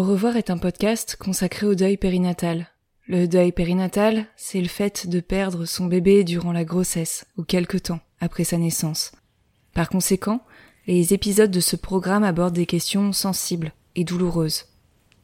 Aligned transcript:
Au 0.00 0.02
revoir 0.02 0.38
est 0.38 0.48
un 0.48 0.56
podcast 0.56 1.16
consacré 1.20 1.66
au 1.66 1.74
deuil 1.74 1.98
périnatal. 1.98 2.68
Le 3.06 3.28
deuil 3.28 3.52
périnatal, 3.52 4.24
c'est 4.34 4.62
le 4.62 4.66
fait 4.66 5.06
de 5.06 5.20
perdre 5.20 5.66
son 5.66 5.84
bébé 5.84 6.24
durant 6.24 6.52
la 6.52 6.64
grossesse 6.64 7.26
ou 7.36 7.42
quelque 7.44 7.76
temps 7.76 8.00
après 8.18 8.44
sa 8.44 8.56
naissance. 8.56 9.12
Par 9.74 9.90
conséquent, 9.90 10.40
les 10.86 11.12
épisodes 11.12 11.50
de 11.50 11.60
ce 11.60 11.76
programme 11.76 12.24
abordent 12.24 12.54
des 12.54 12.64
questions 12.64 13.12
sensibles 13.12 13.74
et 13.94 14.04
douloureuses. 14.04 14.64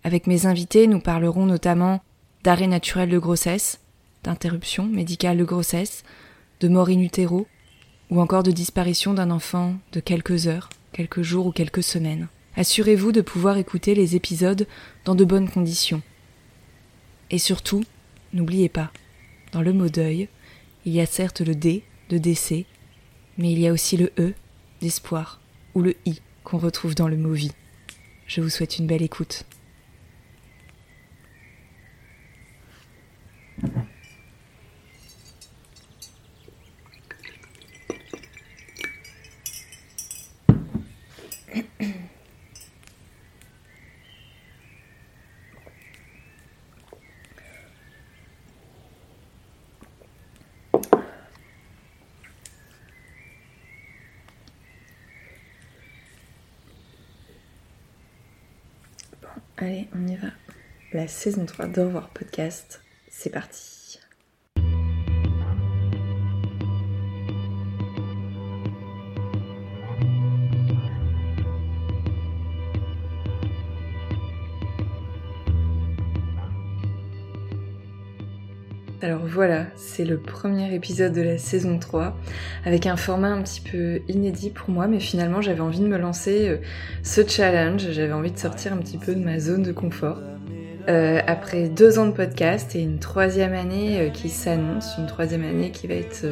Avec 0.04 0.26
mes 0.26 0.44
invités, 0.44 0.86
nous 0.86 1.00
parlerons 1.00 1.46
notamment 1.46 2.02
d'arrêt 2.44 2.66
naturel 2.66 3.08
de 3.08 3.18
grossesse, 3.18 3.80
d'interruption 4.24 4.84
médicale 4.84 5.38
de 5.38 5.44
grossesse, 5.44 6.04
de 6.60 6.68
mort 6.68 6.90
in 6.90 7.00
utero, 7.00 7.46
ou 8.10 8.20
encore 8.20 8.42
de 8.42 8.52
disparition 8.52 9.14
d'un 9.14 9.30
enfant 9.30 9.76
de 9.92 10.00
quelques 10.00 10.48
heures, 10.48 10.68
quelques 10.92 11.22
jours 11.22 11.46
ou 11.46 11.52
quelques 11.52 11.82
semaines. 11.82 12.28
Assurez-vous 12.56 13.12
de 13.12 13.20
pouvoir 13.20 13.58
écouter 13.58 13.94
les 13.94 14.16
épisodes 14.16 14.66
dans 15.04 15.14
de 15.14 15.24
bonnes 15.24 15.50
conditions. 15.50 16.00
Et 17.30 17.38
surtout, 17.38 17.84
n'oubliez 18.32 18.70
pas, 18.70 18.90
dans 19.52 19.60
le 19.60 19.74
mot 19.74 19.88
deuil, 19.88 20.28
il 20.86 20.92
y 20.94 21.00
a 21.00 21.06
certes 21.06 21.42
le 21.42 21.54
D 21.54 21.82
de 22.08 22.16
décès, 22.16 22.64
mais 23.36 23.52
il 23.52 23.58
y 23.58 23.68
a 23.68 23.72
aussi 23.72 23.98
le 23.98 24.10
E 24.18 24.32
d'espoir 24.80 25.40
ou 25.74 25.82
le 25.82 25.96
I 26.06 26.20
qu'on 26.44 26.58
retrouve 26.58 26.94
dans 26.94 27.08
le 27.08 27.16
mot 27.18 27.32
vie. 27.32 27.52
Je 28.26 28.40
vous 28.40 28.48
souhaite 28.48 28.78
une 28.78 28.86
belle 28.86 29.02
écoute. 29.02 29.44
Allez, 59.66 59.88
on 59.96 60.06
y 60.06 60.14
va. 60.14 60.28
La 60.92 61.08
saison 61.08 61.44
3 61.44 61.66
d'Au 61.66 61.86
revoir 61.86 62.10
podcast, 62.10 62.82
c'est 63.10 63.30
parti. 63.30 63.75
Alors 79.06 79.24
voilà, 79.24 79.66
c'est 79.76 80.04
le 80.04 80.18
premier 80.18 80.74
épisode 80.74 81.12
de 81.12 81.22
la 81.22 81.38
saison 81.38 81.78
3 81.78 82.16
avec 82.64 82.86
un 82.86 82.96
format 82.96 83.28
un 83.28 83.40
petit 83.40 83.60
peu 83.60 84.00
inédit 84.08 84.50
pour 84.50 84.68
moi 84.68 84.88
mais 84.88 84.98
finalement 84.98 85.40
j'avais 85.40 85.60
envie 85.60 85.78
de 85.78 85.86
me 85.86 85.96
lancer 85.96 86.48
euh, 86.48 86.56
ce 87.04 87.24
challenge, 87.24 87.92
j'avais 87.92 88.12
envie 88.12 88.32
de 88.32 88.38
sortir 88.38 88.72
un 88.72 88.78
petit 88.78 88.98
peu 88.98 89.14
de 89.14 89.24
ma 89.24 89.38
zone 89.38 89.62
de 89.62 89.70
confort. 89.70 90.18
Euh, 90.88 91.20
après 91.28 91.68
deux 91.68 92.00
ans 92.00 92.06
de 92.06 92.10
podcast 92.10 92.74
et 92.74 92.80
une 92.80 92.98
troisième 92.98 93.52
année 93.52 94.00
euh, 94.00 94.10
qui 94.10 94.28
s'annonce, 94.28 94.96
une 94.98 95.06
troisième 95.06 95.44
année 95.44 95.70
qui 95.70 95.86
va 95.86 95.94
être 95.94 96.26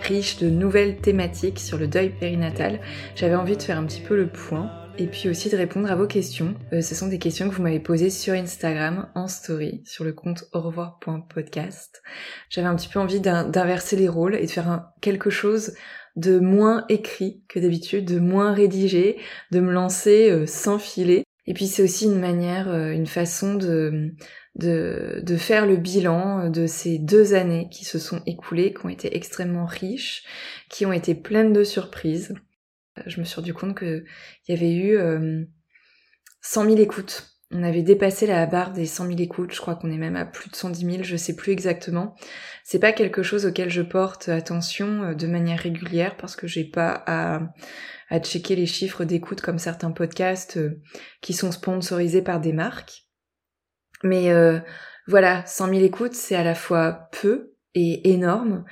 riche 0.00 0.38
de 0.38 0.48
nouvelles 0.48 0.96
thématiques 0.96 1.60
sur 1.60 1.76
le 1.76 1.88
deuil 1.88 2.08
périnatal, 2.08 2.80
j'avais 3.16 3.34
envie 3.34 3.58
de 3.58 3.62
faire 3.62 3.76
un 3.76 3.84
petit 3.84 4.00
peu 4.00 4.16
le 4.16 4.28
point 4.28 4.70
et 4.96 5.06
puis 5.06 5.28
aussi 5.28 5.50
de 5.50 5.56
répondre 5.56 5.90
à 5.90 5.96
vos 5.96 6.06
questions. 6.06 6.54
Euh, 6.72 6.80
ce 6.80 6.94
sont 6.94 7.08
des 7.08 7.18
questions 7.18 7.48
que 7.48 7.54
vous 7.54 7.62
m'avez 7.62 7.80
posées 7.80 8.10
sur 8.10 8.34
Instagram 8.34 9.08
en 9.14 9.26
story 9.26 9.82
sur 9.84 10.04
le 10.04 10.12
compte 10.12 10.44
au 10.52 10.60
revoir.podcast. 10.60 12.02
J'avais 12.48 12.68
un 12.68 12.76
petit 12.76 12.88
peu 12.88 13.00
envie 13.00 13.20
d'inverser 13.20 13.96
les 13.96 14.08
rôles 14.08 14.36
et 14.36 14.46
de 14.46 14.50
faire 14.50 14.90
quelque 15.00 15.30
chose 15.30 15.74
de 16.16 16.38
moins 16.38 16.84
écrit 16.88 17.42
que 17.48 17.58
d'habitude, 17.58 18.04
de 18.04 18.20
moins 18.20 18.52
rédigé, 18.52 19.18
de 19.50 19.60
me 19.60 19.72
lancer 19.72 20.30
euh, 20.30 20.46
sans 20.46 20.78
filer. 20.78 21.24
Et 21.46 21.54
puis 21.54 21.66
c'est 21.66 21.82
aussi 21.82 22.04
une 22.04 22.20
manière, 22.20 22.68
euh, 22.68 22.92
une 22.92 23.08
façon 23.08 23.54
de, 23.54 24.14
de, 24.54 25.20
de 25.24 25.36
faire 25.36 25.66
le 25.66 25.76
bilan 25.76 26.50
de 26.50 26.68
ces 26.68 26.98
deux 26.98 27.34
années 27.34 27.68
qui 27.72 27.84
se 27.84 27.98
sont 27.98 28.22
écoulées, 28.26 28.72
qui 28.72 28.86
ont 28.86 28.90
été 28.90 29.16
extrêmement 29.16 29.66
riches, 29.66 30.22
qui 30.70 30.86
ont 30.86 30.92
été 30.92 31.16
pleines 31.16 31.52
de 31.52 31.64
surprises 31.64 32.32
je 33.06 33.20
me 33.20 33.24
suis 33.24 33.36
rendu 33.36 33.54
compte 33.54 33.78
qu'il 33.78 34.04
y 34.48 34.52
avait 34.52 34.74
eu 34.74 34.96
euh, 34.96 35.44
100 36.42 36.64
000 36.64 36.76
écoutes. 36.76 37.30
On 37.50 37.62
avait 37.62 37.82
dépassé 37.82 38.26
la 38.26 38.46
barre 38.46 38.72
des 38.72 38.86
100 38.86 39.06
000 39.06 39.18
écoutes, 39.20 39.52
je 39.52 39.60
crois 39.60 39.76
qu'on 39.76 39.90
est 39.90 39.98
même 39.98 40.16
à 40.16 40.24
plus 40.24 40.50
de 40.50 40.56
110 40.56 40.84
000, 40.84 41.02
je 41.02 41.16
sais 41.16 41.36
plus 41.36 41.52
exactement. 41.52 42.16
C'est 42.64 42.80
pas 42.80 42.92
quelque 42.92 43.22
chose 43.22 43.46
auquel 43.46 43.70
je 43.70 43.82
porte 43.82 44.28
attention 44.28 45.04
euh, 45.04 45.14
de 45.14 45.26
manière 45.26 45.60
régulière 45.60 46.16
parce 46.16 46.36
que 46.36 46.46
j'ai 46.46 46.64
pas 46.64 47.04
à, 47.06 47.42
à 48.08 48.18
checker 48.18 48.56
les 48.56 48.66
chiffres 48.66 49.04
d'écoute 49.04 49.40
comme 49.40 49.58
certains 49.58 49.92
podcasts 49.92 50.56
euh, 50.56 50.82
qui 51.20 51.32
sont 51.32 51.52
sponsorisés 51.52 52.22
par 52.22 52.40
des 52.40 52.52
marques. 52.52 53.04
Mais 54.02 54.30
euh, 54.30 54.58
voilà, 55.06 55.44
100 55.46 55.68
000 55.68 55.80
écoutes, 55.82 56.14
c'est 56.14 56.34
à 56.34 56.44
la 56.44 56.54
fois 56.54 57.08
peu 57.12 57.53
est 57.74 58.06
énorme. 58.06 58.64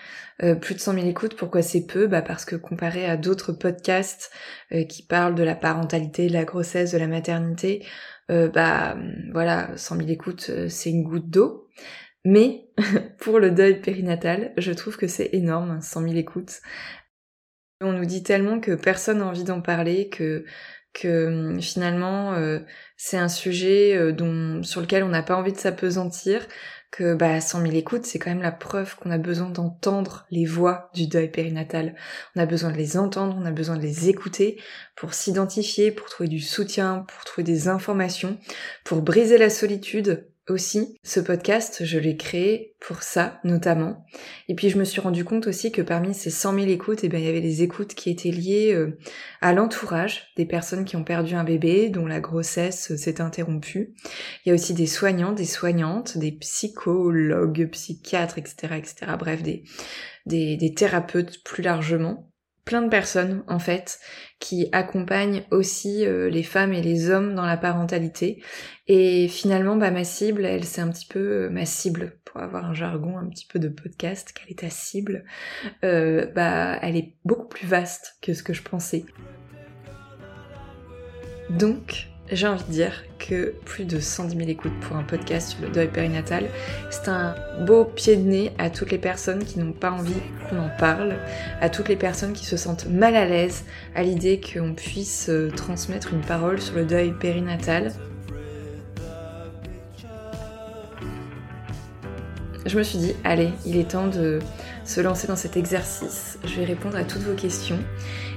Euh, 0.43 0.55
plus 0.55 0.75
de 0.75 0.81
100 0.81 0.95
000 0.95 1.07
écoutes, 1.07 1.37
pourquoi 1.37 1.63
c'est 1.63 1.87
peu? 1.87 2.07
Bah 2.07 2.23
Parce 2.23 2.45
que 2.45 2.57
comparé 2.57 3.07
à 3.07 3.17
d'autres 3.17 3.53
podcasts 3.53 4.31
euh, 4.73 4.85
qui 4.85 5.05
parlent 5.05 5.35
de 5.35 5.43
la 5.43 5.55
parentalité, 5.55 6.29
de 6.29 6.33
la 6.33 6.45
grossesse, 6.45 6.93
de 6.93 6.99
la 6.99 7.09
maternité, 7.09 7.85
euh, 8.31 8.49
bah 8.49 8.97
voilà, 9.33 9.71
100 9.77 9.97
000 9.97 10.09
écoutes, 10.09 10.51
c'est 10.69 10.91
une 10.91 11.03
goutte 11.03 11.31
d'eau. 11.31 11.69
Mais 12.25 12.69
pour 13.19 13.41
le 13.41 13.51
deuil 13.51 13.81
périnatal, 13.81 14.53
je 14.57 14.73
trouve 14.73 14.97
que 14.97 15.09
c'est 15.09 15.31
énorme, 15.33 15.81
100 15.81 16.03
000 16.03 16.15
écoutes. 16.15 16.61
On 17.81 17.93
nous 17.93 18.05
dit 18.05 18.23
tellement 18.23 18.61
que 18.61 18.73
personne 18.73 19.19
n'a 19.19 19.27
envie 19.27 19.45
d'en 19.45 19.61
parler, 19.61 20.09
que 20.09 20.45
que 20.95 21.57
finalement 21.59 22.37
c'est 22.99 23.17
un 23.17 23.31
sujet 23.31 24.13
dont 24.13 24.63
sur 24.63 24.83
lequel 24.83 25.03
on 25.05 25.09
n'a 25.09 25.23
pas 25.23 25.37
envie 25.37 25.53
de 25.53 25.57
s'apesantir, 25.57 26.47
que 26.93 27.15
bah 27.15 27.41
100 27.41 27.63
000 27.63 27.73
écoutes, 27.73 28.05
c'est 28.05 28.19
quand 28.19 28.31
même 28.31 28.43
la 28.43 28.53
preuve 28.53 28.97
qu'on 28.97 29.11
a 29.11 29.19
besoin 29.19 29.49
d'entendre 29.49 30.27
les 30.31 30.45
voix 30.45 30.91
du 30.95 31.09
deuil 31.09 31.31
périnatal. 31.31 31.97
On 32.37 32.41
a 32.41 32.47
besoin 32.47 32.71
de 32.71 32.77
les 32.77 32.99
entendre, 32.99 33.35
on 33.41 33.47
a 33.47 33.51
besoin 33.51 33.77
de 33.77 33.83
les 33.83 34.11
écouter 34.11 34.61
pour 34.95 35.15
s'identifier, 35.15 35.91
pour 35.91 36.09
trouver 36.09 36.29
du 36.29 36.41
soutien, 36.41 37.07
pour 37.09 37.25
trouver 37.25 37.45
des 37.45 37.67
informations, 37.69 38.39
pour 38.85 39.01
briser 39.01 39.39
la 39.39 39.49
solitude, 39.49 40.29
aussi. 40.49 40.97
Ce 41.05 41.21
podcast, 41.21 41.85
je 41.85 41.99
l'ai 41.99 42.17
créé 42.17 42.75
pour 42.81 43.03
ça, 43.03 43.41
notamment. 43.45 44.05
Et 44.49 44.55
puis 44.55 44.71
je 44.71 44.79
me 44.79 44.85
suis 44.85 45.01
rendu 45.01 45.25
compte 45.25 45.47
aussi 45.47 45.71
que 45.71 45.83
parmi 45.83 46.15
ces 46.15 46.31
100 46.31 46.55
000 46.55 46.67
écoutes, 46.67 47.05
eh 47.05 47.09
bien, 47.09 47.21
il 47.21 47.25
y 47.25 47.29
avait 47.29 47.41
des 47.41 47.63
écoutes 47.63 47.95
qui 47.95 48.11
étaient 48.11 48.31
liées 48.31 48.73
euh, 48.75 48.99
à 49.41 49.53
l'entourage 49.53 50.33
des 50.37 50.47
personnes 50.47 50.85
qui 50.85 50.97
ont 50.97 51.05
perdu 51.05 51.35
un 51.35 51.45
bébé, 51.45 51.91
dont 51.91 52.07
la 52.07 52.21
grossesse 52.21 52.97
s'est 52.97 53.21
interrompue. 53.21 53.95
Il 54.45 54.49
y 54.49 54.53
a 54.53 54.55
aussi 54.55 54.75
des 54.75 54.87
soignants, 54.87 55.33
des 55.33 55.45
soignantes, 55.45 56.19
des 56.19 56.33
psychologues, 56.33 57.69
psychiatres, 57.71 58.39
etc., 58.39 58.75
etc. 58.77 59.13
Bref, 59.19 59.43
des, 59.43 59.63
des, 60.27 60.57
des 60.57 60.75
thérapeutes 60.75 61.45
plus 61.45 61.63
largement 61.63 62.32
plein 62.65 62.83
de 62.83 62.89
personnes 62.89 63.43
en 63.49 63.59
fait 63.59 63.99
qui 64.39 64.69
accompagnent 64.73 65.45
aussi 65.51 66.07
euh, 66.07 66.31
les 66.31 66.43
femmes 66.43 66.73
et 66.73 66.83
les 66.83 67.11
hommes 67.11 67.35
dans 67.35 67.47
la 67.47 67.57
parentalité. 67.57 68.43
Et 68.87 69.29
finalement 69.29 69.77
bah 69.77 69.91
ma 69.91 70.05
cible 70.05 70.45
elle 70.45 70.65
c'est 70.65 70.81
un 70.81 70.91
petit 70.91 71.07
peu 71.07 71.19
euh, 71.19 71.51
ma 71.51 71.65
cible 71.65 72.19
pour 72.25 72.41
avoir 72.41 72.65
un 72.65 72.75
jargon 72.75 73.19
un 73.19 73.29
petit 73.29 73.47
peu 73.47 73.59
de 73.59 73.69
podcast 73.69 74.33
quelle 74.35 74.51
est 74.51 74.61
ta 74.61 74.71
cible 74.71 75.25
euh, 75.85 76.27
bah 76.27 76.79
elle 76.83 76.97
est 76.97 77.15
beaucoup 77.25 77.49
plus 77.49 77.67
vaste 77.67 78.17
que 78.23 78.35
ce 78.35 78.43
que 78.43 78.53
je 78.53 78.63
pensais. 78.63 79.05
Donc 81.51 82.12
j'ai 82.33 82.47
envie 82.47 82.65
de 82.65 82.73
dire 82.73 83.05
que 83.19 83.55
plus 83.65 83.85
de 83.85 84.01
110 84.01 84.37
000 84.37 84.49
écoutes 84.49 84.79
pour 84.81 84.97
un 84.97 85.03
podcast 85.03 85.51
sur 85.51 85.61
le 85.61 85.69
deuil 85.69 85.89
périnatal, 85.89 86.49
c'est 86.91 87.09
un 87.09 87.35
beau 87.67 87.85
pied 87.85 88.17
de 88.17 88.23
nez 88.23 88.53
à 88.59 88.71
toutes 88.71 88.91
les 88.91 88.99
personnes 88.99 89.45
qui 89.45 89.59
n'ont 89.59 89.73
pas 89.73 89.91
envie 89.91 90.15
qu'on 90.49 90.59
en 90.59 90.71
parle, 90.79 91.17
à 91.61 91.69
toutes 91.69 91.89
les 91.89 91.97
personnes 91.97 92.33
qui 92.33 92.47
se 92.47 92.57
sentent 92.57 92.87
mal 92.87 93.17
à 93.17 93.27
l'aise 93.27 93.65
à 93.95 94.03
l'idée 94.03 94.41
qu'on 94.41 94.73
puisse 94.73 95.29
euh, 95.29 95.51
transmettre 95.51 96.13
une 96.15 96.23
parole 96.23 96.61
sur 96.61 96.75
le 96.75 96.85
deuil 96.85 97.13
périnatal. 97.13 97.93
Je 102.65 102.79
me 102.79 102.83
suis 102.83 102.99
dit, 102.99 103.13
allez, 103.25 103.51
il 103.67 103.77
est 103.77 103.91
temps 103.91 104.07
de 104.07 104.39
se 104.85 105.01
lancer 105.01 105.27
dans 105.27 105.37
cet 105.37 105.57
exercice. 105.57 106.39
Je 106.45 106.61
vais 106.61 106.65
répondre 106.65 106.97
à 106.97 107.05
toutes 107.05 107.23
vos 107.23 107.35
questions 107.35 107.79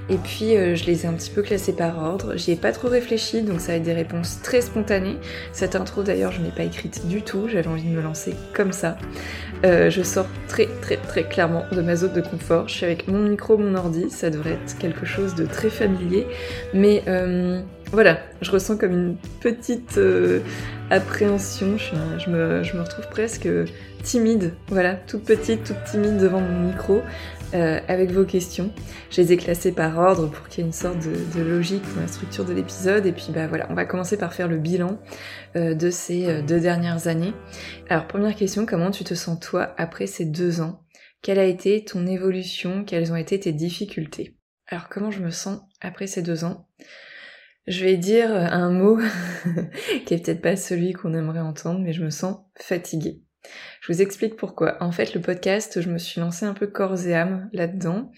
et 0.09 0.17
puis 0.17 0.55
euh, 0.55 0.75
je 0.75 0.85
les 0.85 1.05
ai 1.05 1.07
un 1.07 1.13
petit 1.13 1.31
peu 1.31 1.41
classés 1.41 1.73
par 1.73 1.97
ordre. 1.97 2.35
J'y 2.35 2.51
ai 2.51 2.55
pas 2.55 2.71
trop 2.71 2.87
réfléchi, 2.87 3.41
donc 3.41 3.59
ça 3.59 3.71
va 3.71 3.77
être 3.77 3.83
des 3.83 3.93
réponses 3.93 4.39
très 4.41 4.61
spontanées. 4.61 5.17
Cette 5.51 5.75
intro 5.75 6.03
d'ailleurs 6.03 6.31
je 6.31 6.41
n'ai 6.41 6.51
pas 6.51 6.63
écrite 6.63 7.07
du 7.07 7.21
tout, 7.21 7.47
j'avais 7.47 7.67
envie 7.67 7.83
de 7.83 7.95
me 7.95 8.01
lancer 8.01 8.35
comme 8.53 8.71
ça. 8.71 8.97
Euh, 9.65 9.89
je 9.89 10.03
sors 10.03 10.27
très 10.47 10.67
très 10.81 10.97
très 10.97 11.23
clairement 11.23 11.63
de 11.71 11.81
ma 11.81 11.95
zone 11.95 12.13
de 12.13 12.21
confort. 12.21 12.67
Je 12.67 12.75
suis 12.75 12.85
avec 12.85 13.07
mon 13.07 13.19
micro, 13.19 13.57
mon 13.57 13.75
ordi, 13.75 14.09
ça 14.09 14.29
devrait 14.29 14.53
être 14.53 14.77
quelque 14.77 15.05
chose 15.05 15.35
de 15.35 15.45
très 15.45 15.69
familier. 15.69 16.27
Mais 16.73 17.03
euh, 17.07 17.61
voilà, 17.91 18.19
je 18.41 18.51
ressens 18.51 18.77
comme 18.77 18.93
une 18.93 19.15
petite 19.41 19.99
appréhension. 20.89 21.77
Je, 21.77 22.29
me, 22.29 22.63
je 22.63 22.75
me 22.75 22.81
retrouve 22.81 23.07
presque 23.09 23.47
timide, 24.05 24.53
voilà, 24.67 24.93
toute 24.93 25.23
petite, 25.23 25.63
toute 25.63 25.83
timide 25.91 26.17
devant 26.17 26.39
mon 26.39 26.67
micro. 26.67 27.01
Euh, 27.53 27.79
avec 27.87 28.11
vos 28.11 28.25
questions. 28.25 28.71
Je 29.11 29.21
les 29.21 29.33
ai 29.33 29.37
classées 29.37 29.71
par 29.71 29.97
ordre 29.97 30.29
pour 30.29 30.47
qu'il 30.47 30.61
y 30.61 30.63
ait 30.63 30.67
une 30.67 30.73
sorte 30.73 30.97
de, 30.99 31.41
logique 31.41 31.83
dans 31.95 32.01
la 32.01 32.07
structure 32.07 32.43
de 32.43 32.53
l'épisode. 32.53 33.05
Et 33.05 33.11
puis 33.11 33.27
bah 33.33 33.47
voilà, 33.47 33.67
on 33.69 33.75
va 33.75 33.85
commencer 33.85 34.17
par 34.17 34.33
faire 34.33 34.47
le 34.47 34.57
bilan 34.57 34.99
euh, 35.55 35.73
de 35.73 35.89
ces 35.89 36.25
euh, 36.25 36.41
deux 36.41 36.59
dernières 36.59 37.07
années. 37.07 37.33
Alors 37.87 38.07
première 38.07 38.35
question, 38.35 38.65
comment 38.65 38.91
tu 38.91 39.03
te 39.03 39.13
sens 39.13 39.39
toi 39.39 39.73
après 39.77 40.07
ces 40.07 40.25
deux 40.25 40.59
ans? 40.59 40.83
Quelle 41.21 41.39
a 41.39 41.45
été 41.45 41.85
ton 41.85 42.07
évolution? 42.07 42.83
Quelles 42.83 43.13
ont 43.13 43.15
été 43.15 43.39
tes 43.39 43.53
difficultés? 43.53 44.35
Alors 44.67 44.89
comment 44.89 45.11
je 45.11 45.21
me 45.21 45.29
sens 45.29 45.61
après 45.81 46.07
ces 46.07 46.23
deux 46.23 46.43
ans? 46.43 46.67
Je 47.67 47.83
vais 47.85 47.97
dire 47.97 48.31
un 48.31 48.71
mot 48.71 48.99
qui 50.05 50.13
est 50.13 50.23
peut-être 50.23 50.41
pas 50.41 50.55
celui 50.55 50.93
qu'on 50.93 51.13
aimerait 51.13 51.39
entendre, 51.39 51.79
mais 51.79 51.93
je 51.93 52.03
me 52.03 52.09
sens 52.09 52.37
fatiguée. 52.59 53.24
Je 53.81 53.93
vous 53.93 54.01
explique 54.01 54.35
pourquoi. 54.35 54.81
En 54.81 54.91
fait, 54.91 55.13
le 55.13 55.21
podcast, 55.21 55.81
je 55.81 55.89
me 55.89 55.97
suis 55.97 56.19
lancée 56.19 56.45
un 56.45 56.53
peu 56.53 56.67
corps 56.67 57.05
et 57.05 57.13
âme 57.13 57.49
là-dedans. 57.53 58.11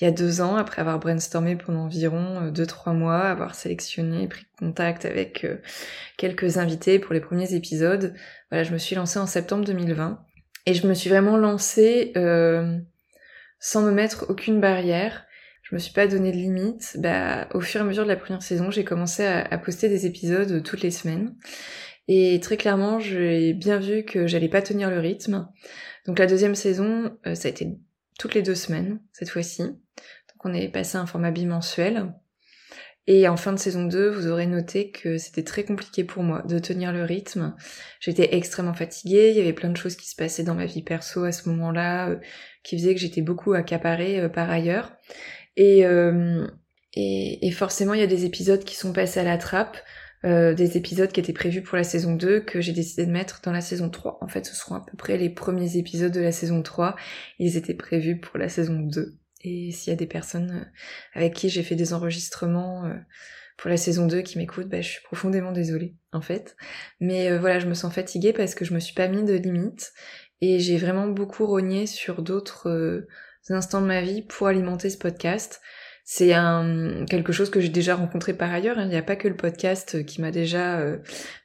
Il 0.00 0.04
y 0.04 0.06
a 0.06 0.12
deux 0.12 0.40
ans, 0.40 0.54
après 0.56 0.80
avoir 0.80 1.00
brainstormé 1.00 1.56
pendant 1.56 1.86
environ 1.86 2.42
euh, 2.42 2.50
deux, 2.50 2.66
trois 2.66 2.92
mois, 2.92 3.22
avoir 3.22 3.56
sélectionné, 3.56 4.28
pris 4.28 4.46
contact 4.58 5.04
avec 5.04 5.44
euh, 5.44 5.56
quelques 6.16 6.58
invités 6.58 7.00
pour 7.00 7.14
les 7.14 7.20
premiers 7.20 7.54
épisodes, 7.54 8.14
voilà, 8.50 8.62
je 8.62 8.72
me 8.72 8.78
suis 8.78 8.94
lancée 8.94 9.18
en 9.18 9.26
septembre 9.26 9.64
2020. 9.64 10.24
Et 10.66 10.74
je 10.74 10.86
me 10.86 10.94
suis 10.94 11.10
vraiment 11.10 11.36
lancée 11.36 12.12
euh, 12.16 12.78
sans 13.58 13.82
me 13.82 13.90
mettre 13.90 14.26
aucune 14.28 14.60
barrière. 14.60 15.24
Je 15.62 15.74
me 15.74 15.80
suis 15.80 15.92
pas 15.92 16.06
donné 16.06 16.30
de 16.30 16.36
limite. 16.36 16.96
Bah, 16.98 17.48
au 17.52 17.60
fur 17.60 17.80
et 17.80 17.84
à 17.84 17.86
mesure 17.86 18.04
de 18.04 18.08
la 18.08 18.16
première 18.16 18.42
saison, 18.42 18.70
j'ai 18.70 18.84
commencé 18.84 19.24
à 19.24 19.58
poster 19.58 19.88
des 19.88 20.06
épisodes 20.06 20.62
toutes 20.62 20.82
les 20.82 20.90
semaines. 20.90 21.34
Et 22.08 22.40
très 22.40 22.56
clairement, 22.56 22.98
j'ai 22.98 23.52
bien 23.52 23.78
vu 23.78 24.02
que 24.02 24.26
j'allais 24.26 24.48
pas 24.48 24.62
tenir 24.62 24.90
le 24.90 24.98
rythme. 24.98 25.46
Donc 26.06 26.18
la 26.18 26.26
deuxième 26.26 26.54
saison, 26.54 27.16
euh, 27.26 27.34
ça 27.34 27.48
a 27.48 27.50
été 27.50 27.68
toutes 28.18 28.34
les 28.34 28.42
deux 28.42 28.54
semaines, 28.54 28.98
cette 29.12 29.28
fois-ci. 29.28 29.62
Donc 29.62 30.44
on 30.44 30.54
est 30.54 30.68
passé 30.68 30.96
à 30.96 31.02
un 31.02 31.06
format 31.06 31.30
bimensuel. 31.30 32.14
Et 33.06 33.28
en 33.28 33.36
fin 33.36 33.52
de 33.52 33.58
saison 33.58 33.84
2, 33.84 34.10
vous 34.10 34.26
aurez 34.26 34.46
noté 34.46 34.90
que 34.90 35.16
c'était 35.16 35.44
très 35.44 35.64
compliqué 35.64 36.04
pour 36.04 36.22
moi 36.22 36.42
de 36.46 36.58
tenir 36.58 36.92
le 36.92 37.04
rythme. 37.04 37.54
J'étais 38.00 38.36
extrêmement 38.36 38.74
fatiguée, 38.74 39.30
il 39.30 39.36
y 39.36 39.40
avait 39.40 39.54
plein 39.54 39.70
de 39.70 39.76
choses 39.76 39.96
qui 39.96 40.08
se 40.08 40.16
passaient 40.16 40.42
dans 40.42 40.54
ma 40.54 40.66
vie 40.66 40.82
perso 40.82 41.24
à 41.24 41.32
ce 41.32 41.48
moment-là, 41.48 42.10
euh, 42.10 42.16
qui 42.64 42.78
faisaient 42.78 42.94
que 42.94 43.00
j'étais 43.00 43.22
beaucoup 43.22 43.52
accaparée 43.52 44.20
euh, 44.20 44.28
par 44.28 44.50
ailleurs. 44.50 44.92
Et, 45.56 45.80
et, 46.94 47.46
et, 47.46 47.50
forcément, 47.50 47.92
il 47.92 47.98
y 47.98 48.04
a 48.04 48.06
des 48.06 48.24
épisodes 48.24 48.62
qui 48.62 48.76
sont 48.76 48.92
passés 48.92 49.18
à 49.18 49.24
la 49.24 49.38
trappe. 49.38 49.76
Euh, 50.24 50.52
des 50.52 50.76
épisodes 50.76 51.12
qui 51.12 51.20
étaient 51.20 51.32
prévus 51.32 51.62
pour 51.62 51.76
la 51.76 51.84
saison 51.84 52.12
2 52.12 52.40
que 52.40 52.60
j'ai 52.60 52.72
décidé 52.72 53.06
de 53.06 53.12
mettre 53.12 53.40
dans 53.42 53.52
la 53.52 53.60
saison 53.60 53.88
3. 53.88 54.18
En 54.20 54.26
fait, 54.26 54.46
ce 54.46 54.54
seront 54.54 54.74
à 54.74 54.84
peu 54.84 54.96
près 54.96 55.16
les 55.16 55.30
premiers 55.30 55.76
épisodes 55.76 56.12
de 56.12 56.20
la 56.20 56.32
saison 56.32 56.62
3. 56.62 56.96
Ils 57.38 57.56
étaient 57.56 57.74
prévus 57.74 58.18
pour 58.18 58.36
la 58.36 58.48
saison 58.48 58.80
2. 58.80 59.16
Et 59.42 59.70
s'il 59.70 59.90
y 59.90 59.94
a 59.94 59.96
des 59.96 60.08
personnes 60.08 60.50
euh, 60.50 60.64
avec 61.14 61.34
qui 61.34 61.48
j'ai 61.48 61.62
fait 61.62 61.76
des 61.76 61.92
enregistrements 61.92 62.86
euh, 62.86 62.94
pour 63.56 63.70
la 63.70 63.76
saison 63.76 64.06
2 64.06 64.22
qui 64.22 64.38
m'écoutent, 64.38 64.68
bah, 64.68 64.80
je 64.80 64.88
suis 64.88 65.02
profondément 65.04 65.52
désolée, 65.52 65.94
en 66.12 66.20
fait. 66.20 66.56
Mais 66.98 67.36
voilà, 67.38 67.60
je 67.60 67.66
me 67.66 67.74
sens 67.74 67.94
fatiguée 67.94 68.32
parce 68.32 68.56
que 68.56 68.64
je 68.64 68.74
me 68.74 68.80
suis 68.80 68.94
pas 68.94 69.06
mis 69.06 69.24
de 69.24 69.34
limites 69.34 69.92
et 70.40 70.58
j'ai 70.58 70.78
vraiment 70.78 71.06
beaucoup 71.06 71.46
rogné 71.46 71.86
sur 71.86 72.22
d'autres 72.22 73.06
instants 73.50 73.80
de 73.80 73.86
ma 73.86 74.00
vie 74.00 74.22
pour 74.22 74.46
alimenter 74.46 74.90
ce 74.90 74.98
podcast. 74.98 75.60
C'est 76.10 76.32
un, 76.32 77.04
quelque 77.04 77.32
chose 77.32 77.50
que 77.50 77.60
j'ai 77.60 77.68
déjà 77.68 77.94
rencontré 77.94 78.32
par 78.32 78.50
ailleurs. 78.50 78.78
Hein. 78.78 78.84
Il 78.84 78.88
n'y 78.88 78.96
a 78.96 79.02
pas 79.02 79.14
que 79.14 79.28
le 79.28 79.36
podcast 79.36 80.06
qui 80.06 80.22
m'a 80.22 80.30
déjà 80.30 80.78
euh, 80.78 80.96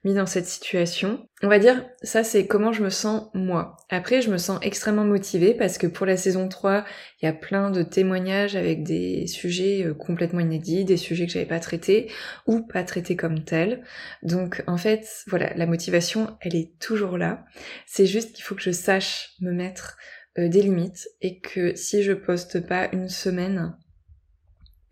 mis 0.06 0.14
dans 0.14 0.26
cette 0.26 0.46
situation. 0.46 1.28
On 1.42 1.50
va 1.50 1.60
dire, 1.60 1.86
ça 2.02 2.24
c'est 2.24 2.48
comment 2.48 2.72
je 2.72 2.82
me 2.82 2.90
sens 2.90 3.30
moi. 3.34 3.76
Après, 3.90 4.22
je 4.22 4.32
me 4.32 4.38
sens 4.38 4.60
extrêmement 4.62 5.04
motivée 5.04 5.54
parce 5.54 5.78
que 5.78 5.86
pour 5.86 6.06
la 6.06 6.16
saison 6.16 6.48
3, 6.48 6.86
il 7.22 7.26
y 7.26 7.28
a 7.28 7.34
plein 7.34 7.72
de 7.72 7.84
témoignages 7.84 8.56
avec 8.56 8.84
des 8.84 9.28
sujets 9.28 9.84
euh, 9.86 9.94
complètement 9.94 10.40
inédits, 10.40 10.86
des 10.86 10.96
sujets 10.96 11.26
que 11.26 11.34
j'avais 11.34 11.46
pas 11.46 11.60
traités 11.60 12.10
ou 12.48 12.62
pas 12.62 12.86
traités 12.86 13.18
comme 13.18 13.44
tels. 13.44 13.84
Donc 14.22 14.64
en 14.66 14.78
fait, 14.78 15.26
voilà, 15.28 15.54
la 15.58 15.66
motivation, 15.66 16.38
elle 16.40 16.56
est 16.56 16.80
toujours 16.80 17.18
là. 17.18 17.44
C'est 17.86 18.06
juste 18.06 18.32
qu'il 18.32 18.46
faut 18.46 18.56
que 18.56 18.62
je 18.62 18.72
sache 18.72 19.34
me 19.42 19.52
mettre 19.52 19.98
euh, 20.40 20.48
des 20.48 20.62
limites 20.62 21.10
et 21.20 21.42
que 21.42 21.76
si 21.76 22.02
je 22.02 22.14
poste 22.14 22.66
pas 22.66 22.88
une 22.94 23.10
semaine 23.10 23.76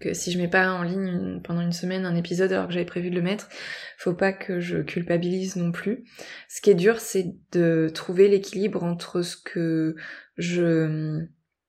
que 0.02 0.14
si 0.14 0.32
je 0.32 0.38
mets 0.38 0.50
pas 0.50 0.72
en 0.74 0.84
ligne 0.84 1.42
pendant 1.44 1.62
une 1.62 1.72
semaine 1.72 2.06
un 2.06 2.16
épisode 2.16 2.52
alors 2.52 2.68
que 2.68 2.74
j'avais 2.74 2.86
prévu 2.86 3.10
de 3.10 3.16
le 3.16 3.22
mettre, 3.22 3.48
faut 3.98 4.14
pas 4.14 4.34
que 4.34 4.60
je 4.60 4.80
culpabilise 4.80 5.56
non 5.56 5.72
plus. 5.72 6.04
Ce 6.50 6.60
qui 6.60 6.72
est 6.72 6.76
dur, 6.76 7.00
c'est 7.00 7.34
de 7.54 7.90
trouver 7.94 8.28
l'équilibre 8.28 8.84
entre 8.84 9.22
ce 9.22 9.38
que 9.38 9.96
je 10.38 11.22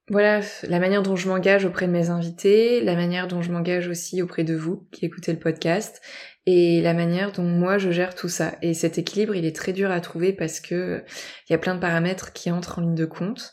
voilà, 0.09 0.41
la 0.65 0.81
manière 0.81 1.03
dont 1.03 1.15
je 1.15 1.29
m'engage 1.29 1.65
auprès 1.65 1.87
de 1.87 1.93
mes 1.93 2.11
invités, 2.11 2.83
la 2.83 2.97
manière 2.97 3.29
dont 3.29 3.41
je 3.41 3.53
m'engage 3.53 3.89
aussi 3.89 4.21
auprès 4.21 4.43
de 4.43 4.55
vous 4.55 4.89
qui 4.91 5.07
écoutez 5.07 5.33
le 5.33 5.39
podcast, 5.39 6.03
et 6.45 6.81
la 6.83 6.93
manière 6.93 7.33
dont 7.33 7.45
moi 7.45 7.79
je 7.79 7.91
gère 7.91 8.15
tout 8.15 8.29
ça. 8.29 8.55
Et 8.63 8.75
cet 8.75 8.99
équilibre, 8.99 9.35
il 9.35 9.45
est 9.45 9.55
très 9.55 9.73
dur 9.73 9.91
à 9.91 10.01
trouver 10.01 10.33
parce 10.33 10.61
que 10.61 11.05
il 11.49 11.53
y 11.53 11.55
a 11.55 11.59
plein 11.59 11.75
de 11.75 11.81
paramètres 11.81 12.33
qui 12.33 12.51
entrent 12.51 12.79
en 12.79 12.83
ligne 12.83 12.95
de 12.95 13.05
compte, 13.05 13.53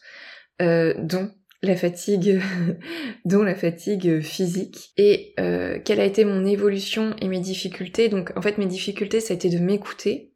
euh, 0.61 0.93
dont 0.97 1.31
la 1.61 1.75
fatigue, 1.75 2.41
dont 3.25 3.43
la 3.43 3.55
fatigue 3.55 4.21
physique, 4.21 4.91
et 4.97 5.33
euh, 5.39 5.79
quelle 5.83 5.99
a 5.99 6.05
été 6.05 6.25
mon 6.25 6.45
évolution 6.45 7.15
et 7.21 7.27
mes 7.27 7.39
difficultés? 7.39 8.09
Donc 8.09 8.31
en 8.35 8.41
fait 8.41 8.57
mes 8.57 8.65
difficultés 8.65 9.19
ça 9.19 9.33
a 9.33 9.35
été 9.35 9.49
de 9.49 9.59
m'écouter, 9.59 10.33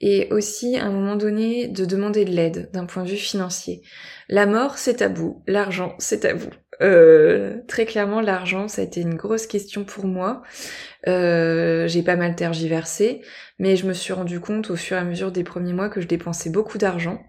et 0.00 0.28
aussi 0.32 0.76
à 0.76 0.86
un 0.86 0.90
moment 0.90 1.16
donné 1.16 1.68
de 1.68 1.84
demander 1.84 2.24
de 2.24 2.30
l'aide 2.30 2.70
d'un 2.72 2.86
point 2.86 3.04
de 3.04 3.10
vue 3.10 3.16
financier. 3.16 3.82
La 4.28 4.46
mort 4.46 4.78
c'est 4.78 4.96
tabou, 4.96 5.42
l'argent 5.46 5.94
c'est 5.98 6.20
tabou. 6.20 6.50
Euh, 6.82 7.58
très 7.68 7.84
clairement 7.84 8.22
l'argent 8.22 8.66
ça 8.66 8.80
a 8.80 8.84
été 8.84 9.02
une 9.02 9.14
grosse 9.14 9.46
question 9.46 9.84
pour 9.84 10.06
moi. 10.06 10.42
Euh, 11.06 11.86
j'ai 11.86 12.02
pas 12.02 12.16
mal 12.16 12.34
tergiversé, 12.34 13.20
mais 13.58 13.76
je 13.76 13.86
me 13.86 13.92
suis 13.92 14.12
rendu 14.12 14.40
compte 14.40 14.70
au 14.70 14.76
fur 14.76 14.96
et 14.96 15.00
à 15.00 15.04
mesure 15.04 15.30
des 15.30 15.44
premiers 15.44 15.74
mois 15.74 15.90
que 15.90 16.00
je 16.00 16.08
dépensais 16.08 16.50
beaucoup 16.50 16.78
d'argent 16.78 17.20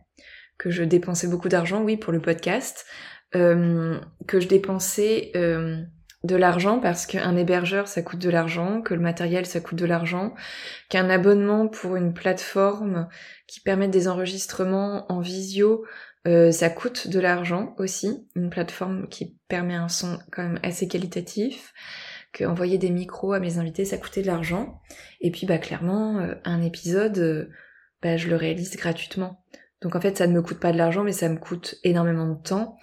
que 0.62 0.70
je 0.70 0.84
dépensais 0.84 1.28
beaucoup 1.28 1.50
d'argent, 1.50 1.82
oui, 1.82 1.98
pour 1.98 2.14
le 2.14 2.22
podcast, 2.22 2.86
euh, 3.36 4.00
que 4.28 4.40
je 4.40 4.48
dépensais 4.48 5.32
euh, 5.36 5.82
de 6.24 6.36
l'argent 6.36 6.80
parce 6.80 7.06
qu'un 7.06 7.36
hébergeur 7.36 7.88
ça 7.88 8.02
coûte 8.02 8.20
de 8.20 8.30
l'argent, 8.30 8.82
que 8.82 8.94
le 8.94 9.00
matériel 9.00 9.46
ça 9.46 9.60
coûte 9.60 9.80
de 9.80 9.86
l'argent, 9.86 10.34
qu'un 10.90 11.10
abonnement 11.10 11.68
pour 11.68 11.96
une 11.96 12.14
plateforme 12.14 13.08
qui 13.48 13.62
permet 13.62 13.88
des 13.88 14.08
enregistrements 14.08 15.12
en 15.12 15.20
visio 15.20 15.86
euh, 16.28 16.52
ça 16.52 16.70
coûte 16.70 17.08
de 17.08 17.20
l'argent 17.20 17.74
aussi, 17.80 18.28
une 18.36 18.50
plateforme 18.50 19.08
qui 19.08 19.38
permet 19.48 19.76
un 19.76 19.90
son 19.90 20.20
quand 20.32 20.44
même 20.44 20.60
assez 20.62 20.88
qualitatif, 20.88 21.74
que 22.32 22.46
envoyer 22.46 22.78
des 22.78 22.92
micros 22.92 23.34
à 23.34 23.40
mes 23.40 23.58
invités 23.58 23.86
ça 23.86 23.98
coûtait 23.98 24.22
de 24.22 24.28
l'argent, 24.28 24.82
et 25.20 25.32
puis 25.32 25.48
bah 25.48 25.58
clairement 25.58 26.20
un 26.44 26.62
épisode 26.62 27.50
bah, 28.02 28.18
je 28.18 28.28
le 28.28 28.36
réalise 28.36 28.76
gratuitement. 28.76 29.44
Donc 29.82 29.96
en 29.96 30.02
fait, 30.02 30.18
ça 30.18 30.28
ne 30.28 30.34
me 30.34 30.42
coûte 30.42 30.60
pas 30.60 30.72
de 30.72 30.78
l'argent, 30.78 31.04
mais 31.04 31.12
ça 31.12 31.30
me 31.30 31.38
coûte 31.38 31.76
énormément 31.84 32.28
de 32.28 32.42
temps. 32.42 32.78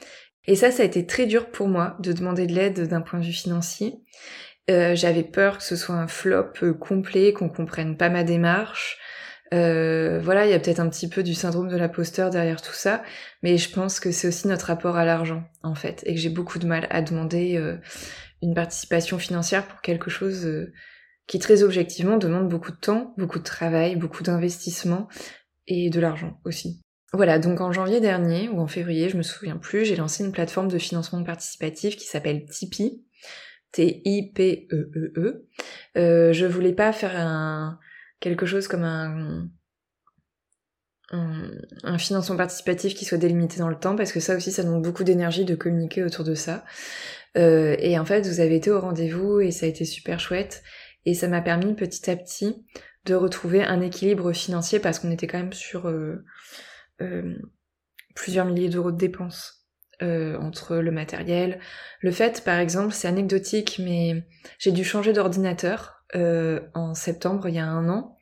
Et 0.49 0.57
ça, 0.57 0.71
ça 0.71 0.83
a 0.83 0.87
été 0.87 1.05
très 1.05 1.27
dur 1.27 1.51
pour 1.51 1.69
moi 1.69 1.95
de 2.01 2.11
demander 2.15 2.47
de 2.47 2.55
l'aide 2.55 2.89
d'un 2.89 3.03
point 3.03 3.21
de 3.21 3.25
vue 3.25 3.33
financier. 3.33 3.99
Euh, 4.71 4.95
j'avais 4.97 5.23
peur 5.23 5.59
que 5.59 5.63
ce 5.63 5.77
soit 5.77 5.95
un 5.95 6.09
flop 6.09 6.53
euh, 6.63 6.73
complet, 6.73 7.35
qu'on 7.35 7.51
comprenne 7.51 7.99
pas 7.99 8.09
ma 8.09 8.25
démarche. 8.25 8.97
Euh, 9.53 10.19
voilà, 10.23 10.47
il 10.47 10.51
y 10.51 10.55
a 10.55 10.59
peut-être 10.59 10.81
un 10.81 10.89
petit 10.89 11.09
peu 11.09 11.23
du 11.23 11.35
syndrome 11.35 11.69
de 11.69 11.77
l'imposteur 11.77 12.31
derrière 12.31 12.63
tout 12.63 12.73
ça, 12.73 13.03
mais 13.43 13.59
je 13.59 13.71
pense 13.71 14.01
que 14.01 14.11
c'est 14.11 14.27
aussi 14.27 14.49
notre 14.49 14.67
rapport 14.67 14.97
à 14.97 15.05
l'argent, 15.05 15.45
en 15.63 15.75
fait, 15.75 16.03
et 16.07 16.15
que 16.15 16.21
j'ai 16.21 16.31
beaucoup 16.31 16.59
de 16.59 16.67
mal 16.67 16.87
à 16.89 17.03
demander 17.03 17.63
une 18.43 18.55
participation 18.55 19.19
financière 19.19 19.67
pour 19.67 19.83
quelque 19.83 20.11
chose 20.11 20.49
qui 21.27 21.39
très 21.39 21.63
objectivement 21.63 22.17
demande 22.17 22.49
beaucoup 22.49 22.73
de 22.73 22.77
temps, 22.77 23.15
beaucoup 23.17 23.39
de 23.39 23.45
travail, 23.45 23.97
beaucoup 23.97 24.23
d'investissement 24.23 25.09
et 25.67 25.89
de 25.89 26.01
l'argent 26.01 26.39
aussi. 26.45 26.83
Voilà, 27.13 27.39
donc 27.39 27.61
en 27.61 27.73
janvier 27.73 28.01
dernier 28.01 28.49
ou 28.49 28.61
en 28.61 28.67
février, 28.67 29.09
je 29.09 29.17
me 29.17 29.23
souviens 29.23 29.57
plus, 29.57 29.85
j'ai 29.85 29.97
lancé 29.97 30.25
une 30.25 30.33
plateforme 30.33 30.69
de 30.69 30.79
financement 30.79 31.23
participatif 31.25 31.97
qui 31.97 32.07
s'appelle 32.07 32.45
Tipeee. 32.47 33.03
T-I-P-E-E-E. 33.73 34.63
-E 34.71 35.13
-E. 35.15 35.43
Euh, 35.97 36.33
je 36.33 36.47
voulais 36.47 36.73
pas 36.73 36.93
faire 36.93 37.15
un 37.17 37.79
quelque 38.21 38.47
chose 38.47 38.69
comme 38.69 38.85
un, 38.85 39.49
financement 41.99 42.37
participatif 42.37 42.95
qui 42.95 43.05
soit 43.05 43.19
délimité 43.19 43.59
dans 43.59 43.69
le 43.69 43.79
temps 43.79 43.97
parce 43.97 44.13
que 44.13 44.21
ça 44.21 44.37
aussi 44.37 44.53
ça 44.53 44.63
demande 44.63 44.83
beaucoup 44.83 45.05
d'énergie 45.05 45.45
de 45.45 45.55
communiquer 45.55 46.03
autour 46.03 46.25
de 46.25 46.35
ça. 46.35 46.65
Euh, 47.37 47.77
et 47.79 47.99
en 47.99 48.05
fait 48.05 48.27
vous 48.27 48.41
avez 48.41 48.57
été 48.57 48.71
au 48.71 48.81
rendez-vous 48.81 49.41
et 49.41 49.51
ça 49.51 49.67
a 49.67 49.69
été 49.69 49.85
super 49.85 50.21
chouette 50.21 50.63
et 51.07 51.15
ça 51.15 51.29
m'a 51.29 51.41
permis 51.41 51.75
petit 51.75 52.11
à 52.11 52.17
petit 52.17 52.67
de 53.07 53.15
retrouver 53.15 53.63
un 53.63 53.81
équilibre 53.81 54.33
financier 54.33 54.81
parce 54.81 54.99
qu'on 54.99 55.11
était 55.11 55.27
quand 55.27 55.39
même 55.39 55.53
sur 55.53 55.89
euh, 55.89 56.25
plusieurs 58.15 58.47
milliers 58.47 58.69
d'euros 58.69 58.91
de 58.91 58.97
dépenses 58.97 59.59
euh, 60.01 60.39
entre 60.39 60.77
le 60.77 60.93
matériel. 60.93 61.59
Le 62.03 62.13
fait, 62.13 62.45
par 62.45 62.61
exemple, 62.61 62.93
c'est 62.93 63.09
anecdotique, 63.09 63.81
mais 63.83 64.23
j'ai 64.61 64.71
dû 64.71 64.85
changer 64.85 65.13
d'ordinateur 65.13 66.05
euh, 66.15 66.61
en 66.75 66.95
septembre, 66.95 67.49
il 67.49 67.57
y 67.57 67.59
a 67.59 67.67
un 67.67 67.89
an. 67.89 68.17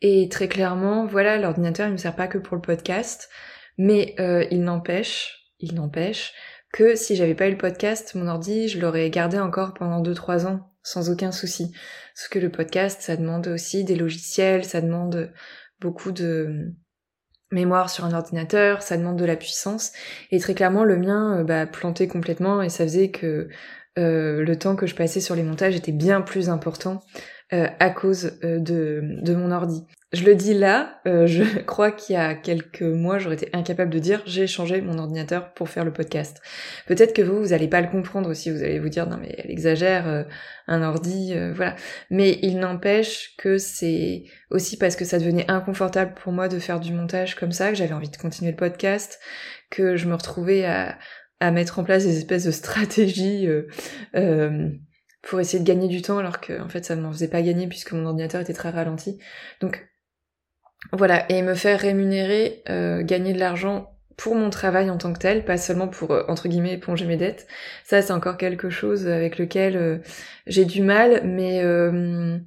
Et 0.00 0.30
très 0.30 0.48
clairement, 0.48 1.04
voilà, 1.06 1.36
l'ordinateur, 1.36 1.86
il 1.86 1.92
me 1.92 1.96
sert 1.98 2.16
pas 2.16 2.28
que 2.28 2.38
pour 2.38 2.56
le 2.56 2.62
podcast, 2.62 3.28
mais 3.76 4.14
euh, 4.20 4.46
il 4.50 4.62
n'empêche, 4.62 5.52
il 5.58 5.74
n'empêche 5.74 6.32
que 6.72 6.96
si 6.96 7.14
j'avais 7.14 7.34
pas 7.34 7.48
eu 7.48 7.52
le 7.52 7.58
podcast, 7.58 8.14
mon 8.14 8.26
ordi, 8.26 8.68
je 8.68 8.80
l'aurais 8.80 9.10
gardé 9.10 9.38
encore 9.38 9.74
pendant 9.74 10.02
2-3 10.02 10.46
ans, 10.46 10.72
sans 10.82 11.10
aucun 11.10 11.30
souci. 11.30 11.74
Parce 12.14 12.28
que 12.28 12.38
le 12.38 12.50
podcast, 12.50 13.02
ça 13.02 13.18
demande 13.18 13.48
aussi 13.48 13.84
des 13.84 13.96
logiciels, 13.96 14.64
ça 14.64 14.80
demande 14.80 15.30
beaucoup 15.78 16.10
de 16.10 16.72
mémoire 17.52 17.90
sur 17.90 18.04
un 18.04 18.12
ordinateur, 18.12 18.82
ça 18.82 18.96
demande 18.96 19.18
de 19.18 19.24
la 19.24 19.36
puissance. 19.36 19.92
Et 20.30 20.40
très 20.40 20.54
clairement, 20.54 20.84
le 20.84 20.96
mien 20.96 21.38
euh, 21.38 21.44
bah, 21.44 21.66
plantait 21.66 22.08
complètement 22.08 22.62
et 22.62 22.68
ça 22.68 22.84
faisait 22.84 23.10
que 23.10 23.48
euh, 23.98 24.42
le 24.42 24.58
temps 24.58 24.74
que 24.74 24.86
je 24.86 24.94
passais 24.94 25.20
sur 25.20 25.34
les 25.34 25.42
montages 25.42 25.76
était 25.76 25.92
bien 25.92 26.22
plus 26.22 26.48
important 26.48 27.02
euh, 27.52 27.68
à 27.78 27.90
cause 27.90 28.38
de, 28.42 29.00
de 29.02 29.34
mon 29.34 29.52
ordi. 29.52 29.84
Je 30.12 30.24
le 30.24 30.34
dis 30.34 30.52
là, 30.52 31.00
euh, 31.06 31.26
je 31.26 31.42
crois 31.66 31.90
qu'il 31.90 32.14
y 32.14 32.18
a 32.18 32.34
quelques 32.34 32.82
mois, 32.82 33.18
j'aurais 33.18 33.36
été 33.36 33.48
incapable 33.54 33.90
de 33.90 33.98
dire 33.98 34.22
j'ai 34.26 34.46
changé 34.46 34.82
mon 34.82 34.98
ordinateur 34.98 35.54
pour 35.54 35.70
faire 35.70 35.86
le 35.86 35.92
podcast. 35.92 36.42
Peut-être 36.86 37.14
que 37.14 37.22
vous, 37.22 37.38
vous 37.38 37.54
allez 37.54 37.66
pas 37.66 37.80
le 37.80 37.88
comprendre 37.88 38.28
aussi, 38.28 38.50
vous 38.50 38.62
allez 38.62 38.78
vous 38.78 38.90
dire 38.90 39.08
non 39.08 39.16
mais 39.16 39.34
elle 39.38 39.50
exagère, 39.50 40.06
euh, 40.06 40.24
un 40.66 40.82
ordi, 40.82 41.32
euh, 41.32 41.54
voilà. 41.54 41.76
Mais 42.10 42.38
il 42.42 42.58
n'empêche 42.58 43.34
que 43.38 43.56
c'est 43.56 44.24
aussi 44.50 44.76
parce 44.76 44.96
que 44.96 45.06
ça 45.06 45.18
devenait 45.18 45.50
inconfortable 45.50 46.12
pour 46.14 46.32
moi 46.32 46.48
de 46.48 46.58
faire 46.58 46.78
du 46.78 46.92
montage 46.92 47.34
comme 47.34 47.52
ça, 47.52 47.70
que 47.70 47.76
j'avais 47.76 47.94
envie 47.94 48.10
de 48.10 48.16
continuer 48.18 48.50
le 48.50 48.56
podcast, 48.58 49.18
que 49.70 49.96
je 49.96 50.08
me 50.08 50.14
retrouvais 50.14 50.66
à, 50.66 50.98
à 51.40 51.50
mettre 51.52 51.78
en 51.78 51.84
place 51.84 52.04
des 52.04 52.18
espèces 52.18 52.44
de 52.44 52.50
stratégies 52.50 53.48
pour 55.22 55.40
essayer 55.40 55.60
de 55.60 55.66
gagner 55.66 55.88
du 55.88 56.02
temps 56.02 56.18
alors 56.18 56.40
que 56.40 56.60
en 56.60 56.68
fait 56.68 56.84
ça 56.84 56.96
ne 56.96 57.00
m'en 57.00 57.12
faisait 57.12 57.28
pas 57.28 57.42
gagner 57.42 57.68
puisque 57.68 57.92
mon 57.92 58.04
ordinateur 58.04 58.40
était 58.40 58.52
très 58.52 58.70
ralenti. 58.70 59.18
Donc 59.60 59.88
voilà, 60.90 61.30
et 61.30 61.42
me 61.42 61.54
faire 61.54 61.80
rémunérer, 61.80 62.62
euh, 62.68 63.02
gagner 63.02 63.32
de 63.32 63.38
l'argent 63.38 63.92
pour 64.16 64.34
mon 64.34 64.50
travail 64.50 64.90
en 64.90 64.98
tant 64.98 65.12
que 65.12 65.18
tel, 65.18 65.44
pas 65.44 65.56
seulement 65.56 65.88
pour, 65.88 66.12
euh, 66.12 66.22
entre 66.28 66.48
guillemets, 66.48 66.74
éponger 66.74 67.06
mes 67.06 67.16
dettes. 67.16 67.46
Ça, 67.84 68.02
c'est 68.02 68.12
encore 68.12 68.36
quelque 68.36 68.70
chose 68.70 69.08
avec 69.08 69.38
lequel 69.38 69.76
euh, 69.76 69.98
j'ai 70.46 70.64
du 70.64 70.82
mal, 70.82 71.22
mais 71.24 71.62
euh, 71.64 72.38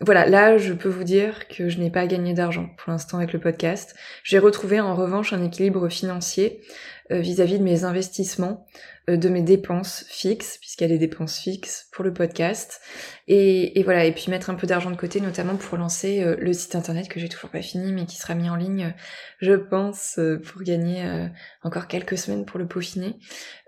voilà, 0.00 0.26
là, 0.26 0.58
je 0.58 0.72
peux 0.72 0.88
vous 0.88 1.04
dire 1.04 1.48
que 1.48 1.68
je 1.68 1.78
n'ai 1.78 1.90
pas 1.90 2.06
gagné 2.06 2.34
d'argent 2.34 2.68
pour 2.76 2.92
l'instant 2.92 3.18
avec 3.18 3.32
le 3.32 3.40
podcast. 3.40 3.96
J'ai 4.24 4.38
retrouvé 4.38 4.80
en 4.80 4.94
revanche 4.94 5.32
un 5.32 5.42
équilibre 5.42 5.88
financier 5.88 6.60
vis-à-vis 7.10 7.54
-vis 7.54 7.58
de 7.58 7.64
mes 7.64 7.84
investissements. 7.84 8.66
Euh, 9.08 9.16
de 9.16 9.28
mes 9.28 9.42
dépenses 9.42 10.04
fixes, 10.08 10.58
puisqu'il 10.58 10.82
y 10.82 10.86
a 10.86 10.88
des 10.88 10.98
dépenses 10.98 11.38
fixes 11.38 11.88
pour 11.92 12.04
le 12.04 12.12
podcast. 12.12 12.80
Et, 13.28 13.80
voilà, 13.84 14.04
et 14.04 14.12
puis 14.12 14.30
mettre 14.30 14.50
un 14.50 14.54
peu 14.54 14.66
d'argent 14.66 14.90
de 14.90 14.96
côté, 14.96 15.20
notamment 15.20 15.54
pour 15.54 15.78
lancer 15.78 16.24
euh, 16.24 16.34
le 16.40 16.52
site 16.52 16.74
internet 16.74 17.08
que 17.08 17.20
j'ai 17.20 17.28
toujours 17.28 17.50
pas 17.50 17.62
fini, 17.62 17.92
mais 17.92 18.06
qui 18.06 18.16
sera 18.16 18.34
mis 18.34 18.50
en 18.50 18.56
ligne, 18.56 18.94
je 19.38 19.52
pense, 19.52 20.18
euh, 20.18 20.40
pour 20.40 20.62
gagner 20.62 21.04
encore 21.62 21.86
quelques 21.86 22.18
semaines 22.18 22.44
pour 22.44 22.58
le 22.58 22.66
peaufiner. 22.66 23.16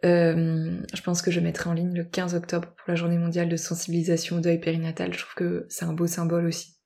je 0.02 1.02
pense 1.02 1.22
que 1.22 1.30
je 1.30 1.40
mettrai 1.40 1.70
en 1.70 1.72
ligne 1.72 1.94
le 1.94 2.04
15 2.04 2.34
octobre 2.34 2.74
pour 2.76 2.88
la 2.88 2.96
journée 2.96 3.18
mondiale 3.18 3.48
de 3.48 3.56
sensibilisation 3.56 4.38
au 4.38 4.40
deuil 4.40 4.58
périnatal. 4.58 5.12
Je 5.12 5.18
trouve 5.18 5.34
que 5.34 5.66
c'est 5.68 5.84
un 5.84 5.92
beau 5.92 6.06
symbole 6.06 6.46
aussi. 6.46 6.78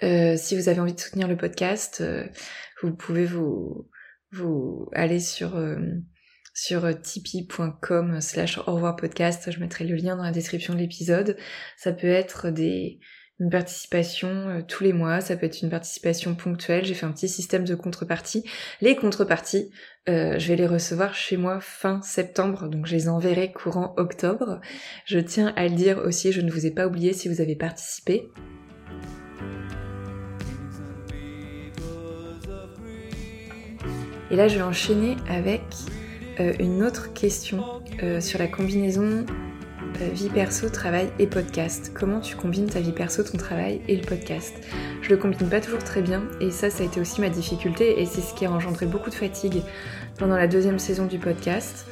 si 0.00 0.56
vous 0.56 0.68
avez 0.68 0.80
envie 0.80 0.94
de 0.94 1.00
soutenir 1.00 1.28
le 1.28 1.36
podcast, 1.36 2.02
vous 2.82 2.94
pouvez 2.94 3.26
vous, 3.26 3.88
vous 4.32 4.88
aller 4.92 5.20
sur 5.20 5.56
sur 6.58 6.84
euh, 6.84 6.92
tipeee.com 6.92 8.20
slash 8.20 8.58
au 8.58 8.74
revoir 8.74 8.96
podcast. 8.96 9.50
Je 9.50 9.60
mettrai 9.60 9.84
le 9.84 9.94
lien 9.94 10.16
dans 10.16 10.24
la 10.24 10.32
description 10.32 10.74
de 10.74 10.80
l'épisode. 10.80 11.36
Ça 11.76 11.92
peut 11.92 12.08
être 12.08 12.50
des, 12.50 12.98
une 13.38 13.48
participation 13.48 14.28
euh, 14.28 14.62
tous 14.66 14.82
les 14.82 14.92
mois, 14.92 15.20
ça 15.20 15.36
peut 15.36 15.46
être 15.46 15.62
une 15.62 15.70
participation 15.70 16.34
ponctuelle. 16.34 16.84
J'ai 16.84 16.94
fait 16.94 17.06
un 17.06 17.12
petit 17.12 17.28
système 17.28 17.64
de 17.64 17.76
contrepartie. 17.76 18.42
Les 18.80 18.96
contreparties, 18.96 19.70
euh, 20.08 20.36
je 20.38 20.48
vais 20.48 20.56
les 20.56 20.66
recevoir 20.66 21.14
chez 21.14 21.36
moi 21.36 21.60
fin 21.60 22.02
septembre, 22.02 22.68
donc 22.68 22.86
je 22.86 22.96
les 22.96 23.08
enverrai 23.08 23.52
courant 23.52 23.94
octobre. 23.96 24.60
Je 25.04 25.20
tiens 25.20 25.52
à 25.56 25.68
le 25.68 25.76
dire 25.76 25.98
aussi, 25.98 26.32
je 26.32 26.40
ne 26.40 26.50
vous 26.50 26.66
ai 26.66 26.72
pas 26.72 26.88
oublié 26.88 27.12
si 27.12 27.28
vous 27.28 27.40
avez 27.40 27.54
participé. 27.54 28.28
Et 34.30 34.36
là, 34.36 34.48
je 34.48 34.56
vais 34.56 34.62
enchaîner 34.62 35.16
avec 35.28 35.62
euh, 36.40 36.52
une 36.60 36.82
autre 36.84 37.12
question 37.14 37.64
euh, 38.02 38.20
sur 38.20 38.38
la 38.38 38.46
combinaison 38.46 39.24
euh, 40.00 40.08
vie 40.12 40.28
perso, 40.28 40.68
travail 40.68 41.10
et 41.18 41.26
podcast. 41.26 41.92
Comment 41.94 42.20
tu 42.20 42.36
combines 42.36 42.66
ta 42.66 42.80
vie 42.80 42.92
perso, 42.92 43.22
ton 43.22 43.38
travail 43.38 43.80
et 43.88 43.96
le 43.96 44.02
podcast? 44.02 44.54
Je 45.00 45.10
le 45.10 45.16
combine 45.16 45.48
pas 45.48 45.60
toujours 45.60 45.82
très 45.82 46.02
bien 46.02 46.24
et 46.40 46.50
ça, 46.50 46.68
ça 46.68 46.82
a 46.82 46.86
été 46.86 47.00
aussi 47.00 47.20
ma 47.20 47.30
difficulté 47.30 48.00
et 48.00 48.06
c'est 48.06 48.20
ce 48.20 48.34
qui 48.34 48.44
a 48.44 48.52
engendré 48.52 48.86
beaucoup 48.86 49.10
de 49.10 49.14
fatigue 49.14 49.62
pendant 50.18 50.36
la 50.36 50.46
deuxième 50.46 50.78
saison 50.78 51.06
du 51.06 51.18
podcast. 51.18 51.86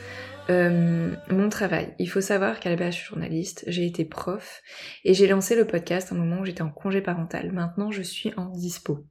mon 0.49 1.49
travail. 1.49 1.95
Il 1.99 2.09
faut 2.09 2.21
savoir 2.21 2.61
qu'à 2.61 2.71
la 2.71 2.77
base 2.77 2.95
je 2.95 2.99
suis 2.99 3.09
journaliste, 3.09 3.65
j'ai 3.67 3.87
été 3.87 4.05
prof 4.05 4.63
et 5.05 5.15
j'ai 5.15 5.27
lancé 5.27 5.57
le 5.57 5.67
podcast 5.67 6.13
à 6.13 6.15
un 6.15 6.19
moment 6.19 6.43
où 6.43 6.45
j'étais 6.45 6.63
en 6.63 6.71
congé 6.71 7.01
parental. 7.01 7.51
Maintenant 7.51 7.91
je 7.91 8.03
suis 8.03 8.33
en 8.37 8.51
dispo. 8.51 9.07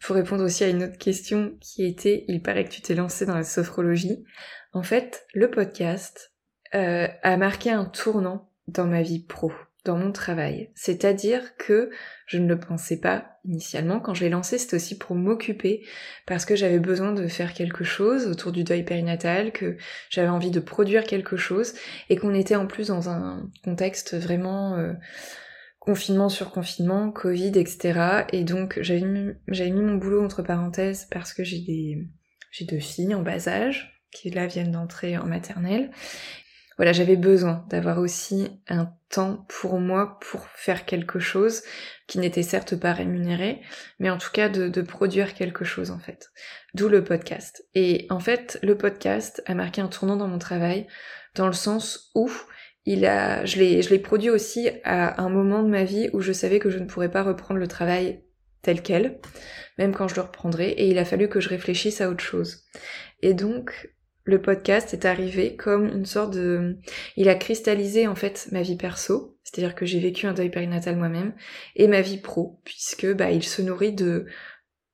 Faut 0.00 0.14
répondre 0.14 0.44
aussi 0.44 0.64
à 0.64 0.68
une 0.68 0.84
autre 0.84 0.98
question 0.98 1.56
qui 1.60 1.84
était, 1.84 2.24
il 2.28 2.42
paraît 2.42 2.64
que 2.64 2.70
tu 2.70 2.82
t'es 2.82 2.94
lancé 2.94 3.26
dans 3.26 3.34
la 3.34 3.44
sophrologie. 3.44 4.24
En 4.72 4.82
fait, 4.82 5.26
le 5.34 5.50
podcast 5.50 6.32
euh, 6.74 7.08
a 7.22 7.36
marqué 7.36 7.70
un 7.70 7.86
tournant 7.86 8.50
dans 8.68 8.86
ma 8.86 9.02
vie 9.02 9.20
pro, 9.20 9.52
dans 9.84 9.96
mon 9.96 10.12
travail. 10.12 10.70
C'est-à-dire 10.74 11.56
que 11.56 11.90
je 12.26 12.38
ne 12.38 12.48
le 12.48 12.58
pensais 12.58 12.98
pas 13.00 13.38
initialement. 13.44 14.00
Quand 14.00 14.12
je 14.12 14.24
l'ai 14.24 14.30
lancé, 14.30 14.58
c'était 14.58 14.76
aussi 14.76 14.98
pour 14.98 15.16
m'occuper, 15.16 15.86
parce 16.26 16.44
que 16.44 16.56
j'avais 16.56 16.80
besoin 16.80 17.12
de 17.12 17.26
faire 17.28 17.54
quelque 17.54 17.84
chose 17.84 18.26
autour 18.26 18.52
du 18.52 18.64
deuil 18.64 18.84
périnatal, 18.84 19.52
que 19.52 19.76
j'avais 20.10 20.28
envie 20.28 20.50
de 20.50 20.60
produire 20.60 21.04
quelque 21.04 21.36
chose, 21.36 21.74
et 22.10 22.16
qu'on 22.16 22.34
était 22.34 22.56
en 22.56 22.66
plus 22.66 22.88
dans 22.88 23.08
un 23.08 23.48
contexte 23.64 24.14
vraiment... 24.14 24.76
Euh, 24.76 24.92
confinement 25.86 26.28
sur 26.28 26.50
confinement, 26.50 27.12
Covid, 27.12 27.52
etc. 27.56 28.24
Et 28.32 28.42
donc 28.42 28.78
j'avais 28.82 29.00
mis, 29.00 29.32
mon 29.70 29.94
boulot 29.94 30.22
entre 30.22 30.42
parenthèses 30.42 31.06
parce 31.10 31.32
que 31.32 31.44
j'ai 31.44 31.60
des 31.60 32.08
j'ai 32.50 32.64
deux 32.64 32.80
filles 32.80 33.14
en 33.14 33.22
bas 33.22 33.48
âge 33.48 34.02
qui 34.10 34.30
là 34.30 34.46
viennent 34.46 34.72
d'entrer 34.72 35.16
en 35.16 35.26
maternelle. 35.26 35.90
Voilà, 36.76 36.92
j'avais 36.92 37.16
besoin 37.16 37.64
d'avoir 37.70 37.98
aussi 37.98 38.48
un 38.68 38.92
temps 39.08 39.46
pour 39.48 39.78
moi 39.78 40.18
pour 40.20 40.46
faire 40.48 40.84
quelque 40.84 41.20
chose 41.20 41.62
qui 42.06 42.18
n'était 42.18 42.42
certes 42.42 42.76
pas 42.76 42.92
rémunéré, 42.92 43.62
mais 43.98 44.10
en 44.10 44.18
tout 44.18 44.30
cas 44.30 44.48
de, 44.48 44.68
de 44.68 44.82
produire 44.82 45.34
quelque 45.34 45.64
chose 45.64 45.90
en 45.90 45.98
fait. 45.98 46.30
D'où 46.74 46.88
le 46.88 47.04
podcast. 47.04 47.64
Et 47.74 48.06
en 48.10 48.20
fait, 48.20 48.58
le 48.62 48.76
podcast 48.76 49.42
a 49.46 49.54
marqué 49.54 49.80
un 49.80 49.88
tournant 49.88 50.16
dans 50.16 50.28
mon 50.28 50.38
travail, 50.38 50.86
dans 51.34 51.46
le 51.46 51.52
sens 51.52 52.10
où 52.14 52.30
il 52.86 53.04
a, 53.04 53.44
je 53.44 53.58
l'ai, 53.58 53.82
je 53.82 53.90
l'ai 53.90 53.98
produit 53.98 54.30
aussi 54.30 54.70
à 54.84 55.20
un 55.22 55.28
moment 55.28 55.62
de 55.62 55.68
ma 55.68 55.84
vie 55.84 56.08
où 56.12 56.20
je 56.20 56.32
savais 56.32 56.60
que 56.60 56.70
je 56.70 56.78
ne 56.78 56.86
pourrais 56.86 57.10
pas 57.10 57.24
reprendre 57.24 57.60
le 57.60 57.68
travail 57.68 58.22
tel 58.62 58.80
quel, 58.80 59.18
même 59.78 59.92
quand 59.92 60.08
je 60.08 60.14
le 60.14 60.22
reprendrai, 60.22 60.70
et 60.70 60.88
il 60.88 60.98
a 60.98 61.04
fallu 61.04 61.28
que 61.28 61.40
je 61.40 61.48
réfléchisse 61.48 62.00
à 62.00 62.08
autre 62.08 62.24
chose. 62.24 62.64
Et 63.22 63.34
donc, 63.34 63.90
le 64.24 64.40
podcast 64.40 64.92
est 64.92 65.04
arrivé 65.04 65.56
comme 65.56 65.86
une 65.86 66.06
sorte 66.06 66.32
de... 66.34 66.78
Il 67.16 67.28
a 67.28 67.34
cristallisé 67.34 68.06
en 68.06 68.14
fait 68.14 68.48
ma 68.50 68.62
vie 68.62 68.76
perso, 68.76 69.38
c'est-à-dire 69.44 69.74
que 69.74 69.86
j'ai 69.86 70.00
vécu 70.00 70.26
un 70.26 70.32
deuil 70.32 70.50
périnatal 70.50 70.96
moi-même, 70.96 71.34
et 71.76 71.86
ma 71.86 72.00
vie 72.00 72.18
pro, 72.18 72.60
puisque 72.64 73.12
bah, 73.14 73.30
il 73.30 73.44
se 73.44 73.62
nourrit 73.62 73.92
de 73.92 74.26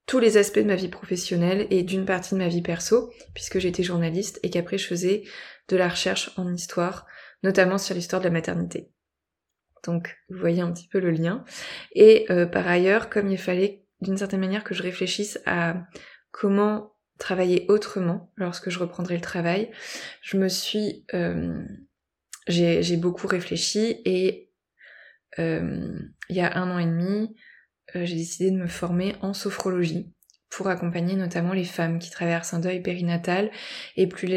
tous 0.06 0.18
les 0.18 0.36
aspects 0.36 0.58
de 0.58 0.64
ma 0.64 0.74
vie 0.74 0.88
professionnelle 0.88 1.66
et 1.70 1.82
d'une 1.82 2.04
partie 2.04 2.34
de 2.34 2.40
ma 2.40 2.48
vie 2.48 2.62
perso, 2.62 3.10
puisque 3.34 3.58
j'étais 3.58 3.82
journaliste 3.82 4.40
et 4.42 4.50
qu'après 4.50 4.76
je 4.76 4.88
faisais 4.88 5.22
de 5.68 5.76
la 5.76 5.88
recherche 5.88 6.32
en 6.36 6.52
histoire, 6.52 7.06
notamment 7.42 7.78
sur 7.78 7.94
l'histoire 7.94 8.20
de 8.20 8.26
la 8.26 8.32
maternité. 8.32 8.90
Donc 9.84 10.16
vous 10.28 10.38
voyez 10.38 10.60
un 10.60 10.72
petit 10.72 10.88
peu 10.88 11.00
le 11.00 11.10
lien. 11.10 11.44
Et 11.92 12.26
par 12.52 12.68
ailleurs, 12.68 13.10
comme 13.10 13.28
il 13.28 13.38
fallait 13.38 13.84
d'une 14.00 14.16
certaine 14.16 14.40
manière 14.40 14.64
que 14.64 14.74
je 14.74 14.82
réfléchisse 14.82 15.40
à 15.44 15.86
comment 16.30 16.94
travailler 17.18 17.66
autrement 17.68 18.32
lorsque 18.36 18.70
je 18.70 18.78
reprendrai 18.78 19.16
le 19.16 19.20
travail, 19.20 19.70
je 20.22 20.36
me 20.36 20.48
suis... 20.48 21.04
j'ai 22.46 22.96
beaucoup 22.96 23.26
réfléchi 23.26 24.00
et 24.04 24.52
il 25.38 26.12
y 26.30 26.40
a 26.40 26.56
un 26.56 26.70
an 26.70 26.78
et 26.78 26.86
demi, 26.86 27.34
j'ai 27.94 28.16
décidé 28.16 28.50
de 28.50 28.56
me 28.56 28.68
former 28.68 29.16
en 29.20 29.34
sophrologie 29.34 30.12
pour 30.48 30.68
accompagner 30.68 31.16
notamment 31.16 31.54
les 31.54 31.64
femmes 31.64 31.98
qui 31.98 32.10
traversent 32.10 32.52
un 32.52 32.60
deuil 32.60 32.82
périnatal 32.82 33.50
et 33.96 34.06
plus 34.06 34.28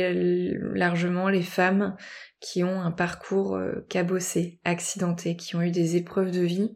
largement 0.74 1.28
les 1.30 1.44
femmes 1.44 1.96
qui 2.40 2.64
ont 2.64 2.82
un 2.82 2.92
parcours 2.92 3.56
euh, 3.56 3.86
cabossé, 3.90 4.60
accidenté, 4.64 5.36
qui 5.36 5.56
ont 5.56 5.62
eu 5.62 5.72
des 5.72 5.96
épreuves 5.96 6.32
de 6.32 6.42
vie 6.42 6.76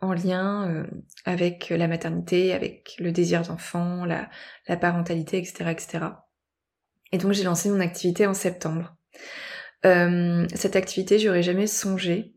en 0.00 0.12
lien 0.12 0.70
euh, 0.70 0.86
avec 1.24 1.70
la 1.70 1.88
maternité, 1.88 2.52
avec 2.52 2.96
le 2.98 3.12
désir 3.12 3.42
d'enfant, 3.42 4.04
la, 4.04 4.28
parentalité, 4.76 5.38
etc., 5.38 5.70
etc. 5.70 6.04
Et 7.12 7.18
donc 7.18 7.32
j'ai 7.32 7.44
lancé 7.44 7.70
mon 7.70 7.80
activité 7.80 8.26
en 8.26 8.34
septembre. 8.34 8.96
Euh, 9.84 10.46
cette 10.54 10.76
activité, 10.76 11.18
j'aurais 11.18 11.42
jamais 11.42 11.66
songé 11.66 12.32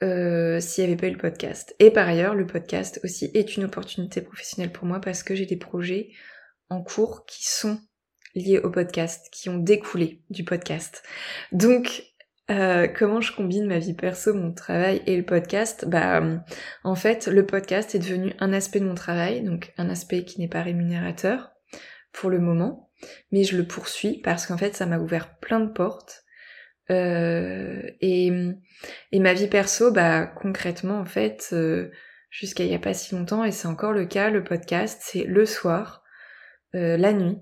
s'il 0.00 0.84
n'y 0.84 0.90
avait 0.90 0.96
pas 0.96 1.08
eu 1.08 1.12
le 1.12 1.18
podcast. 1.18 1.74
Et 1.80 1.90
par 1.90 2.06
ailleurs, 2.06 2.36
le 2.36 2.46
podcast 2.46 3.00
aussi 3.02 3.32
est 3.34 3.56
une 3.56 3.64
opportunité 3.64 4.20
professionnelle 4.20 4.70
pour 4.70 4.86
moi 4.86 5.00
parce 5.00 5.24
que 5.24 5.34
j'ai 5.34 5.44
des 5.44 5.56
projets 5.56 6.10
en 6.70 6.82
cours 6.82 7.26
qui 7.26 7.44
sont 7.44 7.80
liés 8.38 8.58
au 8.58 8.70
podcast, 8.70 9.28
qui 9.32 9.48
ont 9.48 9.58
découlé 9.58 10.22
du 10.30 10.44
podcast. 10.44 11.02
Donc, 11.52 12.04
euh, 12.50 12.88
comment 12.88 13.20
je 13.20 13.34
combine 13.34 13.66
ma 13.66 13.78
vie 13.78 13.94
perso, 13.94 14.32
mon 14.32 14.52
travail 14.52 15.02
et 15.06 15.16
le 15.16 15.24
podcast? 15.24 15.84
Bah, 15.86 16.22
en 16.84 16.94
fait, 16.94 17.26
le 17.26 17.44
podcast 17.44 17.94
est 17.94 17.98
devenu 17.98 18.32
un 18.38 18.52
aspect 18.52 18.80
de 18.80 18.86
mon 18.86 18.94
travail, 18.94 19.42
donc 19.42 19.72
un 19.76 19.90
aspect 19.90 20.24
qui 20.24 20.40
n'est 20.40 20.48
pas 20.48 20.62
rémunérateur 20.62 21.50
pour 22.12 22.30
le 22.30 22.38
moment, 22.38 22.90
mais 23.32 23.44
je 23.44 23.56
le 23.56 23.66
poursuis 23.66 24.20
parce 24.24 24.46
qu'en 24.46 24.56
fait, 24.56 24.74
ça 24.74 24.86
m'a 24.86 24.98
ouvert 24.98 25.38
plein 25.38 25.60
de 25.60 25.70
portes 25.70 26.24
euh, 26.90 27.82
et, 28.00 28.32
et, 29.12 29.20
ma 29.20 29.34
vie 29.34 29.48
perso, 29.48 29.92
bah 29.92 30.26
concrètement 30.26 30.98
en 30.98 31.04
fait, 31.04 31.50
euh, 31.52 31.90
jusqu'à 32.30 32.64
il 32.64 32.70
y 32.70 32.74
a 32.74 32.78
pas 32.78 32.94
si 32.94 33.14
longtemps, 33.14 33.44
et 33.44 33.52
c'est 33.52 33.68
encore 33.68 33.92
le 33.92 34.06
cas, 34.06 34.30
le 34.30 34.42
podcast, 34.42 35.00
c'est 35.02 35.24
le 35.24 35.44
soir, 35.44 36.02
euh, 36.74 36.96
la 36.96 37.12
nuit, 37.12 37.38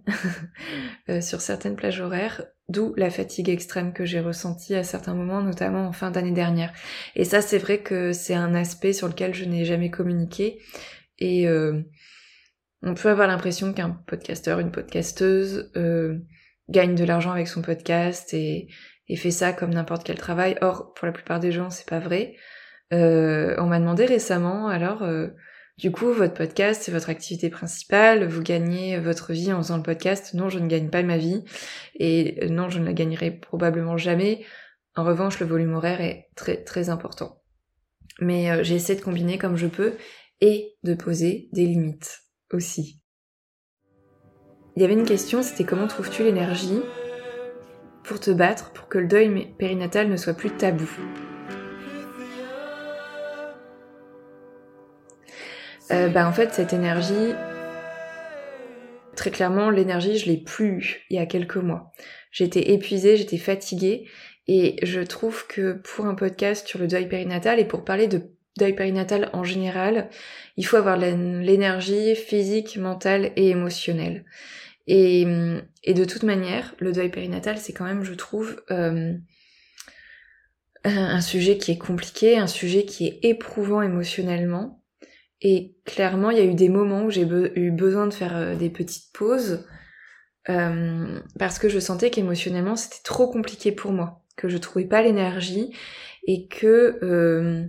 sur 1.21 1.41
certaines 1.41 1.77
plages 1.77 2.01
horaires, 2.01 2.45
d'où 2.69 2.95
la 2.97 3.11
fatigue 3.11 3.49
extrême 3.49 3.93
que 3.93 4.05
j'ai 4.05 4.21
ressentie 4.21 4.75
à 4.75 4.85
certains 4.85 5.15
moments, 5.15 5.43
notamment 5.43 5.87
en 5.87 5.93
fin 5.93 6.11
d'année 6.11 6.33
dernière. 6.33 6.73
Et 7.15 7.25
ça, 7.25 7.41
c'est 7.41 7.59
vrai 7.59 7.79
que 7.79 8.13
c'est 8.13 8.35
un 8.35 8.55
aspect 8.55 8.93
sur 8.93 9.09
lequel 9.09 9.35
je 9.35 9.45
n'ai 9.45 9.65
jamais 9.65 9.91
communiqué, 9.91 10.59
et 11.19 11.49
on 12.83 12.95
peut 12.95 13.09
avoir 13.09 13.27
l'impression 13.27 13.73
qu'un 13.73 13.91
podcasteur, 13.91 14.59
une 14.59 14.71
podcasteuse 14.71 15.71
gagne 16.69 16.95
de 16.95 17.05
l'argent 17.05 17.33
avec 17.33 17.49
son 17.49 17.63
podcast 17.63 18.35
et, 18.35 18.69
et 19.09 19.17
fait 19.17 19.31
ça 19.31 19.53
comme 19.53 19.73
n'importe 19.73 20.05
quel 20.05 20.19
travail. 20.19 20.57
Or, 20.61 20.93
pour 20.95 21.07
la 21.07 21.13
plupart 21.13 21.41
des 21.41 21.53
gens, 21.53 21.71
c'est 21.71 21.89
pas 21.89 22.01
vrai. 22.01 22.35
Euh, 22.93 23.55
on 23.59 23.67
m'a 23.67 23.79
demandé 23.79 24.05
récemment, 24.05 24.69
alors, 24.69 25.03
euh, 25.03 25.29
du 25.79 25.93
coup, 25.93 26.11
votre 26.11 26.33
podcast, 26.33 26.83
c'est 26.83 26.93
votre 26.93 27.11
activité 27.11 27.51
principale, 27.51 28.27
vous 28.27 28.43
gagnez 28.43 28.99
votre 28.99 29.33
vie 29.33 29.53
en 29.53 29.63
faisant 29.63 29.77
le 29.77 29.83
podcast. 29.83 30.33
Non, 30.33 30.49
je 30.49 30.59
ne 30.59 30.69
gagne 30.69 30.89
pas 30.89 31.03
ma 31.03 31.19
vie. 31.19 31.45
Et 31.97 32.43
euh, 32.43 32.49
non, 32.49 32.71
je 32.71 32.79
ne 32.79 32.87
la 32.87 32.95
gagnerai 32.95 33.31
probablement 33.31 33.99
jamais. 33.99 34.45
En 34.95 35.05
revanche, 35.05 35.39
le 35.39 35.47
volume 35.47 35.75
horaire 35.75 36.01
est 36.01 36.29
très 36.35 36.65
très 36.65 36.89
important. 36.89 37.43
Mais 38.21 38.51
euh, 38.51 38.63
j'essaie 38.63 38.97
de 38.97 39.03
combiner 39.03 39.37
comme 39.37 39.57
je 39.57 39.67
peux 39.67 39.97
et 40.41 40.75
de 40.83 40.95
poser 40.95 41.51
des 41.53 41.67
limites 41.67 42.21
aussi. 42.53 43.03
Il 44.77 44.83
y 44.83 44.85
avait 44.85 44.95
une 44.95 45.05
question, 45.05 45.43
c'était 45.43 45.65
comment 45.65 45.89
trouves-tu 45.89 46.23
l'énergie 46.23 46.81
pour 48.03 48.19
te 48.21 48.31
battre 48.31 48.73
pour 48.73 48.89
que 48.89 48.99
le 48.99 49.09
deuil 49.09 49.55
périnatal 49.59 50.09
ne 50.09 50.17
soit 50.17 50.35
plus 50.35 50.51
tabou? 50.51 50.89
Euh, 55.91 56.09
bah 56.09 56.29
en 56.29 56.33
fait 56.33 56.53
cette 56.53 56.73
énergie, 56.73 57.35
très 59.15 59.31
clairement 59.31 59.71
l'énergie 59.71 60.19
je 60.19 60.27
l'ai 60.27 60.37
plus 60.37 61.07
il 61.11 61.17
y 61.17 61.19
a 61.21 61.27
quelques 61.27 61.57
mois. 61.57 61.93
J'étais 62.31 62.73
épuisée, 62.73 63.17
j'étais 63.17 63.39
fatiguée 63.39 64.09
et 64.49 64.77
je 64.83 65.01
trouve 65.01 65.47
que 65.47 65.75
pour 65.75 66.07
un 66.07 66.15
podcast 66.15 66.67
sur 66.67 66.79
le 66.79 66.87
deuil 66.87 67.09
périnatal 67.09 67.61
et 67.61 67.65
pour 67.65 67.85
parler 67.85 68.09
de 68.09 68.31
deuil 68.59 68.75
périnatal 68.75 69.31
en 69.33 69.45
général, 69.45 70.09
il 70.57 70.67
faut 70.67 70.77
avoir 70.77 70.97
l'énergie 70.97 72.15
physique, 72.15 72.77
mentale 72.77 73.33
et 73.37 73.51
émotionnelle. 73.51 74.25
Et, 74.87 75.25
de 75.25 76.05
toute 76.05 76.23
manière, 76.23 76.75
le 76.79 76.93
deuil 76.93 77.11
périnatal, 77.11 77.59
c'est 77.59 77.73
quand 77.73 77.85
même, 77.85 78.05
je 78.05 78.15
trouve, 78.15 78.63
euh, 78.71 79.15
un 80.85 81.21
sujet 81.21 81.59
qui 81.59 81.73
est 81.73 81.79
compliqué, 81.79 82.39
un 82.39 82.47
sujet 82.47 82.85
qui 82.85 83.07
est 83.07 83.19
éprouvant 83.25 83.83
émotionnellement. 83.83 84.76
Et 85.41 85.77
clairement, 85.85 86.31
il 86.31 86.39
y 86.39 86.41
a 86.41 86.45
eu 86.45 86.55
des 86.55 86.69
moments 86.69 87.05
où 87.05 87.11
j'ai 87.11 87.27
eu 87.57 87.71
besoin 87.71 88.07
de 88.07 88.15
faire 88.15 88.37
euh, 88.37 88.55
des 88.55 88.71
petites 88.71 89.13
pauses 89.13 89.67
euh, 90.49 91.21
parce 91.39 91.59
que 91.59 91.69
je 91.69 91.79
sentais 91.79 92.11
qu'émotionnellement, 92.11 92.77
c'était 92.77 93.03
trop 93.05 93.31
compliqué 93.31 93.73
pour 93.73 93.93
moi, 93.93 94.25
que 94.37 94.49
je 94.49 94.59
trouvais 94.59 94.87
pas 94.87 95.03
l'énergie 95.03 95.77
et 96.27 96.49
que 96.49 97.69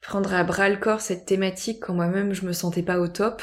prendre 0.00 0.32
à 0.34 0.44
bras 0.44 0.68
le 0.68 0.76
corps 0.76 1.00
cette 1.00 1.26
thématique 1.26 1.80
quand 1.80 1.94
moi-même 1.94 2.32
je 2.32 2.46
me 2.46 2.52
sentais 2.52 2.82
pas 2.82 2.98
au 2.98 3.08
top, 3.08 3.42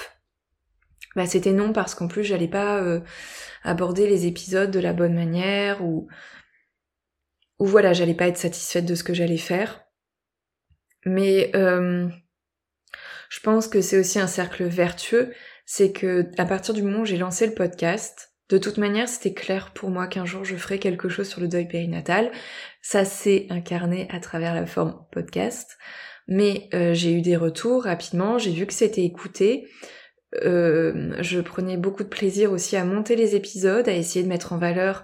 bah 1.16 1.26
c'était 1.26 1.54
non 1.54 1.74
parce 1.74 1.96
qu'en 1.96 2.08
plus 2.08 2.24
j'allais 2.24 2.48
pas 2.48 2.82
euh, 2.82 3.02
aborder 3.64 4.08
les 4.08 4.26
épisodes 4.26 4.72
de 4.72 4.80
la 4.80 4.94
bonne 4.94 5.14
manière 5.14 5.84
ou 5.84 6.08
ou 7.60 7.66
voilà 7.66 7.94
j'allais 7.94 8.14
pas 8.14 8.28
être 8.28 8.38
satisfaite 8.38 8.86
de 8.86 8.96
ce 8.96 9.04
que 9.04 9.14
j'allais 9.14 9.38
faire. 9.38 9.82
Mais 11.06 11.52
euh, 11.56 12.10
je 13.30 13.40
pense 13.40 13.68
que 13.68 13.82
c'est 13.82 14.00
aussi 14.00 14.20
un 14.20 14.28
cercle 14.28 14.64
vertueux 14.64 15.34
c'est 15.66 15.92
que 15.92 16.30
à 16.38 16.46
partir 16.46 16.74
du 16.74 16.84
moment 16.84 17.02
où 17.02 17.06
j'ai 17.06 17.18
lancé 17.18 17.48
le 17.48 17.54
podcast 17.54 18.32
de 18.50 18.58
toute 18.58 18.78
manière 18.78 19.10
c'était 19.10 19.34
clair 19.34 19.72
pour 19.74 19.90
moi 19.90 20.08
qu'un 20.08 20.26
jour 20.26 20.46
je 20.46 20.56
ferais 20.56 20.78
quelque 20.78 21.10
chose 21.10 21.28
sur 21.28 21.42
le 21.42 21.48
deuil 21.48 21.68
périnatal. 21.68 22.32
Ça 22.82 23.04
s'est 23.04 23.48
incarné 23.50 24.08
à 24.12 24.20
travers 24.20 24.54
la 24.54 24.68
forme 24.68 25.04
podcast. 25.12 25.78
Mais 26.28 26.70
euh, 26.74 26.94
j'ai 26.94 27.14
eu 27.14 27.22
des 27.22 27.36
retours 27.36 27.84
rapidement 27.84 28.38
j'ai 28.38 28.52
vu 28.52 28.68
que 28.68 28.74
c'était 28.74 29.04
écouté. 29.04 29.68
Euh, 30.44 31.16
je 31.22 31.40
prenais 31.40 31.78
beaucoup 31.78 32.04
de 32.04 32.10
plaisir 32.10 32.52
aussi 32.52 32.76
à 32.76 32.84
monter 32.84 33.16
les 33.16 33.36
épisodes, 33.36 33.88
à 33.88 33.94
essayer 33.94 34.24
de 34.24 34.30
mettre 34.30 34.54
en 34.54 34.58
valeur 34.58 35.04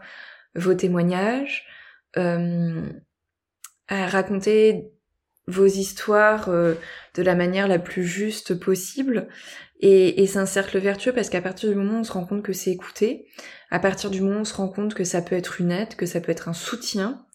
vos 0.55 0.73
témoignages, 0.73 1.65
euh, 2.17 2.89
à 3.87 4.07
raconter 4.07 4.91
vos 5.47 5.65
histoires 5.65 6.49
euh, 6.49 6.75
de 7.15 7.23
la 7.23 7.35
manière 7.35 7.67
la 7.67 7.79
plus 7.79 8.03
juste 8.03 8.59
possible. 8.59 9.27
Et, 9.79 10.27
c'est 10.27 10.37
un 10.37 10.45
cercle 10.45 10.77
vertueux 10.77 11.11
parce 11.11 11.29
qu'à 11.29 11.41
partir 11.41 11.69
du 11.69 11.75
moment 11.75 11.97
où 11.97 12.01
on 12.01 12.03
se 12.03 12.11
rend 12.11 12.25
compte 12.25 12.43
que 12.43 12.53
c'est 12.53 12.71
écouté, 12.71 13.25
à 13.71 13.79
partir 13.79 14.11
du 14.11 14.21
moment 14.21 14.37
où 14.37 14.41
on 14.41 14.45
se 14.45 14.53
rend 14.53 14.69
compte 14.69 14.93
que 14.93 15.03
ça 15.03 15.21
peut 15.21 15.35
être 15.35 15.59
une 15.59 15.71
aide, 15.71 15.95
que 15.95 16.05
ça 16.05 16.21
peut 16.21 16.31
être 16.31 16.49
un 16.49 16.53
soutien, 16.53 17.25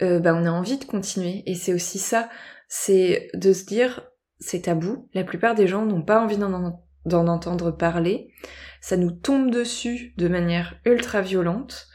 bah 0.00 0.34
on 0.34 0.46
a 0.46 0.50
envie 0.50 0.78
de 0.78 0.84
continuer. 0.84 1.42
Et 1.44 1.54
c'est 1.54 1.74
aussi 1.74 1.98
ça, 1.98 2.30
c'est 2.68 3.28
de 3.34 3.52
se 3.52 3.66
dire 3.66 4.00
c'est 4.38 4.62
tabou. 4.62 5.10
La 5.12 5.24
plupart 5.24 5.54
des 5.54 5.66
gens 5.66 5.84
n'ont 5.84 6.02
pas 6.02 6.22
envie 6.22 6.38
d'en 6.38 6.82
d'en 7.04 7.26
entendre 7.26 7.70
parler. 7.70 8.32
Ça 8.80 8.96
nous 8.96 9.10
tombe 9.10 9.50
dessus 9.50 10.14
de 10.16 10.28
manière 10.28 10.78
ultra 10.84 11.20
violente. 11.20 11.88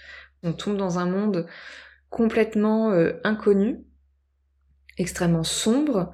On 0.43 0.53
tombe 0.53 0.77
dans 0.77 0.99
un 0.99 1.05
monde 1.05 1.47
complètement 2.09 2.91
euh, 2.91 3.13
inconnu, 3.23 3.83
extrêmement 4.99 5.43
sombre. 5.43 6.12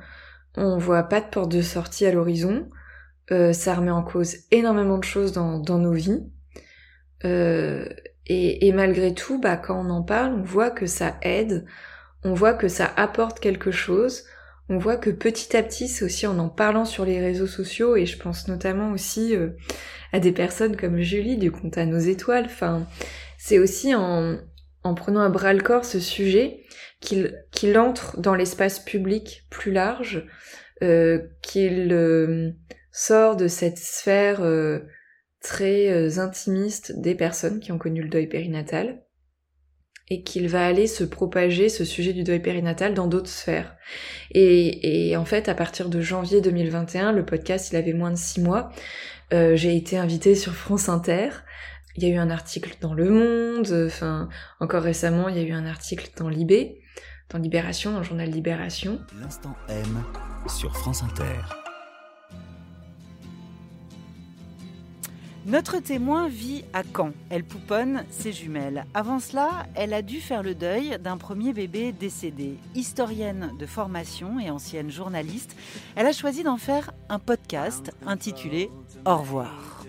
On 0.55 0.77
voit 0.77 1.03
pas 1.03 1.19
de 1.19 1.25
porte 1.25 1.51
de 1.51 1.61
sortie 1.61 2.05
à 2.05 2.11
l'horizon. 2.11 2.69
Euh, 3.31 3.51
ça 3.51 3.73
remet 3.73 3.91
en 3.91 4.03
cause 4.03 4.37
énormément 4.51 4.97
de 4.97 5.03
choses 5.03 5.33
dans, 5.33 5.59
nos 5.59 5.91
vies. 5.91 6.23
Euh, 7.25 7.89
et, 8.27 8.67
et, 8.67 8.71
malgré 8.71 9.13
tout, 9.13 9.41
bah, 9.41 9.57
quand 9.57 9.85
on 9.85 9.89
en 9.89 10.03
parle, 10.03 10.33
on 10.33 10.43
voit 10.43 10.69
que 10.69 10.85
ça 10.85 11.17
aide, 11.21 11.65
on 12.23 12.33
voit 12.33 12.53
que 12.53 12.67
ça 12.67 12.91
apporte 12.95 13.39
quelque 13.39 13.71
chose, 13.71 14.23
on 14.69 14.77
voit 14.77 14.97
que 14.97 15.09
petit 15.09 15.55
à 15.57 15.63
petit, 15.63 15.87
c'est 15.87 16.05
aussi 16.05 16.25
en 16.25 16.39
en 16.39 16.49
parlant 16.49 16.85
sur 16.85 17.05
les 17.05 17.19
réseaux 17.19 17.47
sociaux, 17.47 17.95
et 17.95 18.05
je 18.05 18.17
pense 18.17 18.47
notamment 18.47 18.91
aussi 18.91 19.35
euh, 19.35 19.49
à 20.11 20.19
des 20.19 20.31
personnes 20.31 20.75
comme 20.75 20.99
Julie 21.01 21.37
du 21.37 21.51
compte 21.51 21.77
à 21.77 21.85
nos 21.85 21.99
étoiles, 21.99 22.45
enfin, 22.45 22.85
c'est 23.37 23.59
aussi 23.59 23.93
en, 23.93 24.37
en 24.83 24.93
prenant 24.95 25.21
à 25.21 25.29
bras 25.29 25.53
le 25.53 25.61
corps 25.61 25.85
ce 25.85 25.99
sujet 25.99 26.64
qu'il 26.99 27.43
qu'il 27.51 27.77
entre 27.77 28.19
dans 28.19 28.35
l'espace 28.35 28.79
public 28.79 29.43
plus 29.49 29.71
large, 29.71 30.25
euh, 30.81 31.19
qu'il 31.41 31.91
euh, 31.91 32.51
sort 32.91 33.35
de 33.35 33.47
cette 33.47 33.77
sphère 33.77 34.41
très 35.41 36.19
intimiste 36.19 36.99
des 36.99 37.15
personnes 37.15 37.59
qui 37.59 37.71
ont 37.71 37.77
connu 37.77 38.01
le 38.01 38.09
deuil 38.09 38.27
périnatal, 38.27 39.05
et 40.09 40.23
qu'il 40.23 40.47
va 40.47 40.65
aller 40.65 40.87
se 40.87 41.03
propager 41.03 41.69
ce 41.69 41.83
sujet 41.83 42.13
du 42.13 42.23
deuil 42.23 42.39
périnatal 42.39 42.93
dans 42.93 43.07
d'autres 43.07 43.29
sphères. 43.29 43.75
Et, 44.31 45.09
et, 45.09 45.17
en 45.17 45.25
fait, 45.25 45.49
à 45.49 45.55
partir 45.55 45.89
de 45.89 45.99
janvier 45.99 46.41
2021, 46.41 47.11
le 47.11 47.25
podcast, 47.25 47.71
il 47.71 47.75
avait 47.75 47.93
moins 47.93 48.11
de 48.11 48.17
six 48.17 48.39
mois. 48.39 48.71
Euh, 49.33 49.55
j'ai 49.55 49.75
été 49.75 49.97
invitée 49.97 50.35
sur 50.35 50.53
France 50.53 50.89
Inter. 50.89 51.29
Il 51.95 52.03
y 52.03 52.07
a 52.07 52.13
eu 52.13 52.17
un 52.17 52.29
article 52.29 52.75
dans 52.81 52.93
Le 52.93 53.09
Monde. 53.09 53.85
Enfin, 53.87 54.29
encore 54.59 54.83
récemment, 54.83 55.29
il 55.29 55.37
y 55.37 55.39
a 55.39 55.43
eu 55.43 55.53
un 55.53 55.65
article 55.65 56.09
dans 56.17 56.29
Libé, 56.29 56.81
dans 57.29 57.39
Libération, 57.39 57.91
dans 57.91 57.99
le 57.99 58.03
journal 58.03 58.29
Libération. 58.29 58.99
L'instant 59.19 59.55
M 59.69 60.03
sur 60.47 60.75
France 60.75 61.03
Inter. 61.03 61.41
Notre 65.45 65.77
témoin 65.77 66.27
vit 66.27 66.65
à 66.73 66.81
Caen. 66.81 67.11
Elle 67.29 67.43
pouponne 67.43 68.03
ses 68.09 68.33
jumelles. 68.33 68.85
Avant 68.95 69.19
cela, 69.19 69.67
elle 69.75 69.93
a 69.93 70.01
dû 70.01 70.19
faire 70.19 70.41
le 70.41 70.55
deuil 70.55 70.97
d'un 70.99 71.17
premier 71.17 71.53
bébé 71.53 71.91
décédé. 71.91 72.57
Historienne 72.73 73.51
de 73.59 73.65
formation 73.67 74.39
et 74.39 74.49
ancienne 74.49 74.89
journaliste, 74.89 75.55
elle 75.95 76.07
a 76.07 76.13
choisi 76.13 76.41
d'en 76.41 76.57
faire 76.57 76.91
un 77.09 77.19
podcast 77.19 77.91
intitulé 78.07 78.71
Au 79.05 79.17
revoir. 79.17 79.85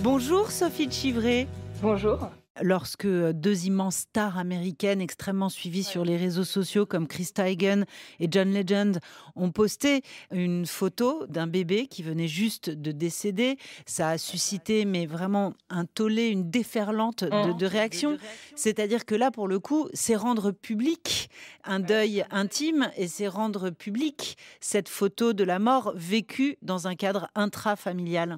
Bonjour 0.00 0.50
Sophie 0.50 0.88
Chivray. 0.88 1.46
Bonjour. 1.82 2.30
Lorsque 2.60 3.06
deux 3.06 3.64
immenses 3.64 3.96
stars 3.96 4.36
américaines 4.36 5.00
extrêmement 5.00 5.48
suivies 5.48 5.84
sur 5.84 6.04
les 6.04 6.18
réseaux 6.18 6.44
sociaux 6.44 6.84
comme 6.84 7.06
Chris 7.06 7.30
Teigen 7.34 7.86
et 8.20 8.28
John 8.30 8.52
Legend 8.52 8.98
ont 9.36 9.50
posté 9.50 10.02
une 10.30 10.66
photo 10.66 11.26
d'un 11.28 11.46
bébé 11.46 11.86
qui 11.86 12.02
venait 12.02 12.28
juste 12.28 12.68
de 12.68 12.92
décéder, 12.92 13.56
ça 13.86 14.10
a 14.10 14.18
suscité 14.18 14.84
mais 14.84 15.06
vraiment 15.06 15.54
un 15.70 15.86
tollé, 15.86 16.28
une 16.28 16.50
déferlante 16.50 17.24
de, 17.24 17.56
de 17.56 17.66
réactions. 17.66 18.18
C'est-à-dire 18.54 19.06
que 19.06 19.14
là, 19.14 19.30
pour 19.30 19.48
le 19.48 19.58
coup, 19.58 19.88
c'est 19.94 20.16
rendre 20.16 20.50
public 20.50 21.30
un 21.64 21.80
deuil 21.80 22.22
intime 22.30 22.90
et 22.98 23.08
c'est 23.08 23.28
rendre 23.28 23.70
public 23.70 24.36
cette 24.60 24.90
photo 24.90 25.32
de 25.32 25.44
la 25.44 25.58
mort 25.58 25.92
vécue 25.94 26.58
dans 26.60 26.86
un 26.86 26.96
cadre 26.96 27.28
intrafamilial. 27.34 28.36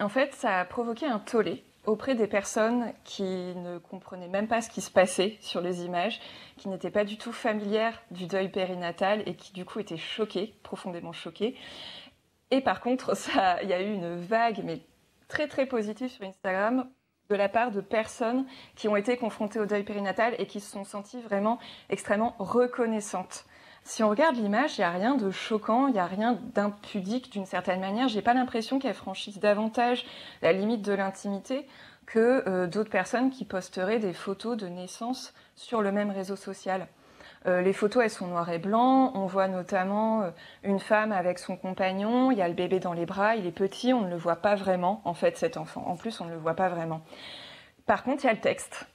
En 0.00 0.08
fait, 0.08 0.34
ça 0.34 0.60
a 0.60 0.64
provoqué 0.64 1.04
un 1.04 1.18
tollé 1.18 1.62
auprès 1.86 2.14
des 2.14 2.26
personnes 2.26 2.92
qui 3.04 3.22
ne 3.22 3.78
comprenaient 3.78 4.28
même 4.28 4.48
pas 4.48 4.62
ce 4.62 4.70
qui 4.70 4.80
se 4.80 4.90
passait 4.90 5.36
sur 5.40 5.60
les 5.60 5.84
images, 5.84 6.20
qui 6.56 6.68
n'étaient 6.68 6.90
pas 6.90 7.04
du 7.04 7.16
tout 7.16 7.32
familières 7.32 8.02
du 8.10 8.26
deuil 8.26 8.48
périnatal 8.48 9.22
et 9.26 9.34
qui 9.34 9.52
du 9.52 9.64
coup 9.64 9.80
étaient 9.80 9.96
choquées, 9.96 10.54
profondément 10.62 11.12
choquées. 11.12 11.56
Et 12.50 12.60
par 12.60 12.80
contre, 12.80 13.16
ça, 13.16 13.62
il 13.62 13.68
y 13.68 13.72
a 13.72 13.82
eu 13.82 13.92
une 13.92 14.16
vague, 14.16 14.62
mais 14.64 14.80
très 15.28 15.48
très 15.48 15.66
positive 15.66 16.10
sur 16.10 16.24
Instagram 16.24 16.88
de 17.30 17.34
la 17.36 17.48
part 17.48 17.70
de 17.70 17.80
personnes 17.80 18.44
qui 18.76 18.88
ont 18.88 18.96
été 18.96 19.16
confrontées 19.16 19.58
au 19.58 19.66
deuil 19.66 19.82
périnatal 19.82 20.34
et 20.38 20.46
qui 20.46 20.60
se 20.60 20.70
sont 20.70 20.84
senties 20.84 21.20
vraiment 21.20 21.58
extrêmement 21.88 22.34
reconnaissantes. 22.38 23.46
Si 23.86 24.02
on 24.02 24.08
regarde 24.08 24.36
l'image, 24.36 24.78
il 24.78 24.80
n'y 24.80 24.86
a 24.86 24.90
rien 24.90 25.14
de 25.14 25.30
choquant, 25.30 25.88
il 25.88 25.92
n'y 25.92 25.98
a 25.98 26.06
rien 26.06 26.38
d'impudique 26.54 27.30
d'une 27.30 27.44
certaine 27.44 27.80
manière. 27.80 28.08
J'ai 28.08 28.22
pas 28.22 28.32
l'impression 28.32 28.78
qu'elle 28.78 28.94
franchisse 28.94 29.38
davantage 29.38 30.06
la 30.40 30.54
limite 30.54 30.80
de 30.80 30.94
l'intimité 30.94 31.66
que 32.06 32.42
euh, 32.48 32.66
d'autres 32.66 32.90
personnes 32.90 33.30
qui 33.30 33.44
posteraient 33.44 33.98
des 33.98 34.14
photos 34.14 34.56
de 34.56 34.68
naissance 34.68 35.34
sur 35.54 35.82
le 35.82 35.92
même 35.92 36.10
réseau 36.10 36.34
social. 36.34 36.86
Euh, 37.46 37.60
les 37.60 37.74
photos, 37.74 38.04
elles 38.04 38.10
sont 38.10 38.26
noires 38.26 38.50
et 38.50 38.58
blancs. 38.58 39.12
On 39.14 39.26
voit 39.26 39.48
notamment 39.48 40.22
euh, 40.22 40.30
une 40.62 40.80
femme 40.80 41.12
avec 41.12 41.38
son 41.38 41.56
compagnon. 41.56 42.30
Il 42.30 42.38
y 42.38 42.42
a 42.42 42.48
le 42.48 42.54
bébé 42.54 42.80
dans 42.80 42.94
les 42.94 43.04
bras. 43.04 43.36
Il 43.36 43.46
est 43.46 43.52
petit. 43.52 43.92
On 43.92 44.00
ne 44.00 44.10
le 44.10 44.16
voit 44.16 44.36
pas 44.36 44.54
vraiment, 44.54 45.02
en 45.04 45.12
fait, 45.12 45.36
cet 45.36 45.58
enfant. 45.58 45.84
En 45.86 45.96
plus, 45.96 46.22
on 46.22 46.24
ne 46.24 46.30
le 46.30 46.38
voit 46.38 46.54
pas 46.54 46.70
vraiment. 46.70 47.02
Par 47.84 48.02
contre, 48.02 48.24
il 48.24 48.28
y 48.28 48.30
a 48.30 48.32
le 48.32 48.40
texte. 48.40 48.86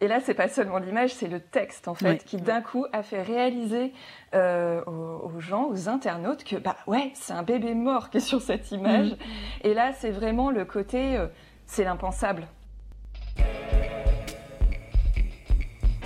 Et 0.00 0.06
là, 0.06 0.20
c'est 0.24 0.34
pas 0.34 0.46
seulement 0.48 0.78
l'image, 0.78 1.12
c'est 1.12 1.26
le 1.26 1.40
texte 1.40 1.88
en 1.88 1.94
fait 1.94 2.10
Oui. 2.10 2.18
qui 2.24 2.36
d'un 2.36 2.60
coup 2.62 2.86
a 2.92 3.02
fait 3.02 3.20
réaliser 3.20 3.92
euh, 4.32 4.80
aux, 4.86 5.32
aux 5.34 5.40
gens, 5.40 5.68
aux 5.68 5.88
internautes 5.88 6.44
que 6.44 6.54
bah 6.54 6.76
ouais, 6.86 7.10
c'est 7.14 7.32
un 7.32 7.42
bébé 7.42 7.74
mort 7.74 8.10
qui 8.10 8.18
est 8.18 8.20
sur 8.20 8.40
cette 8.40 8.70
image. 8.70 9.16
Et 9.64 9.74
là, 9.74 9.92
c'est 9.98 10.10
vraiment 10.12 10.52
le 10.52 10.64
côté, 10.64 11.16
euh, 11.16 11.26
c'est 11.66 11.82
l'impensable. 11.82 12.46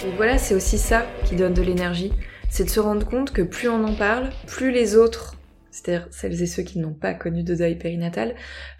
Et 0.05 0.11
voilà, 0.16 0.38
c'est 0.38 0.55
aussi 0.55 0.78
ça 0.78 1.05
qui 1.26 1.37
donne 1.37 1.52
de 1.55 1.62
l'énergie. 1.62 2.12
C'est 2.48 2.64
de 2.64 2.70
se 2.70 2.81
rendre 2.81 3.07
compte 3.07 3.33
que 3.33 3.42
plus 3.42 3.68
on 3.68 3.85
en 3.85 3.94
parle, 3.94 4.31
plus 4.46 4.70
les 4.72 4.96
autres, 4.96 5.35
c'est-à-dire 5.70 6.09
celles 6.11 6.42
et 6.42 6.46
ceux 6.46 6.62
qui 6.62 6.78
n'ont 6.78 6.94
pas 6.94 7.12
connu 7.12 7.42
de 7.44 7.55
deuil 7.55 7.76
périnatal, 7.76 8.35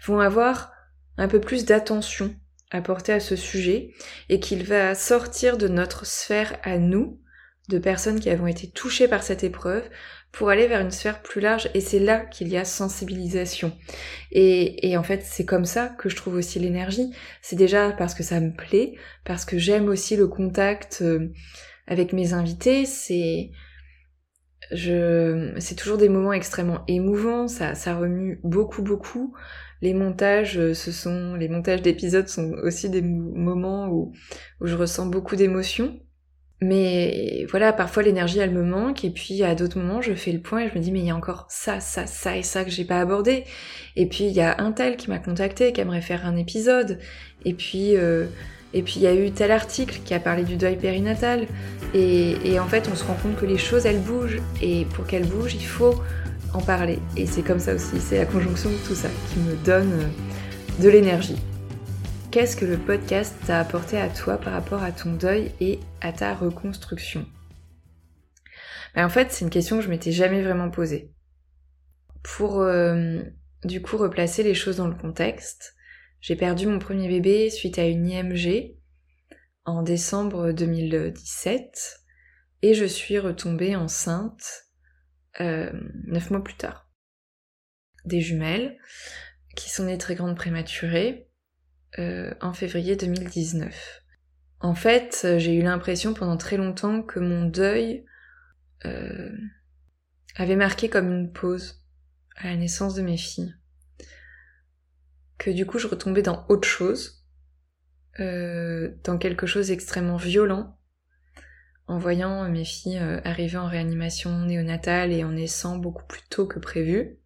vont 0.05 0.19
avoir 0.19 0.71
un 1.17 1.27
peu 1.27 1.39
plus 1.39 1.65
d'attention 1.65 2.33
à 2.73 2.81
porter 2.81 3.13
à 3.13 3.21
ce 3.21 3.37
sujet 3.37 3.91
et 4.27 4.41
qu'il 4.41 4.63
va 4.63 4.95
sortir 4.95 5.57
de 5.57 5.69
notre 5.69 6.05
sphère 6.05 6.57
à 6.63 6.77
nous, 6.77 7.21
de 7.69 7.77
personnes 7.77 8.19
qui 8.19 8.29
avons 8.29 8.47
été 8.47 8.69
touchées 8.69 9.07
par 9.07 9.23
cette 9.23 9.43
épreuve, 9.43 9.83
pour 10.33 10.49
aller 10.49 10.67
vers 10.67 10.81
une 10.81 10.91
sphère 10.91 11.21
plus 11.21 11.39
large. 11.39 11.69
Et 11.75 11.79
c'est 11.79 11.99
là 11.99 12.19
qu'il 12.19 12.49
y 12.49 12.57
a 12.57 12.65
sensibilisation. 12.65 13.71
Et, 14.31 14.89
et 14.89 14.97
en 14.97 15.03
fait, 15.03 15.21
c'est 15.23 15.45
comme 15.45 15.63
ça 15.63 15.87
que 15.97 16.09
je 16.09 16.15
trouve 16.15 16.35
aussi 16.35 16.59
l'énergie. 16.59 17.13
C'est 17.41 17.55
déjà 17.55 17.91
parce 17.91 18.15
que 18.15 18.23
ça 18.23 18.41
me 18.41 18.51
plaît, 18.51 18.95
parce 19.23 19.45
que 19.45 19.57
j'aime 19.57 19.87
aussi 19.87 20.17
le 20.17 20.27
contact 20.27 20.99
euh, 21.01 21.31
avec 21.87 22.11
mes 22.11 22.33
invités. 22.33 22.85
C'est 22.85 23.51
je 24.71 25.53
c'est 25.59 25.75
toujours 25.75 25.97
des 25.97 26.09
moments 26.09 26.33
extrêmement 26.33 26.83
émouvants. 26.87 27.47
Ça 27.47 27.75
ça 27.75 27.95
remue 27.95 28.39
beaucoup 28.43 28.81
beaucoup. 28.81 29.35
Les 29.83 29.93
montages, 29.93 30.57
euh, 30.57 30.73
ce 30.73 30.91
sont 30.91 31.35
les 31.35 31.49
montages 31.49 31.81
d'épisodes 31.83 32.27
sont 32.29 32.51
aussi 32.63 32.89
des 32.89 33.01
mo- 33.03 33.33
moments 33.35 33.89
où 33.89 34.13
où 34.61 34.65
je 34.67 34.75
ressens 34.75 35.07
beaucoup 35.07 35.35
d'émotions. 35.35 35.99
Mais 36.61 37.45
voilà, 37.51 37.73
parfois 37.73 38.03
l'énergie 38.03 38.39
elle 38.39 38.51
me 38.53 38.63
manque 38.63 39.03
et 39.05 39.09
puis 39.11 39.43
à 39.43 39.55
d'autres 39.55 39.77
moments 39.79 40.01
je 40.01 40.13
fais 40.13 40.31
le 40.31 40.41
point 40.41 40.61
et 40.61 40.69
je 40.69 40.75
me 40.75 40.81
dis 40.83 40.91
mais 40.93 40.99
il 41.01 41.05
y 41.07 41.11
a 41.11 41.15
encore 41.15 41.45
ça, 41.49 41.81
ça, 41.81 42.07
ça 42.07 42.37
et 42.37 42.43
ça 42.43 42.63
que 42.65 42.71
j'ai 42.71 42.85
pas 42.85 43.01
abordé. 43.01 43.43
Et 43.97 44.07
puis 44.07 44.25
il 44.25 44.33
y 44.33 44.41
a 44.41 44.55
un 44.61 44.71
tel 44.71 44.95
qui 44.97 45.09
m'a 45.09 45.19
contacté, 45.19 45.73
qui 45.73 45.81
aimerait 45.81 46.01
faire 46.01 46.25
un 46.25 46.37
épisode. 46.37 46.99
Et 47.45 47.53
puis 47.53 47.97
euh, 47.97 48.27
et 48.73 48.81
puis 48.83 48.95
il 48.97 49.03
y 49.03 49.07
a 49.07 49.13
eu 49.15 49.31
tel 49.31 49.51
article 49.51 49.99
qui 50.05 50.13
a 50.13 50.19
parlé 50.21 50.43
du 50.45 50.55
deuil 50.57 50.77
périnatal. 50.77 51.47
Et, 51.93 52.37
et 52.49 52.59
en 52.59 52.67
fait 52.67 52.89
on 52.91 52.95
se 52.95 53.03
rend 53.03 53.15
compte 53.15 53.35
que 53.35 53.45
les 53.45 53.57
choses 53.57 53.85
elles 53.85 54.01
bougent 54.01 54.41
et 54.61 54.85
pour 54.95 55.05
qu'elles 55.05 55.27
bougent 55.27 55.55
il 55.55 55.65
faut 55.65 55.95
en 56.53 56.61
parler. 56.61 56.99
Et 57.17 57.25
c'est 57.25 57.41
comme 57.41 57.59
ça 57.59 57.73
aussi, 57.73 57.99
c'est 57.99 58.17
la 58.17 58.25
conjonction 58.25 58.69
de 58.69 58.77
tout 58.87 58.95
ça 58.95 59.09
qui 59.29 59.39
me 59.39 59.55
donne 59.63 59.91
euh, 59.93 60.81
de 60.81 60.89
l'énergie. 60.89 61.37
Qu'est-ce 62.31 62.55
que 62.55 62.65
le 62.65 62.77
podcast 62.77 63.35
t'a 63.45 63.59
apporté 63.59 63.97
à 63.97 64.09
toi 64.09 64.37
par 64.37 64.53
rapport 64.53 64.81
à 64.81 64.91
ton 64.91 65.13
deuil 65.13 65.51
et 65.59 65.79
à 66.01 66.11
ta 66.11 66.33
reconstruction? 66.33 67.25
Ben, 68.95 69.05
En 69.05 69.09
fait, 69.09 69.31
c'est 69.31 69.45
une 69.45 69.51
question 69.51 69.77
que 69.77 69.83
je 69.83 69.89
m'étais 69.89 70.11
jamais 70.11 70.41
vraiment 70.41 70.69
posée. 70.69 71.11
Pour 72.23 72.61
euh, 72.61 73.21
du 73.65 73.81
coup 73.81 73.97
replacer 73.97 74.43
les 74.43 74.55
choses 74.55 74.77
dans 74.77 74.87
le 74.87 74.95
contexte, 74.95 75.75
j'ai 76.21 76.35
perdu 76.35 76.67
mon 76.67 76.79
premier 76.79 77.07
bébé 77.07 77.49
suite 77.49 77.77
à 77.77 77.85
une 77.85 78.07
IMG 78.07 78.77
en 79.65 79.83
décembre 79.83 80.51
2017 80.53 81.99
et 82.61 82.73
je 82.73 82.85
suis 82.85 83.19
retombée 83.19 83.75
enceinte 83.75 84.63
neuf 85.39 86.29
mois 86.29 86.43
plus 86.43 86.55
tard. 86.55 86.89
Des 88.05 88.21
jumelles 88.21 88.77
qui 89.55 89.69
sont 89.69 89.85
nées 89.85 89.97
très 89.97 90.15
grandes 90.15 90.35
prématurées 90.35 91.29
euh, 91.99 92.33
en 92.41 92.53
février 92.53 92.95
2019. 92.95 94.03
En 94.59 94.75
fait, 94.75 95.23
euh, 95.25 95.39
j'ai 95.39 95.53
eu 95.55 95.61
l'impression 95.61 96.13
pendant 96.13 96.37
très 96.37 96.57
longtemps 96.57 97.03
que 97.03 97.19
mon 97.19 97.45
deuil 97.45 98.05
euh, 98.85 99.29
avait 100.35 100.55
marqué 100.55 100.89
comme 100.89 101.11
une 101.11 101.31
pause 101.31 101.83
à 102.35 102.47
la 102.47 102.55
naissance 102.55 102.95
de 102.95 103.01
mes 103.01 103.17
filles. 103.17 103.53
Que 105.37 105.51
du 105.51 105.65
coup 105.65 105.79
je 105.79 105.87
retombais 105.87 106.21
dans 106.21 106.45
autre 106.47 106.67
chose, 106.67 107.25
euh, 108.19 108.95
dans 109.03 109.17
quelque 109.17 109.45
chose 109.45 109.67
d'extrêmement 109.67 110.17
violent, 110.17 110.79
en 111.87 111.97
voyant 111.97 112.47
mes 112.49 112.65
filles 112.65 112.99
euh, 112.99 113.19
arriver 113.23 113.57
en 113.57 113.67
réanimation 113.67 114.45
néonatale 114.45 115.11
et 115.11 115.23
en 115.23 115.31
naissant 115.31 115.77
beaucoup 115.77 116.05
plus 116.05 116.21
tôt 116.29 116.47
que 116.47 116.59
prévu. 116.59 117.17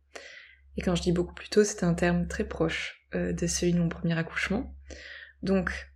Et 0.77 0.81
quand 0.81 0.95
je 0.95 1.01
dis 1.01 1.11
beaucoup 1.11 1.33
plus 1.33 1.49
tôt, 1.49 1.63
c'est 1.63 1.83
un 1.83 1.93
terme 1.93 2.27
très 2.27 2.43
proche 2.43 3.07
euh, 3.15 3.33
de 3.33 3.47
celui 3.47 3.73
de 3.73 3.79
mon 3.79 3.89
premier 3.89 4.17
accouchement. 4.17 4.75
Donc, 5.43 5.91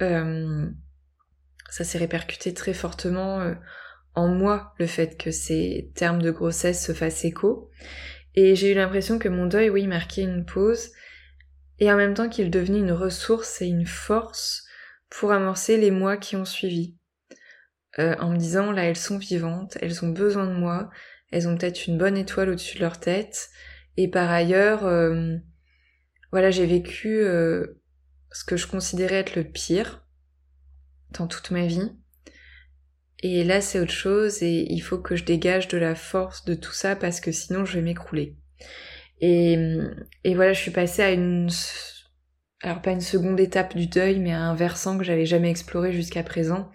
euh, 0.00 0.68
ça 1.70 1.84
s'est 1.84 1.98
répercuté 1.98 2.54
très 2.54 2.74
fortement 2.74 3.54
en 4.14 4.28
moi, 4.28 4.74
le 4.78 4.86
fait 4.86 5.16
que 5.16 5.30
ces 5.30 5.90
termes 5.94 6.22
de 6.22 6.30
grossesse 6.30 6.84
se 6.84 6.92
fassent 6.92 7.24
écho. 7.24 7.70
Et 8.34 8.54
j'ai 8.54 8.72
eu 8.72 8.74
l'impression 8.74 9.18
que 9.18 9.28
mon 9.28 9.46
deuil, 9.46 9.70
oui, 9.70 9.86
marquait 9.86 10.22
une 10.22 10.44
pause, 10.44 10.90
et 11.78 11.92
en 11.92 11.96
même 11.96 12.14
temps 12.14 12.28
qu'il 12.28 12.50
devenait 12.50 12.78
une 12.78 12.92
ressource 12.92 13.60
et 13.62 13.66
une 13.66 13.86
force 13.86 14.64
pour 15.10 15.32
amorcer 15.32 15.76
les 15.76 15.90
mois 15.90 16.16
qui 16.16 16.36
ont 16.36 16.44
suivi. 16.44 16.96
Euh, 17.98 18.16
en 18.18 18.30
me 18.30 18.36
disant, 18.36 18.72
là, 18.72 18.84
elles 18.84 18.96
sont 18.96 19.18
vivantes, 19.18 19.78
elles 19.80 20.04
ont 20.04 20.08
besoin 20.08 20.46
de 20.46 20.54
moi, 20.54 20.90
elles 21.30 21.48
ont 21.48 21.56
peut-être 21.56 21.86
une 21.86 21.98
bonne 21.98 22.16
étoile 22.16 22.48
au-dessus 22.48 22.76
de 22.76 22.82
leur 22.82 22.98
tête, 22.98 23.50
Et 23.96 24.08
par 24.08 24.30
ailleurs, 24.30 24.84
euh, 24.86 25.36
voilà, 26.32 26.50
j'ai 26.50 26.66
vécu 26.66 27.20
euh, 27.20 27.80
ce 28.32 28.44
que 28.44 28.56
je 28.56 28.66
considérais 28.66 29.16
être 29.16 29.36
le 29.36 29.44
pire 29.44 30.04
dans 31.12 31.28
toute 31.28 31.52
ma 31.52 31.66
vie. 31.66 31.92
Et 33.20 33.44
là, 33.44 33.60
c'est 33.60 33.80
autre 33.80 33.92
chose 33.92 34.42
et 34.42 34.66
il 34.70 34.80
faut 34.80 34.98
que 34.98 35.16
je 35.16 35.24
dégage 35.24 35.68
de 35.68 35.78
la 35.78 35.94
force 35.94 36.44
de 36.44 36.54
tout 36.54 36.72
ça 36.72 36.96
parce 36.96 37.20
que 37.20 37.32
sinon 37.32 37.64
je 37.64 37.74
vais 37.74 37.82
m'écrouler. 37.82 38.36
Et, 39.20 39.56
et 40.24 40.34
voilà, 40.34 40.52
je 40.52 40.60
suis 40.60 40.72
passée 40.72 41.02
à 41.02 41.12
une, 41.12 41.48
alors 42.60 42.82
pas 42.82 42.90
une 42.90 43.00
seconde 43.00 43.40
étape 43.40 43.76
du 43.76 43.86
deuil, 43.86 44.18
mais 44.18 44.32
à 44.32 44.40
un 44.40 44.54
versant 44.54 44.98
que 44.98 45.04
j'avais 45.04 45.26
jamais 45.26 45.50
exploré 45.50 45.92
jusqu'à 45.92 46.22
présent, 46.22 46.70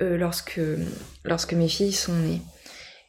euh, 0.00 0.16
lorsque, 0.16 0.60
lorsque 1.24 1.52
mes 1.52 1.68
filles 1.68 1.92
sont 1.92 2.14
nées. 2.14 2.42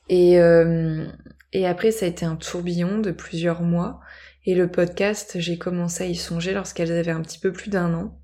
Et, 0.10 0.40
euh, 0.40 1.06
et 1.54 1.66
après, 1.66 1.92
ça 1.92 2.06
a 2.06 2.10
été 2.10 2.26
un 2.26 2.36
tourbillon 2.36 3.00
de 3.00 3.12
plusieurs 3.12 3.62
mois. 3.62 4.00
Et 4.46 4.54
le 4.54 4.70
podcast, 4.70 5.40
j'ai 5.40 5.58
commencé 5.58 6.04
à 6.04 6.08
y 6.08 6.16
songer 6.16 6.54
lorsqu'elles 6.54 6.92
avaient 6.92 7.12
un 7.12 7.22
petit 7.22 7.40
peu 7.40 7.52
plus 7.52 7.70
d'un 7.70 7.94
an. 7.94 8.20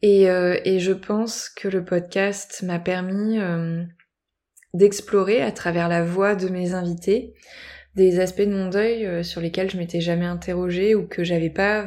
Et, 0.00 0.28
euh, 0.30 0.58
et, 0.64 0.80
je 0.80 0.92
pense 0.92 1.48
que 1.48 1.68
le 1.68 1.84
podcast 1.84 2.62
m'a 2.62 2.78
permis 2.78 3.38
euh, 3.38 3.82
d'explorer 4.74 5.40
à 5.40 5.52
travers 5.52 5.88
la 5.88 6.04
voix 6.04 6.34
de 6.34 6.48
mes 6.48 6.74
invités 6.74 7.34
des 7.94 8.20
aspects 8.20 8.42
de 8.42 8.54
mon 8.54 8.68
deuil 8.68 9.06
euh, 9.06 9.22
sur 9.22 9.40
lesquels 9.40 9.70
je 9.70 9.76
m'étais 9.76 10.00
jamais 10.00 10.26
interrogée 10.26 10.94
ou 10.94 11.06
que 11.06 11.24
j'avais 11.24 11.50
pas 11.50 11.86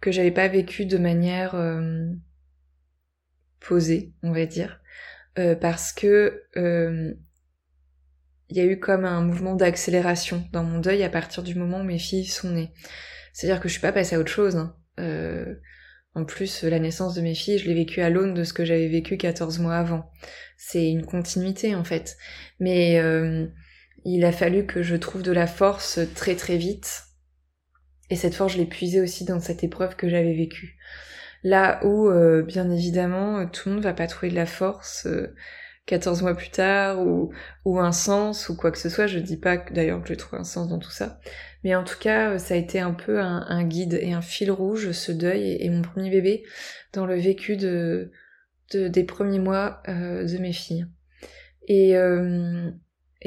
que 0.00 0.10
j'avais 0.10 0.32
pas 0.32 0.48
vécu 0.48 0.84
de 0.84 0.98
manière 0.98 1.54
euh, 1.54 2.08
posée, 3.66 4.12
on 4.22 4.32
va 4.32 4.46
dire, 4.46 4.80
euh, 5.38 5.54
parce 5.54 5.92
que 5.92 6.42
euh, 6.56 7.14
il 8.48 8.56
y 8.56 8.60
a 8.60 8.64
eu 8.64 8.78
comme 8.78 9.04
un 9.04 9.22
mouvement 9.22 9.54
d'accélération 9.54 10.46
dans 10.52 10.64
mon 10.64 10.78
deuil 10.78 11.02
à 11.02 11.08
partir 11.08 11.42
du 11.42 11.54
moment 11.54 11.80
où 11.80 11.84
mes 11.84 11.98
filles 11.98 12.26
sont 12.26 12.50
nées. 12.50 12.72
C'est-à-dire 13.32 13.60
que 13.60 13.68
je 13.68 13.72
suis 13.72 13.80
pas 13.80 13.92
passée 13.92 14.16
à 14.16 14.18
autre 14.18 14.30
chose. 14.30 14.56
Hein. 14.56 14.76
en 16.14 16.24
plus, 16.26 16.64
la 16.64 16.78
naissance 16.78 17.14
de 17.14 17.22
mes 17.22 17.34
filles, 17.34 17.58
je 17.58 17.66
l'ai 17.66 17.74
vécue 17.74 18.02
à 18.02 18.10
l'aune 18.10 18.34
de 18.34 18.44
ce 18.44 18.52
que 18.52 18.66
j'avais 18.66 18.88
vécu 18.88 19.16
14 19.16 19.58
mois 19.58 19.76
avant. 19.76 20.10
C'est 20.58 20.90
une 20.90 21.06
continuité 21.06 21.74
en 21.74 21.84
fait. 21.84 22.18
Mais 22.60 23.00
il 24.04 24.24
a 24.24 24.32
fallu 24.32 24.66
que 24.66 24.82
je 24.82 24.96
trouve 24.96 25.22
de 25.22 25.32
la 25.32 25.46
force 25.46 26.00
très 26.14 26.36
très 26.36 26.58
vite 26.58 27.04
et 28.12 28.16
cette 28.16 28.34
force, 28.34 28.52
je 28.52 28.58
l'ai 28.58 28.66
puisée 28.66 29.00
aussi 29.00 29.24
dans 29.24 29.40
cette 29.40 29.64
épreuve 29.64 29.96
que 29.96 30.06
j'avais 30.06 30.34
vécue. 30.34 30.76
Là 31.42 31.84
où, 31.84 32.08
euh, 32.08 32.42
bien 32.42 32.70
évidemment, 32.70 33.46
tout 33.46 33.68
le 33.68 33.76
monde 33.76 33.84
va 33.84 33.94
pas 33.94 34.06
trouver 34.06 34.30
de 34.30 34.36
la 34.36 34.46
force 34.46 35.06
euh, 35.06 35.34
14 35.86 36.22
mois 36.22 36.36
plus 36.36 36.50
tard 36.50 37.00
ou, 37.04 37.32
un 37.78 37.92
sens 37.92 38.48
ou 38.48 38.56
quoi 38.56 38.70
que 38.70 38.78
ce 38.78 38.88
soit. 38.88 39.06
Je 39.06 39.18
dis 39.18 39.36
pas 39.36 39.56
d'ailleurs 39.56 40.02
que 40.02 40.08
je 40.08 40.14
trouve 40.14 40.38
un 40.38 40.44
sens 40.44 40.68
dans 40.68 40.78
tout 40.78 40.90
ça. 40.90 41.20
Mais 41.64 41.74
en 41.74 41.84
tout 41.84 41.98
cas, 41.98 42.30
euh, 42.32 42.38
ça 42.38 42.54
a 42.54 42.56
été 42.56 42.80
un 42.80 42.94
peu 42.94 43.20
un, 43.20 43.64
guide 43.64 43.98
et 44.00 44.12
un 44.12 44.22
fil 44.22 44.50
rouge, 44.50 44.92
ce 44.92 45.12
deuil 45.12 45.56
et, 45.60 45.70
mon 45.70 45.82
premier 45.82 46.10
bébé 46.10 46.44
dans 46.92 47.06
le 47.06 47.16
vécu 47.16 47.56
de, 47.56 48.12
de 48.72 48.88
des 48.88 49.04
premiers 49.04 49.38
mois 49.40 49.82
euh, 49.88 50.24
de 50.24 50.38
mes 50.38 50.52
filles. 50.52 50.86
Et 51.68 51.94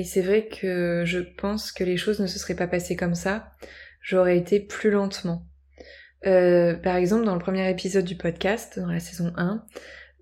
c'est 0.03 0.21
vrai 0.21 0.47
que 0.47 1.03
je 1.05 1.19
pense 1.19 1.71
que 1.71 1.83
les 1.83 1.97
choses 1.97 2.19
ne 2.19 2.27
se 2.27 2.37
seraient 2.37 2.55
pas 2.55 2.67
passées 2.67 2.97
comme 2.97 3.15
ça 3.15 3.51
j'aurais 4.05 4.37
été 4.37 4.59
plus 4.59 4.91
lentement. 4.91 5.45
Euh, 6.25 6.75
par 6.75 6.95
exemple, 6.95 7.25
dans 7.25 7.33
le 7.33 7.39
premier 7.39 7.69
épisode 7.69 8.05
du 8.05 8.15
podcast, 8.15 8.79
dans 8.79 8.91
la 8.91 8.99
saison 8.99 9.31
1, 9.37 9.63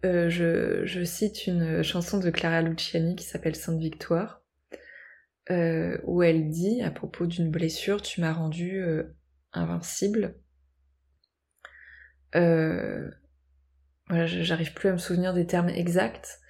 euh, 0.05 0.29
je, 0.29 1.03
cite 1.05 1.47
une 1.47 1.81
chanson 1.81 2.19
de 2.19 2.29
Clara 2.29 2.61
Luciani 2.61 3.15
qui 3.15 3.25
s'appelle 3.25 3.55
Sainte 3.55 3.79
Victoire, 3.79 4.41
euh, 5.49 5.97
où 6.03 6.21
elle 6.21 6.49
dit 6.49 6.81
à 6.81 6.91
propos 6.91 7.25
d'une 7.25 7.49
blessure, 7.49 8.01
tu 8.01 8.19
m'as 8.19 8.33
rendu 8.33 8.83
invincible. 9.53 10.35
Voilà, 14.09 14.25
j'arrive 14.25 14.73
plus 14.73 14.89
à 14.89 14.91
me 14.91 14.97
souvenir 14.97 15.33
des 15.33 15.47
termes 15.47 15.69
exacts. 15.69 16.41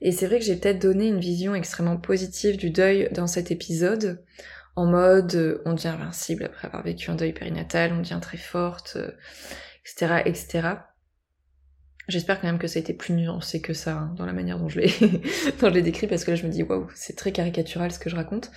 Et 0.00 0.12
c'est 0.12 0.26
vrai 0.26 0.38
que 0.38 0.44
j'ai 0.44 0.56
peut-être 0.56 0.80
donné 0.80 1.08
une 1.08 1.20
vision 1.20 1.54
extrêmement 1.54 1.98
positive 1.98 2.56
du 2.56 2.70
deuil 2.70 3.10
dans 3.12 3.26
cet 3.26 3.50
épisode, 3.50 4.24
en 4.74 4.86
mode 4.86 5.34
euh, 5.34 5.62
on 5.64 5.74
devient 5.74 5.88
invincible 5.88 6.44
après 6.44 6.66
avoir 6.66 6.82
vécu 6.82 7.10
un 7.10 7.14
deuil 7.14 7.32
périnatal, 7.32 7.92
on 7.92 7.98
devient 7.98 8.20
très 8.20 8.38
forte, 8.38 8.96
etc., 9.84 10.12
euh, 10.12 10.22
etc. 10.24 10.68
J'espère 12.08 12.40
quand 12.40 12.48
même 12.48 12.58
que 12.58 12.66
ça 12.66 12.78
a 12.78 12.82
été 12.82 12.94
plus 12.94 13.14
nuancé 13.14 13.60
que 13.60 13.74
ça 13.74 13.96
hein, 13.96 14.14
dans 14.16 14.26
la 14.26 14.32
manière 14.32 14.58
dont 14.58 14.68
je 14.68 14.80
l'ai 14.80 14.88
dont 15.60 15.68
je 15.68 15.74
l'ai 15.74 15.82
décrit 15.82 16.08
parce 16.08 16.24
que 16.24 16.32
là 16.32 16.36
je 16.36 16.46
me 16.46 16.50
dis 16.50 16.64
waouh 16.64 16.88
c'est 16.96 17.16
très 17.16 17.30
caricatural 17.30 17.92
ce 17.92 17.98
que 17.98 18.10
je 18.10 18.16
raconte. 18.16 18.50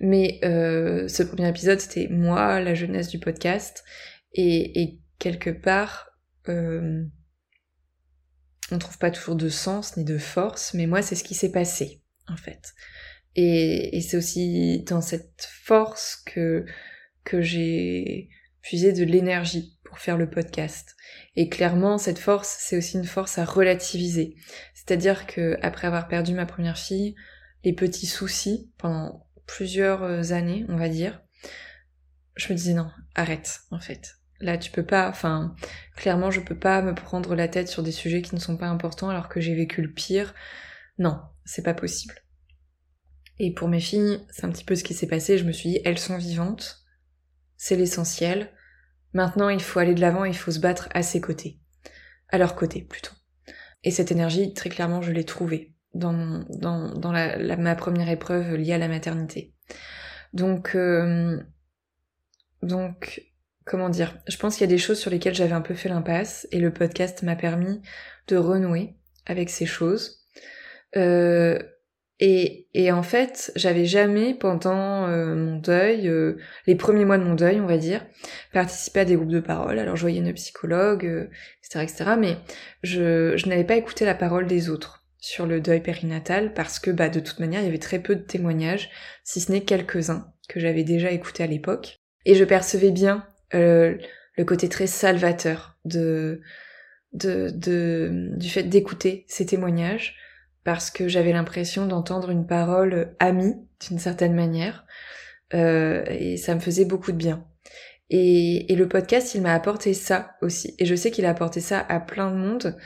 Mais 0.00 0.40
euh, 0.42 1.06
ce 1.06 1.22
premier 1.22 1.48
épisode 1.48 1.78
c'était 1.78 2.08
moi 2.10 2.60
la 2.60 2.74
jeunesse 2.74 3.08
du 3.08 3.20
podcast 3.20 3.84
et, 4.32 4.98
quelque 5.18 5.50
part 5.50 6.10
euh, 6.48 7.04
on 8.70 8.78
trouve 8.78 8.98
pas 8.98 9.10
toujours 9.10 9.34
de 9.34 9.48
sens 9.48 9.96
ni 9.96 10.04
de 10.04 10.18
force 10.18 10.74
mais 10.74 10.86
moi 10.86 11.02
c'est 11.02 11.16
ce 11.16 11.24
qui 11.24 11.34
s'est 11.34 11.52
passé 11.52 12.02
en 12.26 12.36
fait. 12.36 12.74
Et, 13.36 14.00
c'est 14.00 14.16
aussi 14.16 14.82
dans 14.84 15.00
cette 15.00 15.48
force 15.62 16.22
que, 16.26 16.64
que 17.24 17.40
j'ai 17.40 18.28
puisé 18.62 18.92
de 18.92 19.04
l'énergie 19.04 19.78
pour 19.84 19.98
faire 19.98 20.16
le 20.16 20.28
podcast. 20.28 20.96
Et 21.36 21.48
clairement, 21.48 21.98
cette 21.98 22.18
force, 22.18 22.56
c'est 22.60 22.76
aussi 22.76 22.96
une 22.96 23.04
force 23.04 23.38
à 23.38 23.44
relativiser. 23.44 24.34
C'est-à-dire 24.74 25.26
que 25.26 25.56
après 25.62 25.86
avoir 25.86 26.08
perdu 26.08 26.34
ma 26.34 26.46
première 26.46 26.78
fille, 26.78 27.14
les 27.64 27.72
petits 27.72 28.06
soucis 28.06 28.72
pendant 28.78 29.26
plusieurs 29.46 30.32
années, 30.32 30.64
on 30.68 30.76
va 30.76 30.88
dire, 30.88 31.22
je 32.36 32.52
me 32.52 32.56
disais 32.56 32.74
non, 32.74 32.90
arrête 33.14 33.60
en 33.70 33.80
fait. 33.80 34.18
Là, 34.40 34.56
tu 34.56 34.70
peux 34.70 34.86
pas, 34.86 35.08
enfin, 35.08 35.56
clairement, 35.96 36.30
je 36.30 36.40
peux 36.40 36.58
pas 36.58 36.80
me 36.80 36.94
prendre 36.94 37.34
la 37.34 37.48
tête 37.48 37.68
sur 37.68 37.82
des 37.82 37.90
sujets 37.90 38.22
qui 38.22 38.36
ne 38.36 38.40
sont 38.40 38.56
pas 38.56 38.68
importants 38.68 39.08
alors 39.08 39.28
que 39.28 39.40
j'ai 39.40 39.54
vécu 39.54 39.82
le 39.82 39.92
pire. 39.92 40.32
Non, 40.98 41.20
c'est 41.44 41.64
pas 41.64 41.74
possible. 41.74 42.14
Et 43.38 43.52
pour 43.52 43.68
mes 43.68 43.80
filles, 43.80 44.20
c'est 44.30 44.44
un 44.44 44.50
petit 44.50 44.64
peu 44.64 44.74
ce 44.74 44.84
qui 44.84 44.94
s'est 44.94 45.06
passé. 45.06 45.38
Je 45.38 45.44
me 45.44 45.52
suis 45.52 45.70
dit, 45.70 45.80
elles 45.84 45.98
sont 45.98 46.16
vivantes, 46.16 46.84
c'est 47.56 47.76
l'essentiel. 47.76 48.50
Maintenant, 49.12 49.48
il 49.48 49.60
faut 49.60 49.78
aller 49.78 49.94
de 49.94 50.00
l'avant, 50.00 50.24
il 50.24 50.36
faut 50.36 50.50
se 50.50 50.58
battre 50.58 50.88
à 50.92 51.02
ses 51.02 51.20
côtés. 51.20 51.60
À 52.28 52.38
leur 52.38 52.56
côté, 52.56 52.82
plutôt. 52.82 53.14
Et 53.84 53.90
cette 53.90 54.12
énergie, 54.12 54.52
très 54.54 54.70
clairement, 54.70 55.02
je 55.02 55.12
l'ai 55.12 55.24
trouvée 55.24 55.74
dans, 55.94 56.44
dans, 56.50 57.12
ma 57.12 57.74
première 57.74 58.08
épreuve 58.08 58.54
liée 58.56 58.72
à 58.72 58.78
la 58.78 58.88
maternité. 58.88 59.54
Donc, 60.32 60.74
euh, 60.74 61.40
donc, 62.62 63.22
comment 63.64 63.88
dire? 63.88 64.18
Je 64.26 64.36
pense 64.36 64.56
qu'il 64.56 64.62
y 64.62 64.70
a 64.70 64.74
des 64.74 64.78
choses 64.78 64.98
sur 64.98 65.10
lesquelles 65.10 65.34
j'avais 65.34 65.52
un 65.52 65.60
peu 65.60 65.74
fait 65.74 65.88
l'impasse, 65.88 66.46
et 66.50 66.58
le 66.58 66.72
podcast 66.72 67.22
m'a 67.22 67.36
permis 67.36 67.80
de 68.26 68.36
renouer 68.36 68.96
avec 69.26 69.48
ces 69.48 69.66
choses. 69.66 70.26
Euh, 70.96 71.58
et, 72.20 72.66
et 72.74 72.90
en 72.90 73.04
fait, 73.04 73.52
j'avais 73.54 73.84
jamais 73.84 74.34
pendant 74.34 75.06
euh, 75.06 75.36
mon 75.36 75.56
deuil, 75.56 76.08
euh, 76.08 76.36
les 76.66 76.74
premiers 76.74 77.04
mois 77.04 77.18
de 77.18 77.22
mon 77.22 77.34
deuil, 77.34 77.60
on 77.60 77.66
va 77.66 77.78
dire, 77.78 78.04
participé 78.52 79.00
à 79.00 79.04
des 79.04 79.14
groupes 79.14 79.28
de 79.28 79.40
parole. 79.40 79.78
Alors 79.78 79.94
je 79.94 80.02
voyais 80.02 80.18
une 80.18 80.32
psychologue, 80.34 81.04
etc., 81.04 81.78
euh, 81.78 81.82
etc. 81.82 82.04
Mais 82.18 82.36
je, 82.82 83.36
je 83.36 83.48
n'avais 83.48 83.64
pas 83.64 83.76
écouté 83.76 84.04
la 84.04 84.16
parole 84.16 84.46
des 84.46 84.68
autres 84.68 85.04
sur 85.20 85.46
le 85.46 85.60
deuil 85.60 85.80
périnatal 85.80 86.54
parce 86.54 86.78
que 86.78 86.90
bah 86.92 87.08
de 87.08 87.18
toute 87.18 87.40
manière 87.40 87.60
il 87.60 87.64
y 87.64 87.68
avait 87.68 87.78
très 87.78 87.98
peu 87.98 88.16
de 88.16 88.22
témoignages, 88.22 88.90
si 89.22 89.40
ce 89.40 89.52
n'est 89.52 89.62
quelques-uns 89.62 90.32
que 90.48 90.58
j'avais 90.60 90.84
déjà 90.84 91.12
écoutés 91.12 91.44
à 91.44 91.48
l'époque. 91.48 92.00
Et 92.24 92.34
je 92.34 92.44
percevais 92.44 92.90
bien 92.90 93.26
le 93.52 94.44
côté 94.44 94.68
très 94.68 94.86
salvateur 94.86 95.76
de, 95.84 96.40
de, 97.12 97.50
de 97.50 98.30
du 98.36 98.48
fait 98.48 98.64
d'écouter 98.64 99.24
ces 99.28 99.46
témoignages 99.46 100.16
parce 100.68 100.90
que 100.90 101.08
j'avais 101.08 101.32
l'impression 101.32 101.86
d'entendre 101.86 102.28
une 102.28 102.46
parole 102.46 103.16
amie 103.20 103.54
d'une 103.80 103.98
certaine 103.98 104.34
manière 104.34 104.84
euh, 105.54 106.04
et 106.10 106.36
ça 106.36 106.54
me 106.54 106.60
faisait 106.60 106.84
beaucoup 106.84 107.10
de 107.10 107.16
bien. 107.16 107.46
Et, 108.10 108.70
et 108.70 108.76
le 108.76 108.86
podcast, 108.86 109.34
il 109.34 109.40
m'a 109.40 109.54
apporté 109.54 109.94
ça 109.94 110.32
aussi. 110.42 110.74
Et 110.78 110.84
je 110.84 110.94
sais 110.94 111.10
qu'il 111.10 111.24
a 111.24 111.30
apporté 111.30 111.62
ça 111.62 111.86
à 111.88 112.00
plein 112.00 112.30
de 112.30 112.36
monde. 112.36 112.76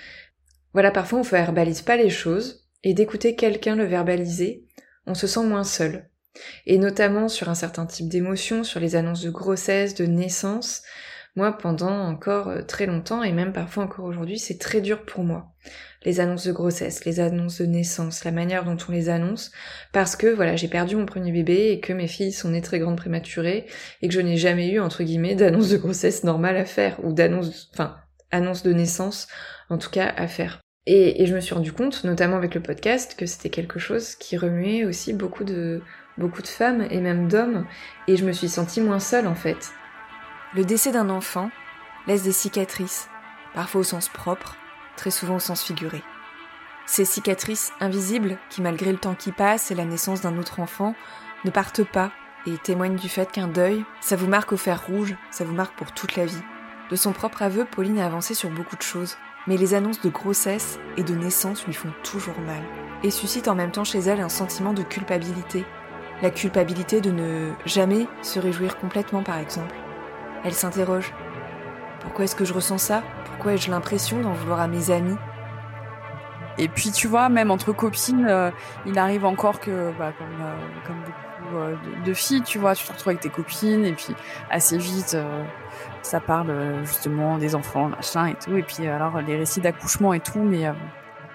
Voilà, 0.75 0.93
parfois 0.93 1.19
on 1.19 1.25
ne 1.25 1.29
verbalise 1.29 1.83
pas 1.83 1.97
les 1.97 2.09
choses 2.09 2.69
et 2.85 2.95
d'écouter 2.95 3.35
quelqu'un 3.35 3.75
le 3.75 3.85
verbaliser, 3.85 4.65
on 5.09 5.15
se 5.15 5.27
sent 5.27 5.43
moins 5.43 5.65
seul. 5.65 6.09
Et 6.67 6.79
notamment 6.79 7.29
sur 7.29 7.49
un 7.49 7.57
certain 7.57 7.85
type 7.85 8.09
d'émotions, 8.09 8.63
sur 8.63 8.79
les 8.79 8.95
annonces 8.95 9.23
de 9.23 9.31
grossesse, 9.31 9.97
de 9.97 10.07
naissance, 10.07 10.83
moi, 11.35 11.57
pendant 11.57 11.91
encore 11.91 12.49
euh, 12.49 12.63
très 12.63 12.87
longtemps, 12.87 13.23
et 13.23 13.33
même 13.33 13.53
parfois 13.53 13.85
encore 13.85 14.05
aujourd'hui, 14.05 14.39
c'est 14.39 14.59
très 14.59 14.81
dur 14.83 15.05
pour 15.05 15.25
moi. 15.25 15.55
Les 16.05 16.21
annonces 16.21 16.47
de 16.47 16.53
grossesse, 16.53 17.05
les 17.05 17.21
annonces 17.21 17.61
de 17.61 17.67
naissance, 17.67 18.25
la 18.25 18.33
manière 18.33 18.65
dont 18.65 18.77
on 18.89 18.93
les 18.93 19.09
annonce, 19.09 19.51
parce 19.93 20.15
que 20.15 20.27
voilà, 20.27 20.57
j'ai 20.57 20.69
perdu 20.69 20.97
mon 20.97 21.07
premier 21.07 21.33
bébé 21.33 21.71
et 21.71 21.81
que 21.81 21.93
mes 21.93 22.09
filles 22.09 22.33
sont 22.33 22.51
nées 22.51 22.61
très 22.61 22.81
grandes 22.81 22.97
prématurées 22.97 23.67
et 24.03 24.09
que 24.09 24.15
je 24.15 24.21
n'ai 24.21 24.37
jamais 24.37 24.69
eu, 24.71 24.81
entre 24.81 25.05
guillemets, 25.05 25.35
d'annonce 25.35 25.71
de 25.71 25.79
grossesse 25.79 26.25
normale 26.25 26.57
à 26.57 26.67
faire, 26.67 27.03
ou 27.03 27.13
d'annonce, 27.13 27.71
enfin, 27.73 27.97
annonce 28.31 28.63
de 28.63 28.73
naissance, 28.73 29.29
en 29.71 29.79
tout 29.79 29.91
cas, 29.91 30.13
à 30.17 30.27
faire. 30.27 30.61
Et, 30.87 31.25
je 31.27 31.35
me 31.35 31.41
suis 31.41 31.55
rendu 31.55 31.73
compte, 31.73 32.05
notamment 32.05 32.37
avec 32.37 32.55
le 32.55 32.61
podcast, 32.61 33.15
que 33.17 33.25
c'était 33.25 33.51
quelque 33.51 33.79
chose 33.79 34.17
qui 34.17 34.37
remuait 34.37 34.85
aussi 34.85 35.13
beaucoup 35.13 35.45
de, 35.45 35.81
beaucoup 36.19 36.43
de 36.43 36.49
femmes 36.49 36.87
et 36.91 37.01
même 37.01 37.29
d'hommes, 37.29 37.67
et 38.09 38.17
je 38.17 38.25
me 38.25 38.33
suis 38.33 38.49
sentie 38.49 38.81
moins 38.81 38.99
seule 38.99 39.29
en 39.29 39.37
fait. 39.37 39.73
Le 40.55 40.65
décès 40.65 40.93
d'un 40.93 41.11
enfant 41.11 41.51
laisse 42.07 42.23
des 42.23 42.33
cicatrices, 42.33 43.09
parfois 43.55 43.81
au 43.81 43.85
sens 43.85 44.09
propre, 44.09 44.57
très 44.97 45.11
souvent 45.11 45.37
au 45.37 45.41
sens 45.41 45.63
figuré. 45.63 46.03
Ces 46.87 47.05
cicatrices 47.05 47.73
invisibles, 47.81 48.39
qui 48.51 48.61
malgré 48.61 48.93
le 48.93 48.99
temps 48.99 49.15
qui 49.15 49.33
passe 49.33 49.71
et 49.71 49.75
la 49.75 49.85
naissance 49.85 50.21
d'un 50.21 50.39
autre 50.39 50.61
enfant, 50.61 50.95
ne 51.45 51.51
partent 51.51 51.85
pas 51.85 52.11
et 52.47 52.59
témoignent 52.59 52.97
du 52.97 53.09
fait 53.09 53.31
qu'un 53.31 53.49
deuil, 53.49 53.85
ça 54.01 54.17
vous 54.17 54.27
marque 54.27 54.53
au 54.53 54.57
fer 54.57 54.85
rouge, 54.87 55.15
ça 55.31 55.45
vous 55.45 55.55
marque 55.55 55.77
pour 55.77 55.93
toute 55.93 56.17
la 56.17 56.27
vie. 56.27 56.43
De 56.91 56.97
son 56.97 57.13
propre 57.13 57.43
aveu, 57.43 57.65
Pauline 57.65 58.01
a 58.01 58.07
avancé 58.07 58.35
sur 58.35 58.51
beaucoup 58.51 58.77
de 58.77 58.83
choses 58.83 59.17
mais 59.47 59.57
les 59.57 59.75
annonces 59.75 60.01
de 60.01 60.09
grossesse 60.09 60.79
et 60.97 61.03
de 61.03 61.15
naissance 61.15 61.67
lui 61.67 61.75
font 61.75 61.93
toujours 62.03 62.39
mal, 62.41 62.63
et 63.03 63.11
suscitent 63.11 63.49
en 63.49 63.55
même 63.55 63.73
temps 63.73 63.85
chez 63.85 63.99
elle 63.99 64.21
un 64.21 64.29
sentiment 64.29 64.73
de 64.73 64.83
culpabilité. 64.83 65.65
La 66.23 66.31
culpabilité 66.31 67.01
de 67.01 67.11
ne 67.11 67.53
jamais 67.67 68.07
se 68.23 68.39
réjouir 68.39 68.79
complètement, 68.79 69.23
par 69.23 69.39
exemple. 69.39 69.75
Elle 70.45 70.55
s'interroge. 70.55 71.13
Pourquoi 72.01 72.25
est-ce 72.25 72.35
que 72.35 72.45
je 72.45 72.53
ressens 72.53 72.79
ça? 72.79 73.03
Pourquoi 73.25 73.55
ai-je 73.55 73.71
l'impression 73.71 74.21
d'en 74.21 74.33
vouloir 74.33 74.61
à 74.61 74.67
mes 74.67 74.91
amis? 74.91 75.17
Et 76.59 76.69
puis 76.69 76.91
tu 76.91 77.09
vois, 77.09 77.29
même 77.29 77.51
entre 77.51 77.73
copines, 77.73 78.27
euh, 78.29 78.51
il 78.87 78.99
arrive 78.99 79.25
encore 79.25 79.61
que, 79.61 79.93
bah, 79.99 80.13
comme, 80.19 80.27
euh, 80.41 80.93
beaucoup 81.45 81.57
euh, 81.57 81.77
de, 82.05 82.13
filles, 82.13 82.43
tu 82.43 82.59
vois, 82.59 82.75
tu 82.75 82.85
te 82.85 82.93
retrouves 82.93 83.09
avec 83.09 83.21
tes 83.21 83.31
copines, 83.31 83.85
et 83.85 83.93
puis 83.93 84.15
assez 84.51 84.79
vite 84.79 85.17
ça 86.03 86.21
parle 86.21 86.53
justement 86.85 87.39
des 87.39 87.55
enfants, 87.55 87.89
machin 87.89 88.27
et 88.27 88.35
tout. 88.35 88.57
Et 88.57 88.63
puis 88.63 88.87
alors 88.87 89.21
les 89.21 89.37
récits 89.37 89.61
d'accouchement 89.61 90.13
et 90.13 90.21
tout, 90.21 90.43
mais 90.43 90.71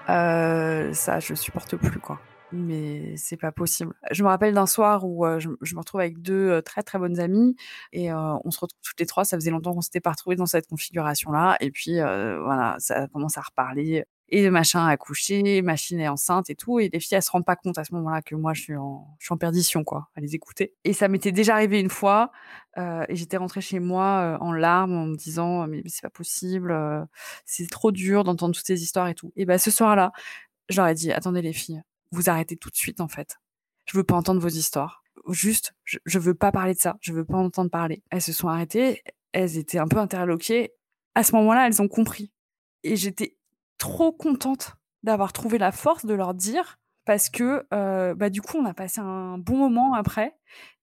ça 0.08 1.20
je 1.20 1.34
supporte 1.34 1.76
plus 1.76 2.00
quoi. 2.00 2.20
Mais 2.52 3.16
c'est 3.18 3.38
pas 3.38 3.52
possible. 3.52 3.94
Je 4.12 4.24
me 4.24 4.30
rappelle 4.30 4.54
d'un 4.54 4.68
soir 4.68 5.06
où 5.06 5.26
je, 5.40 5.50
me 5.50 5.80
retrouve 5.80 6.02
avec 6.02 6.22
deux 6.22 6.62
très 6.62 6.82
très 6.82 6.98
bonnes 6.98 7.20
amies 7.20 7.56
et 7.92 8.14
on 8.14 8.52
se 8.52 8.60
retrouve 8.60 8.80
toutes 8.84 9.00
les 9.00 9.06
trois. 9.06 9.26
Ça 9.26 9.38
faisait 9.38 9.52
longtemps 9.52 9.74
qu'on 9.74 9.82
s'était 9.82 10.00
pas 10.00 10.12
retrouvés 10.12 10.38
dans 10.38 10.46
cette 10.46 10.68
configuration 10.68 11.32
là. 11.32 11.58
Et 11.60 11.72
puis 11.72 11.96
voilà, 12.00 12.76
ça 12.80 13.08
commence 13.08 13.38
à 13.38 13.42
reparler 13.42 14.06
et 14.30 14.50
machin 14.50 14.86
a 14.86 14.90
accouché, 14.90 15.62
machine 15.62 16.00
est 16.00 16.08
enceinte 16.08 16.50
et 16.50 16.56
tout. 16.56 16.80
Et 16.80 16.90
les 16.92 17.00
filles, 17.00 17.16
elles 17.16 17.24
se 17.24 17.32
rendent 17.32 17.46
pas 17.46 17.56
compte 17.56 17.78
à 17.78 17.86
ce 17.86 17.94
moment-là 17.94 18.22
que 18.22 18.36
moi, 18.36 18.54
je 18.54 18.62
suis 18.62 18.76
en, 18.76 19.08
je 19.20 19.26
suis 19.26 19.34
en 19.34 19.38
perdition, 19.38 19.84
quoi, 19.86 20.10
à 20.16 20.22
les 20.22 20.36
écouter. 20.36 20.74
Et 20.84 20.92
ça 20.92 21.08
m'était 21.08 21.32
déjà 21.32 21.54
arrivé 21.54 21.80
une 21.80 21.90
fois. 21.90 22.32
Et 22.78 23.16
j'étais 23.16 23.38
rentrée 23.38 23.62
chez 23.62 23.80
moi 23.80 24.38
en 24.42 24.52
larmes 24.52 24.94
en 24.94 25.06
me 25.06 25.16
disant, 25.16 25.66
mais, 25.68 25.82
c'est 25.88 26.02
pas 26.02 26.10
possible, 26.10 26.76
c'est 27.46 27.70
trop 27.70 27.92
dur 27.92 28.24
d'entendre 28.24 28.54
toutes 28.54 28.68
ces 28.68 28.84
histoires 28.84 29.08
et 29.08 29.16
tout. 29.16 29.32
Et 29.36 29.46
ben, 29.46 29.58
ce 29.58 29.72
soir-là, 29.72 30.12
j'aurais 30.70 30.94
dit, 30.94 31.12
attendez 31.12 31.42
les 31.42 31.54
filles, 31.54 31.82
vous 32.12 32.30
arrêtez 32.30 32.58
tout 32.58 32.70
de 32.70 32.76
suite, 32.76 33.02
en 33.02 33.08
fait. 33.08 33.38
Je 33.86 33.98
veux 33.98 34.04
pas 34.04 34.16
entendre 34.16 34.42
vos 34.42 34.48
histoires. 34.48 35.04
Juste, 35.30 35.74
je, 35.84 35.98
je 36.06 36.20
veux 36.20 36.36
pas 36.36 36.52
parler 36.52 36.74
de 36.74 36.80
ça. 36.80 36.98
Je 37.02 37.14
veux 37.14 37.26
pas 37.26 37.38
entendre 37.38 37.70
parler. 37.70 38.04
Elles 38.12 38.22
se 38.22 38.34
sont 38.34 38.48
arrêtées. 38.48 39.04
Elles 39.32 39.58
étaient 39.58 39.80
un 39.80 39.88
peu 39.88 39.98
interloquées. 39.98 40.74
À 41.16 41.24
ce 41.24 41.36
moment-là, 41.36 41.68
elles 41.68 41.82
ont 41.82 41.88
compris. 41.88 42.32
Et 42.84 42.96
j'étais 42.96 43.38
trop 43.78 44.12
contente 44.12 44.76
d'avoir 45.04 45.34
trouvé 45.34 45.58
la 45.58 45.72
force 45.72 46.06
de 46.06 46.14
leur 46.14 46.34
dire 46.34 46.80
parce 47.06 47.30
que 47.30 47.66
euh, 47.74 48.14
bah, 48.16 48.30
du 48.30 48.42
coup 48.42 48.58
on 48.58 48.66
a 48.66 48.74
passé 48.74 49.00
un 49.00 49.38
bon 49.38 49.58
moment 49.58 49.94
après 49.94 50.36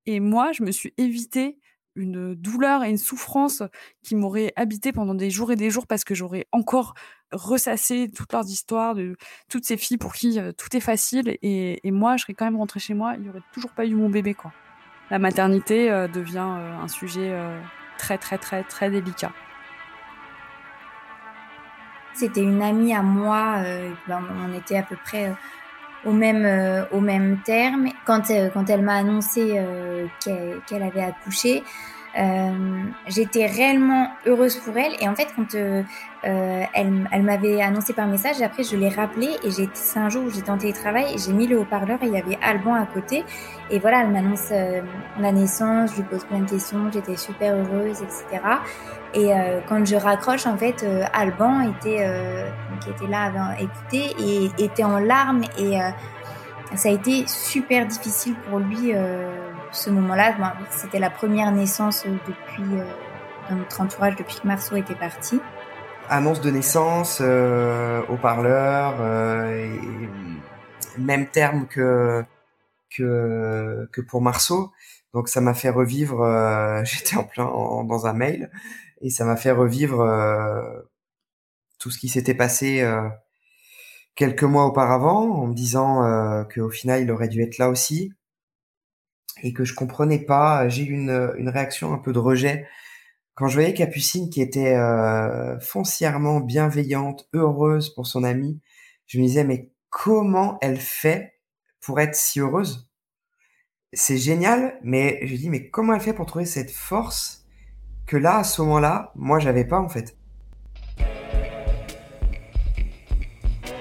et 0.07 0.21
moi 0.21 0.53
je 0.53 0.63
me 0.63 0.71
suis 0.71 0.95
évité 0.97 1.59
une 1.97 2.35
douleur 2.35 2.85
et 2.85 2.91
une 2.91 2.99
souffrance 2.99 3.63
qui 4.03 4.15
m'auraient 4.15 4.53
habité 4.57 4.93
pendant 4.93 5.15
des 5.15 5.31
jours 5.31 5.53
et 5.53 5.57
des 5.57 5.71
jours 5.71 5.87
parce 5.87 6.05
que 6.05 6.15
j'aurais 6.15 6.47
encore 6.53 6.95
ressassé 7.33 8.11
toute 8.15 8.33
leurs 8.33 8.47
histoires 8.47 8.95
de 8.95 9.17
toutes 9.49 9.65
ces 9.65 9.77
filles 9.77 9.99
pour 9.99 10.15
qui 10.15 10.39
tout 10.57 10.77
est 10.77 10.81
facile 10.81 11.37
et, 11.43 11.81
moi 11.91 12.17
je 12.17 12.23
serais 12.23 12.35
quand 12.35 12.45
même 12.45 12.57
rentrée 12.57 12.81
chez 12.81 12.95
moi 12.95 13.15
il 13.17 13.23
n'y 13.23 13.29
aurait 13.29 13.43
toujours 13.53 13.71
pas 13.71 13.87
eu 13.87 13.95
mon 13.95 14.09
bébé 14.09 14.35
quoi. 14.35 14.53
La 15.11 15.19
maternité 15.19 15.89
devient 16.13 16.39
un 16.39 16.89
sujet 16.89 17.37
très 17.99 18.19
très 18.19 18.39
très 18.39 18.63
très 18.65 18.91
délicat. 18.91 19.33
C'était 22.15 22.43
une 22.43 22.63
amie 22.63 22.95
à 22.95 23.03
moi, 23.03 23.63
ben, 24.07 24.23
on 24.47 24.53
était 24.57 24.77
à 24.77 24.83
peu 24.83 24.97
près 25.05 25.33
au 26.05 26.13
même 26.13 26.45
euh, 26.45 26.85
au 26.93 27.01
même 27.01 27.39
terme. 27.45 27.89
Quand 28.05 28.31
quand 28.53 28.69
elle 28.71 28.83
m'a 28.83 28.97
annoncé 28.97 29.61
qu'elle 30.21 30.83
avait 30.83 31.03
accouché, 31.03 31.63
j'étais 33.09 33.47
réellement 33.47 34.09
heureuse 34.27 34.57
pour 34.57 34.77
elle. 34.77 34.93
Et 35.01 35.09
en 35.09 35.15
fait, 35.15 35.29
quand 35.35 35.55
elle, 35.55 37.09
elle 37.13 37.23
m'avait 37.23 37.61
annoncé 37.61 37.93
par 37.93 38.07
message, 38.07 38.41
après 38.43 38.63
je 38.63 38.77
l'ai 38.77 38.89
rappelé 38.89 39.29
et 39.45 39.51
c'est 39.51 39.99
un 39.99 40.09
jour 40.09 40.25
où 40.25 40.31
j'étais 40.31 40.51
en 40.51 40.59
télétravail 40.59 41.15
et 41.15 41.19
j'ai 41.19 41.33
mis 41.33 41.47
le 41.47 41.59
haut-parleur 41.59 41.99
et 42.03 42.07
il 42.07 42.13
y 42.13 42.19
avait 42.19 42.39
Alban 42.43 42.75
à 42.75 42.87
côté. 42.87 43.25
Et 43.71 43.79
voilà, 43.79 44.03
elle 44.03 44.11
m'annonce 44.11 44.51
la 44.51 45.33
naissance, 45.33 45.91
je 45.93 45.97
lui 45.97 46.05
pose 46.05 46.25
plein 46.25 46.41
de 46.41 46.51
questions, 46.51 46.91
j'étais 46.93 47.17
super 47.17 47.55
heureuse, 47.55 48.03
etc. 48.03 48.41
Et 49.15 49.33
euh, 49.33 49.61
quand 49.69 49.85
je 49.87 49.95
raccroche, 49.95 50.47
en 50.47 50.57
fait, 50.57 50.83
euh, 50.83 51.05
Alban 51.13 51.61
était, 51.61 51.99
euh, 52.01 52.49
qui 52.83 52.91
était 52.91 53.07
là, 53.07 53.25
avait 53.25 53.63
écouté 53.63 54.15
et 54.19 54.65
était 54.65 54.83
en 54.83 54.99
larmes. 54.99 55.43
Et 55.59 55.79
ça 56.75 56.89
a 56.89 56.93
été 56.93 57.25
super 57.29 57.87
difficile 57.87 58.35
pour 58.49 58.59
lui 58.59 58.93
ce 59.77 59.91
moment-là. 59.91 60.35
C'était 60.71 60.99
la 60.99 61.11
première 61.11 61.51
naissance 61.53 62.05
depuis 62.05 62.71
dans 63.51 63.57
notre 63.57 63.81
entourage 63.81 64.17
depuis 64.17 64.41
que 64.41 64.47
Marceau 64.47 64.77
était 64.77 64.95
parti. 64.95 65.41
Annonce 66.09 66.41
de 66.41 66.51
naissance, 66.51 67.21
au 67.21 68.17
parleur, 68.17 68.95
même 70.99 71.27
terme 71.29 71.67
que 71.67 72.25
que 72.97 74.01
pour 74.09 74.23
Marceau. 74.23 74.71
Donc 75.13 75.29
ça 75.29 75.41
m'a 75.41 75.55
fait 75.55 75.71
revivre. 75.71 76.23
J'étais 76.85 77.17
en 77.17 77.25
plein 77.25 77.45
dans 77.45 78.07
un 78.07 78.13
mail 78.13 78.51
et 79.05 79.11
ça 79.11 79.25
m'a 79.25 79.37
fait 79.37 79.51
revivre 79.51 80.01
euh, 80.01 80.63
tout 81.79 81.91
ce 81.91 81.99
qui 81.99 82.09
s'était 82.09 82.35
passé 82.35 82.81
euh, 82.81 83.07
quelques 84.15 84.45
mois 84.45 84.65
auparavant, 84.65 85.31
en 85.31 85.47
me 85.47 85.55
disant 85.55 86.05
euh, 86.05 86.45
qu'au 86.45 86.71
final 86.71 87.03
il 87.03 87.11
aurait 87.11 87.29
dû 87.29 87.43
être 87.43 87.59
là 87.59 87.69
aussi 87.69 88.13
et 89.43 89.53
que 89.53 89.65
je 89.65 89.75
comprenais 89.75 90.19
pas. 90.19 90.69
J'ai 90.69 90.85
eu 90.85 90.93
une, 90.93 91.49
réaction 91.49 91.93
un 91.93 91.99
peu 91.99 92.13
de 92.13 92.19
rejet 92.19 92.67
quand 93.35 93.49
je 93.49 93.55
voyais 93.55 93.75
Capucine 93.75 94.31
qui 94.31 94.41
était 94.41 94.77
foncièrement 95.61 96.41
bienveillante, 96.41 97.29
heureuse 97.33 97.91
pour 97.91 98.07
son 98.07 98.23
ami. 98.23 98.61
Je 99.07 99.19
me 99.19 99.25
disais 99.25 99.45
mais 99.45 99.71
comment 99.91 100.59
elle 100.61 100.79
fait 100.79 101.35
pour 101.81 102.01
être 102.01 102.15
si 102.15 102.41
heureuse? 102.41 102.89
C'est 103.93 104.19
génial, 104.19 104.79
mais 104.83 105.21
je 105.27 105.37
dis 105.37 105.51
mais 105.51 105.69
comment 105.69 105.95
elle 105.95 106.01
fait 106.01 106.13
pour 106.13 106.27
trouver 106.27 106.47
cette 106.47 106.71
force 106.71 107.45
que 108.07 108.17
là, 108.17 108.39
à 108.39 108.45
ce 108.45 108.61
moment-là, 108.63 109.13
moi, 109.15 109.39
j'avais 109.39 109.65
pas 109.65 109.79
en 109.79 109.89
fait? 109.89 110.17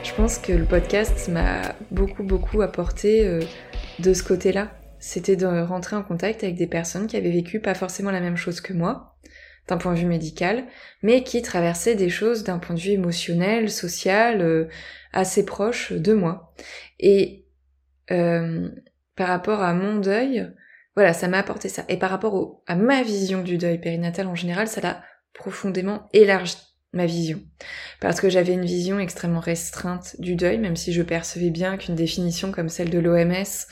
Je 0.04 0.14
pense 0.16 0.38
que 0.38 0.54
le 0.54 0.66
podcast 0.66 1.28
m'a 1.30 1.74
beaucoup, 1.90 2.24
beaucoup 2.24 2.62
apporté 2.62 3.26
euh, 3.26 3.42
de 4.00 4.14
ce 4.14 4.24
côté-là. 4.24 4.72
C'était 5.06 5.36
de 5.36 5.46
rentrer 5.46 5.98
en 5.98 6.02
contact 6.02 6.46
avec 6.46 6.56
des 6.56 6.66
personnes 6.66 7.08
qui 7.08 7.18
avaient 7.18 7.30
vécu 7.30 7.60
pas 7.60 7.74
forcément 7.74 8.10
la 8.10 8.22
même 8.22 8.38
chose 8.38 8.62
que 8.62 8.72
moi, 8.72 9.18
d'un 9.68 9.76
point 9.76 9.94
de 9.94 10.00
vue 10.00 10.06
médical, 10.06 10.64
mais 11.02 11.26
qui 11.26 11.42
traversaient 11.42 11.96
des 11.96 12.10
choses 12.10 12.46
d'un 12.46 12.58
point 12.58 12.74
de 12.74 12.80
vue 12.80 12.92
émotionnel, 12.92 13.70
social, 13.70 14.42
euh, 14.42 14.70
assez 15.12 15.46
proche 15.46 15.92
de 15.92 16.14
moi. 16.14 16.54
Et 17.02 17.46
euh, 18.12 18.70
par 19.18 19.28
rapport 19.28 19.62
à 19.62 19.74
mon 19.74 19.98
deuil, 19.98 20.50
voilà, 20.96 21.12
ça 21.12 21.28
m'a 21.28 21.40
apporté 21.40 21.68
ça. 21.68 21.84
Et 21.90 21.98
par 21.98 22.10
rapport 22.10 22.64
à 22.66 22.78
ma 22.78 23.04
vision 23.04 23.44
du 23.44 23.58
deuil 23.58 23.82
périnatal 23.82 24.28
en 24.28 24.36
général, 24.36 24.70
ça 24.70 24.80
l'a 24.80 25.04
profondément 25.34 26.08
élargi 26.14 26.56
ma 26.94 27.06
vision. 27.06 27.42
Parce 28.00 28.22
que 28.22 28.30
j'avais 28.30 28.54
une 28.54 28.66
vision 28.66 29.00
extrêmement 29.00 29.40
restreinte 29.40 30.16
du 30.20 30.36
deuil, 30.36 30.58
même 30.58 30.76
si 30.76 30.94
je 30.94 31.02
percevais 31.02 31.50
bien 31.50 31.78
qu'une 31.78 31.96
définition 31.96 32.52
comme 32.52 32.70
celle 32.70 32.90
de 32.90 33.00
l'OMS, 33.00 33.68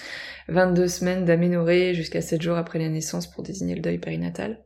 22 0.47 0.88
semaines 0.88 1.25
d'aménorrhée 1.25 1.93
jusqu'à 1.93 2.21
7 2.21 2.41
jours 2.41 2.57
après 2.57 2.79
la 2.79 2.89
naissance 2.89 3.27
pour 3.27 3.43
désigner 3.43 3.75
le 3.75 3.81
deuil 3.81 3.99
périnatal, 3.99 4.63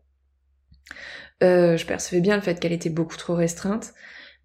euh, 1.44 1.78
je 1.78 1.86
percevais 1.86 2.22
bien 2.22 2.36
le 2.36 2.42
fait 2.42 2.60
qu'elle 2.60 2.74
était 2.74 2.90
beaucoup 2.90 3.18
trop 3.18 3.36
restreinte. 3.36 3.94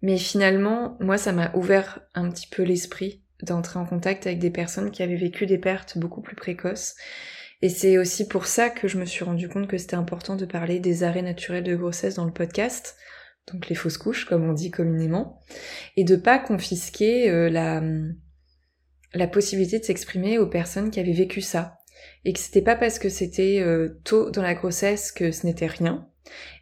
Mais 0.01 0.17
finalement, 0.17 0.97
moi, 0.99 1.17
ça 1.17 1.31
m'a 1.31 1.51
ouvert 1.55 2.01
un 2.15 2.29
petit 2.29 2.47
peu 2.47 2.63
l'esprit 2.63 3.23
d'entrer 3.43 3.79
en 3.79 3.85
contact 3.85 4.27
avec 4.27 4.39
des 4.39 4.51
personnes 4.51 4.91
qui 4.91 5.03
avaient 5.03 5.15
vécu 5.15 5.45
des 5.45 5.57
pertes 5.57 5.97
beaucoup 5.97 6.21
plus 6.21 6.35
précoces 6.35 6.95
et 7.61 7.69
c'est 7.69 7.97
aussi 7.97 8.27
pour 8.27 8.47
ça 8.47 8.69
que 8.69 8.87
je 8.87 8.97
me 8.97 9.05
suis 9.05 9.23
rendu 9.23 9.47
compte 9.47 9.67
que 9.67 9.77
c'était 9.77 9.95
important 9.95 10.35
de 10.35 10.45
parler 10.45 10.79
des 10.79 11.03
arrêts 11.03 11.21
naturels 11.21 11.63
de 11.63 11.75
grossesse 11.75 12.15
dans 12.15 12.25
le 12.25 12.33
podcast, 12.33 12.97
donc 13.51 13.69
les 13.69 13.75
fausses 13.75 13.97
couches 13.97 14.25
comme 14.25 14.49
on 14.49 14.53
dit 14.53 14.71
communément, 14.71 15.39
et 15.97 16.03
de 16.03 16.15
pas 16.15 16.39
confisquer 16.39 17.29
euh, 17.29 17.49
la, 19.13 19.27
possibilité 19.27 19.79
de 19.79 19.83
s'exprimer 19.83 20.37
aux 20.37 20.47
personnes 20.47 20.91
qui 20.91 20.99
avaient 20.99 21.11
vécu 21.11 21.41
ça. 21.41 21.77
Et 22.25 22.33
que 22.33 22.39
c'était 22.39 22.61
pas 22.61 22.75
parce 22.75 22.99
que 22.99 23.09
c'était 23.09 23.59
euh, 23.61 23.99
tôt 24.03 24.31
dans 24.31 24.41
la 24.41 24.53
grossesse 24.53 25.11
que 25.11 25.31
ce 25.31 25.45
n'était 25.45 25.67
rien, 25.67 26.07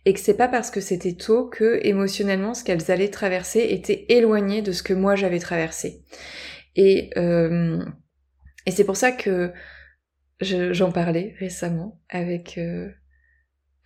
Et 0.05 0.13
que 0.13 0.19
c'est 0.19 0.37
pas 0.37 0.47
parce 0.47 0.71
que 0.71 0.81
c'était 0.81 1.13
tôt 1.13 1.47
que 1.47 1.79
émotionnellement 1.85 2.53
ce 2.53 2.63
qu'elles 2.63 2.91
allaient 2.91 3.09
traverser 3.09 3.67
était 3.69 4.05
éloigné 4.09 4.61
de 4.61 4.71
ce 4.71 4.83
que 4.83 4.93
moi 4.93 5.15
j'avais 5.15 5.39
traversé. 5.39 6.03
Et, 6.75 7.09
euh, 7.17 7.83
c'est 8.67 8.83
pour 8.83 8.97
ça 8.97 9.11
que 9.11 9.51
j'en 10.41 10.91
parlais 10.91 11.35
récemment 11.39 11.99
avec, 12.09 12.59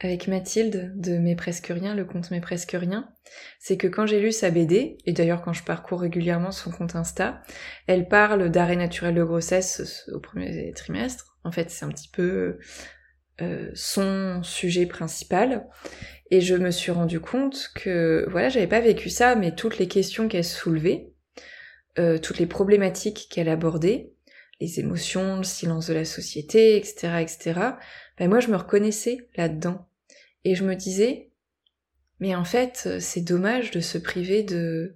avec 0.04 0.28
Mathilde 0.28 0.92
de 0.96 1.18
Mes 1.18 1.36
Presque 1.36 1.68
Rien, 1.68 1.96
le 1.96 2.06
compte 2.06 2.30
Mes 2.30 2.42
Presque 2.42 2.76
Rien. 2.78 3.10
C'est 3.60 3.78
que 3.78 3.88
quand 3.88 4.06
j'ai 4.06 4.20
lu 4.20 4.32
sa 4.32 4.52
BD, 4.52 4.98
et 5.06 5.14
d'ailleurs 5.14 5.42
quand 5.42 5.54
je 5.54 5.64
parcours 5.64 6.02
régulièrement 6.02 6.52
son 6.52 6.72
compte 6.72 6.96
Insta, 6.96 7.42
elle 7.88 8.08
parle 8.08 8.50
d'arrêt 8.50 8.76
naturel 8.76 9.16
de 9.16 9.24
grossesse 9.24 10.10
au 10.14 10.20
premier 10.20 10.72
trimestre. 10.74 11.38
En 11.46 11.52
fait, 11.52 11.70
c'est 11.70 11.86
un 11.86 11.90
petit 11.90 12.10
peu 12.10 12.60
euh, 13.42 13.72
son 13.74 14.44
sujet 14.44 14.86
principal. 14.86 15.68
Et 16.32 16.42
je 16.42 16.56
me 16.56 16.72
suis 16.72 16.92
rendu 16.92 17.20
compte 17.20 17.72
que, 17.76 18.26
voilà, 18.30 18.50
j'avais 18.50 18.68
pas 18.68 18.82
vécu 18.82 19.10
ça, 19.10 19.36
mais 19.36 19.56
toutes 19.56 19.78
les 19.78 19.88
questions 19.88 20.28
qu'elle 20.28 20.44
soulevait, 20.44 21.14
euh, 21.98 22.18
toutes 22.18 22.40
les 22.40 22.46
problématiques 22.46 23.28
qu'elle 23.30 23.50
abordait, 23.50 24.12
les 24.60 24.80
émotions, 24.80 25.38
le 25.38 25.44
silence 25.44 25.88
de 25.88 25.94
la 25.94 26.06
société, 26.06 26.76
etc., 26.76 27.20
etc., 27.22 27.60
ben 28.18 28.30
moi 28.30 28.40
je 28.40 28.50
me 28.50 28.56
reconnaissais 28.56 29.30
là-dedans. 29.36 29.88
Et 30.46 30.56
je 30.56 30.64
me 30.64 30.76
disais, 30.76 31.32
mais 32.20 32.36
en 32.36 32.46
fait, 32.46 33.00
c'est 33.00 33.22
dommage 33.22 33.72
de 33.72 33.80
se 33.80 33.98
priver 33.98 34.44
de, 34.44 34.96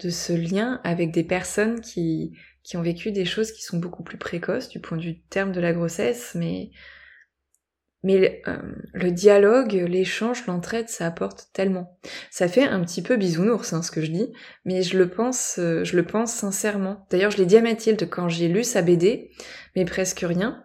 de 0.00 0.10
ce 0.10 0.32
lien 0.32 0.80
avec 0.84 1.12
des 1.12 1.24
personnes 1.24 1.80
qui, 1.80 2.32
qui 2.62 2.76
ont 2.76 2.82
vécu 2.82 3.12
des 3.12 3.24
choses 3.24 3.52
qui 3.52 3.62
sont 3.62 3.78
beaucoup 3.78 4.02
plus 4.02 4.18
précoces 4.18 4.68
du 4.68 4.80
point 4.80 4.96
de 4.96 5.02
vue 5.02 5.20
terme 5.30 5.52
de 5.52 5.60
la 5.60 5.72
grossesse, 5.72 6.34
mais 6.34 6.70
mais 8.04 8.42
euh, 8.48 8.58
le 8.94 9.12
dialogue, 9.12 9.74
l'échange, 9.74 10.46
l'entraide, 10.46 10.88
ça 10.88 11.06
apporte 11.06 11.50
tellement. 11.52 11.98
Ça 12.30 12.48
fait 12.48 12.64
un 12.64 12.80
petit 12.80 13.00
peu 13.00 13.16
bisounours, 13.16 13.72
hein, 13.72 13.82
ce 13.82 13.92
que 13.92 14.02
je 14.02 14.10
dis, 14.10 14.32
mais 14.64 14.82
je 14.82 14.98
le 14.98 15.08
pense, 15.08 15.60
euh, 15.60 15.84
je 15.84 15.94
le 15.96 16.04
pense 16.04 16.32
sincèrement. 16.32 17.06
D'ailleurs, 17.10 17.30
je 17.30 17.36
l'ai 17.36 17.46
dit 17.46 17.56
à 17.56 17.62
Mathilde 17.62 18.08
quand 18.10 18.28
j'ai 18.28 18.48
lu 18.48 18.64
sa 18.64 18.82
BD, 18.82 19.30
mais 19.76 19.84
presque 19.84 20.20
rien. 20.20 20.64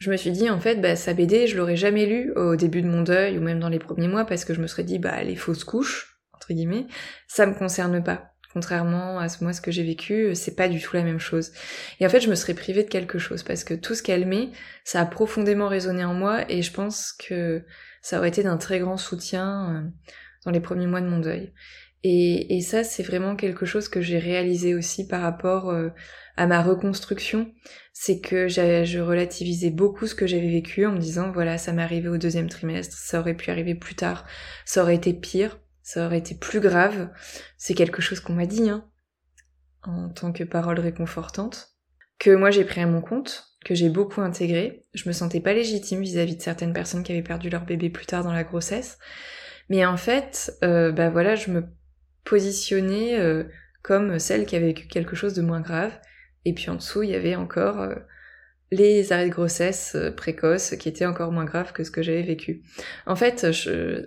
Je 0.00 0.10
me 0.10 0.16
suis 0.16 0.30
dit, 0.30 0.48
en 0.48 0.58
fait, 0.58 0.80
bah, 0.80 0.96
sa 0.96 1.12
BD, 1.12 1.46
je 1.46 1.58
l'aurais 1.58 1.76
jamais 1.76 2.06
lu 2.06 2.32
au 2.34 2.56
début 2.56 2.80
de 2.80 2.88
mon 2.88 3.02
deuil, 3.02 3.36
ou 3.36 3.42
même 3.42 3.60
dans 3.60 3.68
les 3.68 3.78
premiers 3.78 4.08
mois, 4.08 4.24
parce 4.24 4.46
que 4.46 4.54
je 4.54 4.62
me 4.62 4.66
serais 4.66 4.82
dit, 4.82 4.98
bah, 4.98 5.22
les 5.22 5.36
fausses 5.36 5.62
couches, 5.62 6.18
entre 6.32 6.54
guillemets, 6.54 6.86
ça 7.28 7.44
me 7.44 7.52
concerne 7.52 8.02
pas. 8.02 8.32
Contrairement 8.54 9.18
à 9.18 9.28
ce, 9.28 9.44
moi, 9.44 9.52
ce 9.52 9.60
que 9.60 9.70
j'ai 9.70 9.84
vécu, 9.84 10.34
c'est 10.34 10.56
pas 10.56 10.68
du 10.68 10.80
tout 10.80 10.96
la 10.96 11.02
même 11.02 11.20
chose. 11.20 11.52
Et 12.00 12.06
en 12.06 12.08
fait, 12.08 12.20
je 12.20 12.30
me 12.30 12.34
serais 12.34 12.54
privée 12.54 12.82
de 12.82 12.88
quelque 12.88 13.18
chose 13.18 13.42
parce 13.42 13.62
que 13.62 13.74
tout 13.74 13.94
ce 13.94 14.02
qu'elle 14.02 14.26
met, 14.26 14.48
ça 14.84 15.02
a 15.02 15.06
profondément 15.06 15.68
résonné 15.68 16.02
en 16.02 16.14
moi 16.14 16.50
et 16.50 16.62
je 16.62 16.72
pense 16.72 17.12
que 17.12 17.62
ça 18.02 18.18
aurait 18.18 18.30
été 18.30 18.42
d'un 18.42 18.56
très 18.56 18.80
grand 18.80 18.96
soutien 18.96 19.76
euh, 19.76 19.88
dans 20.46 20.50
les 20.50 20.58
premiers 20.60 20.88
mois 20.88 21.00
de 21.00 21.06
mon 21.06 21.20
deuil. 21.20 21.52
Et, 22.02 22.60
ça, 22.62 22.82
c'est 22.82 23.02
vraiment 23.02 23.36
quelque 23.36 23.66
chose 23.66 23.88
que 23.88 24.00
j'ai 24.00 24.18
réalisé 24.18 24.74
aussi 24.74 25.06
par 25.06 25.20
rapport 25.20 25.68
euh, 25.68 25.90
à 26.36 26.46
ma 26.46 26.62
reconstruction. 26.62 27.52
C'est 28.02 28.20
que 28.20 28.48
je 28.48 28.98
relativisais 28.98 29.68
beaucoup 29.68 30.06
ce 30.06 30.14
que 30.14 30.26
j'avais 30.26 30.48
vécu 30.48 30.86
en 30.86 30.92
me 30.92 30.98
disant, 30.98 31.32
voilà, 31.32 31.58
ça 31.58 31.72
m'est 31.72 31.82
arrivé 31.82 32.08
au 32.08 32.16
deuxième 32.16 32.48
trimestre, 32.48 32.96
ça 32.96 33.20
aurait 33.20 33.34
pu 33.34 33.50
arriver 33.50 33.74
plus 33.74 33.94
tard, 33.94 34.24
ça 34.64 34.82
aurait 34.82 34.94
été 34.94 35.12
pire 35.12 35.58
ça 35.90 36.06
aurait 36.06 36.18
été 36.18 36.36
plus 36.36 36.60
grave. 36.60 37.10
C'est 37.56 37.74
quelque 37.74 38.00
chose 38.00 38.20
qu'on 38.20 38.34
m'a 38.34 38.46
dit, 38.46 38.68
hein, 38.68 38.84
en 39.82 40.08
tant 40.08 40.32
que 40.32 40.44
parole 40.44 40.78
réconfortante, 40.78 41.70
que 42.18 42.30
moi 42.30 42.50
j'ai 42.52 42.64
pris 42.64 42.80
à 42.80 42.86
mon 42.86 43.00
compte, 43.00 43.46
que 43.64 43.74
j'ai 43.74 43.88
beaucoup 43.88 44.20
intégré. 44.20 44.84
Je 44.94 45.08
me 45.08 45.12
sentais 45.12 45.40
pas 45.40 45.52
légitime 45.52 46.00
vis-à-vis 46.00 46.36
de 46.36 46.42
certaines 46.42 46.72
personnes 46.72 47.02
qui 47.02 47.10
avaient 47.10 47.22
perdu 47.22 47.50
leur 47.50 47.64
bébé 47.64 47.90
plus 47.90 48.06
tard 48.06 48.22
dans 48.22 48.32
la 48.32 48.44
grossesse. 48.44 48.98
Mais 49.68 49.84
en 49.84 49.96
fait, 49.96 50.56
euh, 50.62 50.92
bah 50.92 51.10
voilà, 51.10 51.34
je 51.34 51.50
me 51.50 51.64
positionnais 52.24 53.18
euh, 53.18 53.44
comme 53.82 54.20
celle 54.20 54.46
qui 54.46 54.54
avait 54.54 54.66
vécu 54.66 54.86
quelque 54.86 55.16
chose 55.16 55.34
de 55.34 55.42
moins 55.42 55.60
grave. 55.60 55.98
Et 56.44 56.54
puis 56.54 56.70
en 56.70 56.76
dessous, 56.76 57.02
il 57.02 57.10
y 57.10 57.14
avait 57.14 57.36
encore 57.36 57.80
euh, 57.80 57.94
les 58.70 59.12
arrêts 59.12 59.28
de 59.28 59.32
grossesse 59.32 59.96
précoces 60.16 60.76
qui 60.76 60.88
étaient 60.88 61.06
encore 61.06 61.32
moins 61.32 61.44
graves 61.44 61.72
que 61.72 61.84
ce 61.84 61.90
que 61.90 62.02
j'avais 62.02 62.22
vécu. 62.22 62.62
En 63.06 63.16
fait, 63.16 63.46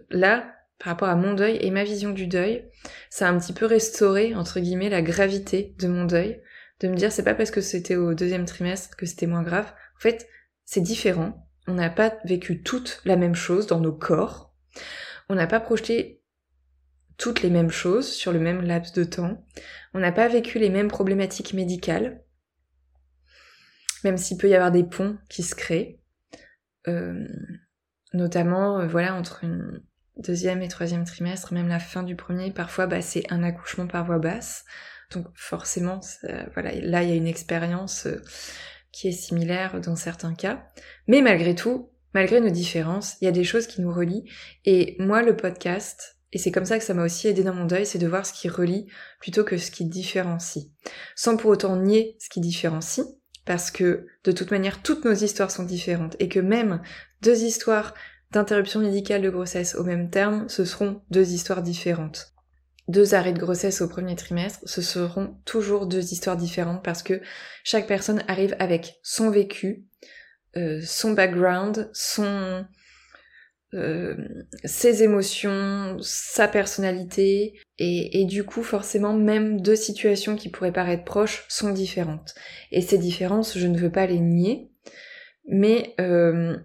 là, 0.09 0.53
par 0.79 0.93
rapport 0.93 1.09
à 1.09 1.15
mon 1.15 1.33
deuil 1.33 1.57
et 1.61 1.71
ma 1.71 1.83
vision 1.83 2.11
du 2.11 2.27
deuil, 2.27 2.65
ça 3.09 3.27
a 3.27 3.31
un 3.31 3.39
petit 3.39 3.53
peu 3.53 3.65
restauré, 3.65 4.35
entre 4.35 4.59
guillemets, 4.59 4.89
la 4.89 5.01
gravité 5.01 5.75
de 5.79 5.87
mon 5.87 6.05
deuil, 6.05 6.41
de 6.79 6.87
me 6.87 6.95
dire 6.95 7.11
c'est 7.11 7.23
pas 7.23 7.35
parce 7.35 7.51
que 7.51 7.61
c'était 7.61 7.95
au 7.95 8.13
deuxième 8.13 8.45
trimestre 8.45 8.95
que 8.97 9.05
c'était 9.05 9.27
moins 9.27 9.43
grave. 9.43 9.71
En 9.97 9.99
fait, 9.99 10.27
c'est 10.65 10.81
différent. 10.81 11.47
On 11.67 11.75
n'a 11.75 11.89
pas 11.89 12.17
vécu 12.25 12.61
toute 12.61 13.01
la 13.05 13.15
même 13.15 13.35
chose 13.35 13.67
dans 13.67 13.79
nos 13.79 13.93
corps. 13.93 14.53
On 15.29 15.35
n'a 15.35 15.47
pas 15.47 15.59
projeté 15.59 16.22
toutes 17.17 17.41
les 17.41 17.49
mêmes 17.49 17.71
choses 17.71 18.11
sur 18.11 18.31
le 18.31 18.39
même 18.39 18.61
laps 18.61 18.93
de 18.93 19.03
temps. 19.03 19.45
On 19.93 19.99
n'a 19.99 20.11
pas 20.11 20.27
vécu 20.27 20.59
les 20.59 20.69
mêmes 20.69 20.87
problématiques 20.89 21.53
médicales. 21.53 22.23
Même 24.03 24.17
s'il 24.17 24.37
peut 24.37 24.49
y 24.49 24.55
avoir 24.55 24.71
des 24.71 24.83
ponts 24.83 25.17
qui 25.29 25.43
se 25.43 25.55
créent. 25.55 25.99
Euh, 26.87 27.27
notamment, 28.13 28.79
euh, 28.79 28.87
voilà, 28.87 29.15
entre 29.15 29.43
une, 29.43 29.81
deuxième 30.17 30.61
et 30.61 30.67
troisième 30.67 31.05
trimestre, 31.05 31.53
même 31.53 31.67
la 31.67 31.79
fin 31.79 32.03
du 32.03 32.15
premier, 32.15 32.51
parfois 32.51 32.87
bah, 32.87 33.01
c'est 33.01 33.31
un 33.31 33.43
accouchement 33.43 33.87
par 33.87 34.05
voie 34.05 34.19
basse. 34.19 34.65
Donc 35.11 35.27
forcément, 35.35 35.99
voilà, 36.53 36.71
là 36.81 37.03
il 37.03 37.09
y 37.09 37.11
a 37.11 37.15
une 37.15 37.27
expérience 37.27 38.07
euh, 38.07 38.21
qui 38.91 39.07
est 39.07 39.11
similaire 39.11 39.79
dans 39.81 39.95
certains 39.95 40.33
cas. 40.33 40.65
Mais 41.07 41.21
malgré 41.21 41.55
tout, 41.55 41.91
malgré 42.13 42.39
nos 42.39 42.49
différences, 42.49 43.15
il 43.21 43.25
y 43.25 43.27
a 43.27 43.31
des 43.31 43.43
choses 43.43 43.67
qui 43.67 43.81
nous 43.81 43.91
relient. 43.91 44.29
Et 44.65 44.95
moi, 44.99 45.21
le 45.21 45.35
podcast, 45.35 46.19
et 46.33 46.39
c'est 46.39 46.51
comme 46.51 46.65
ça 46.65 46.79
que 46.79 46.83
ça 46.83 46.95
m'a 46.95 47.05
aussi 47.05 47.27
aidé 47.27 47.43
dans 47.43 47.53
mon 47.53 47.65
deuil, 47.65 47.85
c'est 47.85 47.99
de 47.99 48.07
voir 48.07 48.25
ce 48.25 48.33
qui 48.33 48.49
relie 48.49 48.87
plutôt 49.19 49.43
que 49.43 49.57
ce 49.57 49.69
qui 49.69 49.85
différencie. 49.85 50.65
Sans 51.15 51.37
pour 51.37 51.51
autant 51.51 51.75
nier 51.75 52.17
ce 52.19 52.27
qui 52.27 52.41
différencie, 52.41 53.05
parce 53.45 53.69
que 53.69 54.07
de 54.23 54.31
toute 54.31 54.49
manière, 54.49 54.81
toutes 54.81 55.05
nos 55.05 55.13
histoires 55.13 55.51
sont 55.51 55.63
différentes, 55.63 56.15
et 56.19 56.29
que 56.29 56.39
même 56.39 56.81
deux 57.21 57.43
histoires 57.43 57.93
d'interruption 58.31 58.79
médicale 58.79 59.21
de 59.21 59.29
grossesse 59.29 59.75
au 59.75 59.83
même 59.83 60.09
terme, 60.09 60.49
ce 60.49 60.65
seront 60.65 61.03
deux 61.11 61.33
histoires 61.33 61.61
différentes. 61.61 62.33
Deux 62.87 63.13
arrêts 63.13 63.31
de 63.31 63.39
grossesse 63.39 63.81
au 63.81 63.87
premier 63.87 64.15
trimestre, 64.15 64.59
ce 64.65 64.81
seront 64.81 65.37
toujours 65.45 65.85
deux 65.85 66.11
histoires 66.13 66.35
différentes 66.35 66.83
parce 66.83 67.03
que 67.03 67.21
chaque 67.63 67.87
personne 67.87 68.23
arrive 68.27 68.55
avec 68.59 68.99
son 69.03 69.29
vécu, 69.29 69.85
euh, 70.57 70.81
son 70.83 71.11
background, 71.11 71.89
son 71.93 72.65
euh, 73.73 74.15
ses 74.63 75.03
émotions, 75.03 75.97
sa 76.01 76.47
personnalité, 76.47 77.53
et, 77.79 78.21
et, 78.21 78.25
du 78.25 78.43
coup 78.43 78.63
forcément 78.63 79.13
même 79.13 79.61
deux 79.61 79.75
situations 79.75 80.35
qui 80.35 80.49
pourraient 80.49 80.71
paraître 80.71 81.03
proches 81.03 81.45
sont 81.49 81.71
différentes. 81.71 82.35
Et 82.71 82.81
ces 82.81 82.97
différences, 82.97 83.57
je 83.57 83.67
ne 83.67 83.77
veux 83.77 83.91
pas 83.91 84.05
les 84.05 84.19
nier, 84.19 84.69
mais 85.47 85.95
euh, 85.99 86.55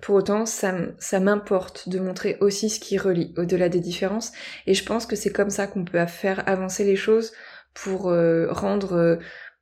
pour 0.00 0.16
autant, 0.16 0.46
ça, 0.46 0.74
ça 0.98 1.20
m'importe 1.20 1.88
de 1.88 1.98
montrer 1.98 2.36
aussi 2.40 2.68
ce 2.68 2.80
qui 2.80 2.98
relie 2.98 3.32
au-delà 3.36 3.68
des 3.68 3.80
différences. 3.80 4.32
Et 4.66 4.74
je 4.74 4.84
pense 4.84 5.06
que 5.06 5.16
c'est 5.16 5.32
comme 5.32 5.50
ça 5.50 5.66
qu'on 5.66 5.84
peut 5.84 6.04
faire 6.06 6.46
avancer 6.48 6.84
les 6.84 6.96
choses 6.96 7.32
pour 7.74 8.08
euh, 8.08 8.46
rendre 8.50 8.92
euh, 8.94 9.16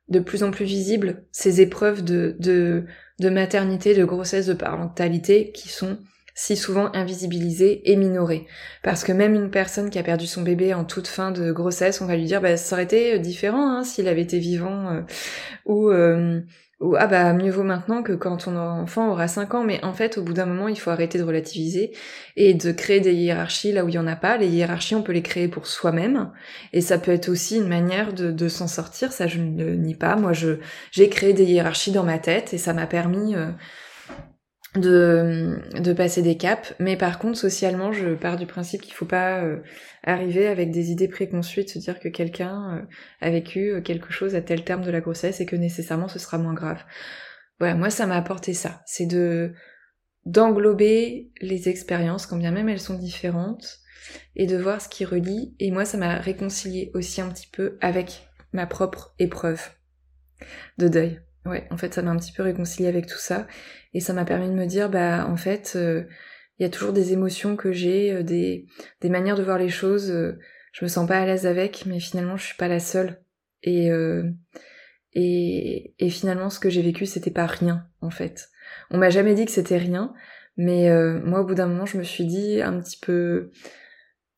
de 0.09 0.19
plus 0.19 0.43
en 0.43 0.51
plus 0.51 0.65
visibles 0.65 1.25
ces 1.31 1.61
épreuves 1.61 2.03
de, 2.03 2.35
de, 2.39 2.85
de 3.19 3.29
maternité, 3.29 3.95
de 3.95 4.05
grossesse, 4.05 4.45
de 4.45 4.53
parentalité 4.53 5.51
qui 5.51 5.69
sont 5.69 5.97
si 6.35 6.55
souvent 6.55 6.91
invisibilisées 6.93 7.89
et 7.89 7.95
minorées. 7.95 8.45
Parce 8.83 9.03
que 9.03 9.11
même 9.11 9.33
une 9.33 9.49
personne 9.49 9.89
qui 9.89 9.97
a 9.97 10.03
perdu 10.03 10.27
son 10.27 10.43
bébé 10.43 10.73
en 10.73 10.85
toute 10.85 11.07
fin 11.07 11.31
de 11.31 11.51
grossesse, 11.51 12.01
on 12.01 12.05
va 12.05 12.15
lui 12.15 12.25
dire 12.25 12.41
bah 12.41 12.57
ça 12.57 12.75
aurait 12.75 12.83
été 12.83 13.17
différent 13.19 13.71
hein, 13.71 13.83
s'il 13.83 14.07
avait 14.07 14.21
été 14.21 14.37
vivant 14.37 14.89
euh, 14.91 15.01
ou 15.65 15.89
ou 16.81 16.95
ah 16.97 17.07
bah 17.07 17.31
mieux 17.33 17.51
vaut 17.51 17.63
maintenant 17.63 18.03
que 18.03 18.11
quand 18.11 18.35
ton 18.37 18.57
enfant 18.57 19.09
aura 19.09 19.29
5 19.29 19.53
ans, 19.53 19.63
mais 19.63 19.83
en 19.85 19.93
fait 19.93 20.17
au 20.17 20.23
bout 20.23 20.33
d'un 20.33 20.45
moment 20.45 20.67
il 20.67 20.77
faut 20.77 20.89
arrêter 20.89 21.17
de 21.17 21.23
relativiser 21.23 21.91
et 22.35 22.53
de 22.53 22.71
créer 22.73 22.99
des 22.99 23.13
hiérarchies 23.13 23.71
là 23.71 23.85
où 23.85 23.89
il 23.89 23.95
y 23.95 23.97
en 23.97 24.07
a 24.07 24.17
pas. 24.17 24.35
Les 24.37 24.49
hiérarchies 24.49 24.95
on 24.95 25.01
peut 25.01 25.13
les 25.13 25.21
créer 25.21 25.47
pour 25.47 25.67
soi-même 25.67 26.31
et 26.73 26.81
ça 26.81 26.97
peut 26.97 27.11
être 27.11 27.29
aussi 27.29 27.57
une 27.57 27.69
manière 27.69 28.13
de, 28.13 28.29
de 28.29 28.47
s'en 28.49 28.67
sortir, 28.67 29.13
ça 29.13 29.27
je 29.27 29.39
ne 29.39 29.63
le 29.63 29.75
nie 29.75 29.95
pas. 29.95 30.17
Moi 30.17 30.33
je 30.33 30.57
j'ai 30.91 31.07
créé 31.07 31.31
des 31.33 31.45
hiérarchies 31.45 31.91
dans 31.91 32.03
ma 32.03 32.19
tête 32.19 32.53
et 32.53 32.57
ça 32.57 32.73
m'a 32.73 32.87
permis 32.87 33.35
euh, 33.35 33.51
de, 34.75 35.93
passer 35.93 36.21
des 36.21 36.37
caps, 36.37 36.73
mais 36.79 36.97
par 36.97 37.19
contre 37.19 37.37
socialement 37.37 37.91
je 37.91 38.13
pars 38.15 38.37
du 38.37 38.45
principe 38.45 38.81
qu'il 38.81 38.93
faut 38.93 39.05
pas 39.05 39.43
euh, 39.43 39.61
arriver 40.03 40.47
avec 40.47 40.71
des 40.71 40.91
idées 40.91 41.07
préconçues 41.07 41.63
de 41.63 41.69
se 41.69 41.79
dire 41.79 41.99
que 41.99 42.09
quelqu'un 42.09 42.77
euh, 42.77 42.81
a 43.21 43.29
vécu 43.29 43.71
euh, 43.71 43.81
quelque 43.81 44.11
chose 44.11 44.35
à 44.35 44.41
tel 44.41 44.63
terme 44.63 44.83
de 44.83 44.91
la 44.91 45.01
grossesse 45.01 45.39
et 45.41 45.45
que 45.45 45.55
nécessairement 45.55 46.07
ce 46.07 46.19
sera 46.19 46.37
moins 46.37 46.53
grave. 46.53 46.83
Voilà, 47.59 47.75
moi 47.75 47.89
ça 47.89 48.05
m'a 48.05 48.17
apporté 48.17 48.53
ça, 48.53 48.81
c'est 48.85 49.05
de 49.05 49.53
d'englober 50.25 51.31
les 51.39 51.69
expériences 51.69 52.25
quand 52.25 52.37
bien 52.37 52.51
même 52.51 52.67
elles 52.67 52.79
sont 52.79 52.97
différentes 52.97 53.79
et 54.35 54.47
de 54.47 54.57
voir 54.57 54.81
ce 54.81 54.89
qui 54.89 55.05
relie 55.05 55.55
et 55.59 55.71
moi 55.71 55.85
ça 55.85 55.97
m'a 55.97 56.17
réconcilié 56.17 56.91
aussi 56.95 57.21
un 57.21 57.29
petit 57.29 57.47
peu 57.47 57.77
avec 57.79 58.27
ma 58.51 58.65
propre 58.65 59.13
épreuve 59.19 59.61
de 60.77 60.87
deuil. 60.87 61.19
Ouais, 61.45 61.67
en 61.69 61.77
fait, 61.77 61.93
ça 61.93 62.01
m'a 62.01 62.11
un 62.11 62.17
petit 62.17 62.31
peu 62.31 62.43
réconcilié 62.43 62.89
avec 62.89 63.05
tout 63.05 63.17
ça. 63.19 63.47
Et 63.93 63.99
ça 63.99 64.13
m'a 64.13 64.25
permis 64.25 64.47
de 64.49 64.53
me 64.55 64.65
dire, 64.65 64.89
bah, 64.89 65.27
en 65.27 65.37
fait, 65.37 65.73
euh, 65.75 66.03
Il 66.57 66.63
y 66.63 66.65
a 66.65 66.69
toujours 66.69 66.93
des 66.93 67.11
émotions 67.13 67.55
que 67.57 67.71
j'ai, 67.73 68.23
des, 68.23 68.65
des 69.01 69.09
manières 69.09 69.35
de 69.35 69.43
voir 69.43 69.57
les 69.57 69.69
choses. 69.69 70.07
je 70.71 70.85
me 70.85 70.87
sens 70.89 71.07
pas 71.07 71.19
à 71.19 71.25
l'aise 71.25 71.45
avec, 71.45 71.85
mais 71.85 71.99
finalement, 71.99 72.37
je 72.37 72.45
suis 72.45 72.55
pas 72.55 72.69
la 72.69 72.79
seule. 72.79 73.21
Et, 73.63 73.89
et, 75.13 75.93
et 75.99 76.09
finalement, 76.09 76.49
ce 76.49 76.59
que 76.59 76.69
j'ai 76.69 76.81
vécu, 76.81 77.05
c'était 77.05 77.31
pas 77.31 77.45
rien, 77.45 77.87
en 78.01 78.09
fait. 78.09 78.49
On 78.89 78.97
m'a 78.97 79.09
jamais 79.09 79.33
dit 79.35 79.45
que 79.45 79.51
c'était 79.51 79.77
rien, 79.77 80.13
mais 80.55 80.89
moi, 81.23 81.41
au 81.41 81.45
bout 81.45 81.55
d'un 81.55 81.67
moment, 81.67 81.85
je 81.85 81.97
me 81.97 82.03
suis 82.03 82.25
dit 82.25 82.61
un 82.61 82.79
petit 82.79 82.99
peu 83.01 83.51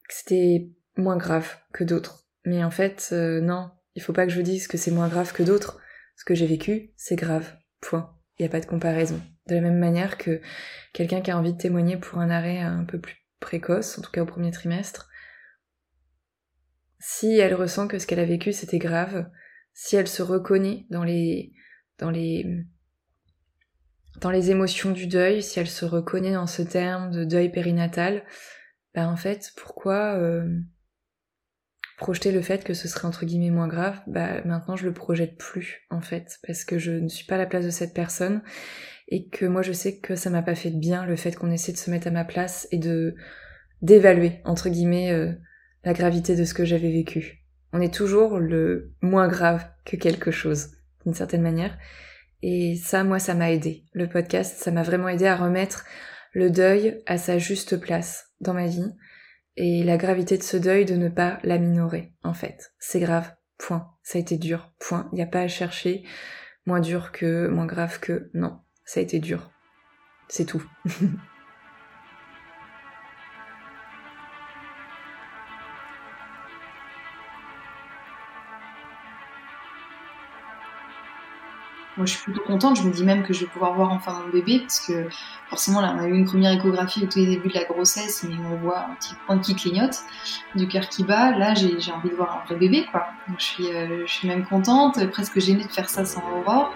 que 0.09 0.13
c'était 0.15 0.69
moins 0.95 1.17
grave 1.17 1.57
que 1.71 1.83
d'autres. 1.83 2.25
Mais 2.45 2.63
en 2.63 2.71
fait, 2.71 3.09
non, 3.11 3.69
il 3.93 4.01
faut 4.01 4.13
pas 4.13 4.25
que 4.25 4.31
je 4.33 4.41
dise 4.41 4.67
que 4.67 4.77
c'est 4.77 4.91
moins 4.91 5.07
grave 5.09 5.33
que 5.33 5.43
d'autres. 5.43 5.79
Que 6.27 6.35
j'ai 6.35 6.45
vécu, 6.45 6.91
c'est 6.97 7.15
grave. 7.15 7.55
Point. 7.79 8.13
Il 8.37 8.41
n'y 8.41 8.47
a 8.47 8.51
pas 8.51 8.59
de 8.59 8.65
comparaison. 8.65 9.21
De 9.47 9.55
la 9.55 9.61
même 9.61 9.79
manière 9.79 10.17
que 10.17 10.41
quelqu'un 10.91 11.21
qui 11.21 11.31
a 11.31 11.37
envie 11.37 11.53
de 11.53 11.57
témoigner 11.57 11.95
pour 11.95 12.19
un 12.19 12.29
arrêt 12.29 12.59
un 12.59 12.83
peu 12.83 12.99
plus 12.99 13.15
précoce, 13.39 13.97
en 13.97 14.01
tout 14.01 14.11
cas 14.11 14.23
au 14.23 14.25
premier 14.25 14.51
trimestre, 14.51 15.07
si 16.99 17.37
elle 17.37 17.53
ressent 17.53 17.87
que 17.87 17.97
ce 17.97 18.05
qu'elle 18.05 18.19
a 18.19 18.25
vécu 18.25 18.51
c'était 18.51 18.77
grave, 18.77 19.29
si 19.73 19.95
elle 19.95 20.09
se 20.09 20.21
reconnaît 20.21 20.85
dans 20.89 21.05
les 21.05 21.53
dans 21.97 22.09
les 22.09 22.65
dans 24.19 24.31
les 24.31 24.51
émotions 24.51 24.91
du 24.91 25.07
deuil, 25.07 25.41
si 25.41 25.61
elle 25.61 25.69
se 25.69 25.85
reconnaît 25.85 26.33
dans 26.33 26.45
ce 26.45 26.61
terme 26.61 27.09
de 27.09 27.23
deuil 27.23 27.53
périnatal, 27.53 28.25
ben 28.93 29.07
en 29.07 29.15
fait 29.15 29.53
pourquoi 29.55 30.15
euh, 30.15 30.59
projeter 31.97 32.31
le 32.31 32.41
fait 32.41 32.63
que 32.63 32.75
ce 32.75 32.87
serait 32.87 33.07
entre 33.07 33.25
guillemets 33.25 33.49
moins 33.49 33.67
grave, 33.67 33.99
bah 34.07 34.41
maintenant 34.45 34.75
je 34.75 34.85
le 34.85 34.93
projette 34.93 35.35
plus 35.37 35.81
en 35.89 35.99
fait 35.99 36.37
parce 36.45 36.63
que 36.63 36.77
je 36.77 36.91
ne 36.91 37.09
suis 37.09 37.25
pas 37.25 37.35
à 37.35 37.39
la 37.39 37.47
place 37.47 37.65
de 37.65 37.71
cette 37.71 37.95
personne 37.95 38.41
et 39.07 39.27
que 39.27 39.45
moi 39.45 39.63
je 39.63 39.73
sais 39.73 39.97
que 39.97 40.15
ça 40.15 40.29
m'a 40.29 40.43
pas 40.43 40.55
fait 40.55 40.69
de 40.69 40.79
bien 40.79 41.05
le 41.05 41.15
fait 41.15 41.35
qu'on 41.35 41.51
essaie 41.51 41.71
de 41.71 41.77
se 41.77 41.89
mettre 41.89 42.07
à 42.07 42.11
ma 42.11 42.23
place 42.23 42.67
et 42.71 42.77
de 42.77 43.15
d'évaluer 43.81 44.41
entre 44.45 44.69
guillemets 44.69 45.11
euh, 45.11 45.33
la 45.83 45.93
gravité 45.93 46.35
de 46.35 46.45
ce 46.45 46.53
que 46.53 46.65
j'avais 46.65 46.91
vécu. 46.91 47.43
On 47.73 47.81
est 47.81 47.93
toujours 47.93 48.39
le 48.39 48.93
moins 49.01 49.27
grave 49.27 49.65
que 49.83 49.97
quelque 49.97 50.31
chose 50.31 50.69
d'une 51.03 51.15
certaine 51.15 51.41
manière 51.41 51.77
et 52.43 52.75
ça 52.75 53.03
moi 53.03 53.17
ça 53.17 53.33
m'a 53.33 53.51
aidé. 53.51 53.85
Le 53.93 54.07
podcast 54.07 54.61
ça 54.61 54.69
m'a 54.69 54.83
vraiment 54.83 55.09
aidé 55.09 55.25
à 55.25 55.35
remettre 55.35 55.83
le 56.33 56.51
deuil 56.51 57.01
à 57.07 57.17
sa 57.17 57.39
juste 57.39 57.77
place 57.77 58.27
dans 58.39 58.53
ma 58.53 58.67
vie 58.67 58.93
et 59.57 59.83
la 59.83 59.97
gravité 59.97 60.37
de 60.37 60.43
ce 60.43 60.55
deuil 60.55 60.85
de 60.85 60.95
ne 60.95 61.09
pas 61.09 61.39
la 61.43 61.57
minorer, 61.57 62.13
en 62.23 62.33
fait. 62.33 62.73
C'est 62.79 62.99
grave, 62.99 63.33
point. 63.57 63.89
Ça 64.03 64.17
a 64.17 64.21
été 64.21 64.37
dur, 64.37 64.71
point. 64.79 65.09
Il 65.11 65.15
n'y 65.15 65.23
a 65.23 65.27
pas 65.27 65.41
à 65.41 65.47
chercher 65.47 66.03
moins 66.65 66.79
dur 66.79 67.11
que, 67.11 67.47
moins 67.47 67.65
grave 67.65 67.99
que, 67.99 68.29
non, 68.33 68.59
ça 68.85 68.99
a 68.99 69.03
été 69.03 69.19
dur. 69.19 69.51
C'est 70.29 70.45
tout. 70.45 70.63
Moi, 81.97 82.05
je 82.05 82.13
suis 82.13 82.23
plutôt 82.23 82.43
contente. 82.43 82.77
Je 82.77 82.83
me 82.83 82.91
dis 82.91 83.03
même 83.03 83.23
que 83.23 83.33
je 83.33 83.41
vais 83.41 83.47
pouvoir 83.47 83.73
voir 83.73 83.91
enfin 83.91 84.13
mon 84.23 84.31
bébé, 84.31 84.59
parce 84.59 84.79
que 84.79 85.09
forcément, 85.49 85.81
là, 85.81 85.95
on 85.97 85.99
a 85.99 86.07
eu 86.07 86.13
une 86.13 86.25
première 86.25 86.51
échographie 86.51 87.03
au 87.03 87.07
tout 87.07 87.19
début 87.25 87.49
de 87.49 87.55
la 87.55 87.63
grossesse, 87.63 88.23
mais 88.23 88.35
on 88.51 88.55
voit 88.57 88.81
un 88.81 88.95
petit 88.95 89.15
point 89.25 89.39
qui 89.39 89.55
clignote, 89.55 89.97
du 90.55 90.67
cœur 90.67 90.87
qui 90.89 91.03
bat. 91.03 91.31
Là, 91.35 91.55
j'ai 91.55 91.91
envie 91.91 92.09
de 92.09 92.15
voir 92.15 92.41
un 92.41 92.45
vrai 92.45 92.55
bébé, 92.55 92.85
quoi. 92.91 93.07
Donc, 93.27 93.39
je 93.39 93.43
suis, 93.43 93.67
euh, 93.73 94.05
je 94.05 94.11
suis 94.11 94.27
même 94.27 94.45
contente, 94.45 95.03
presque 95.09 95.39
gênée 95.39 95.63
de 95.63 95.71
faire 95.71 95.89
ça 95.89 96.05
sans 96.05 96.21
Aurore. 96.31 96.71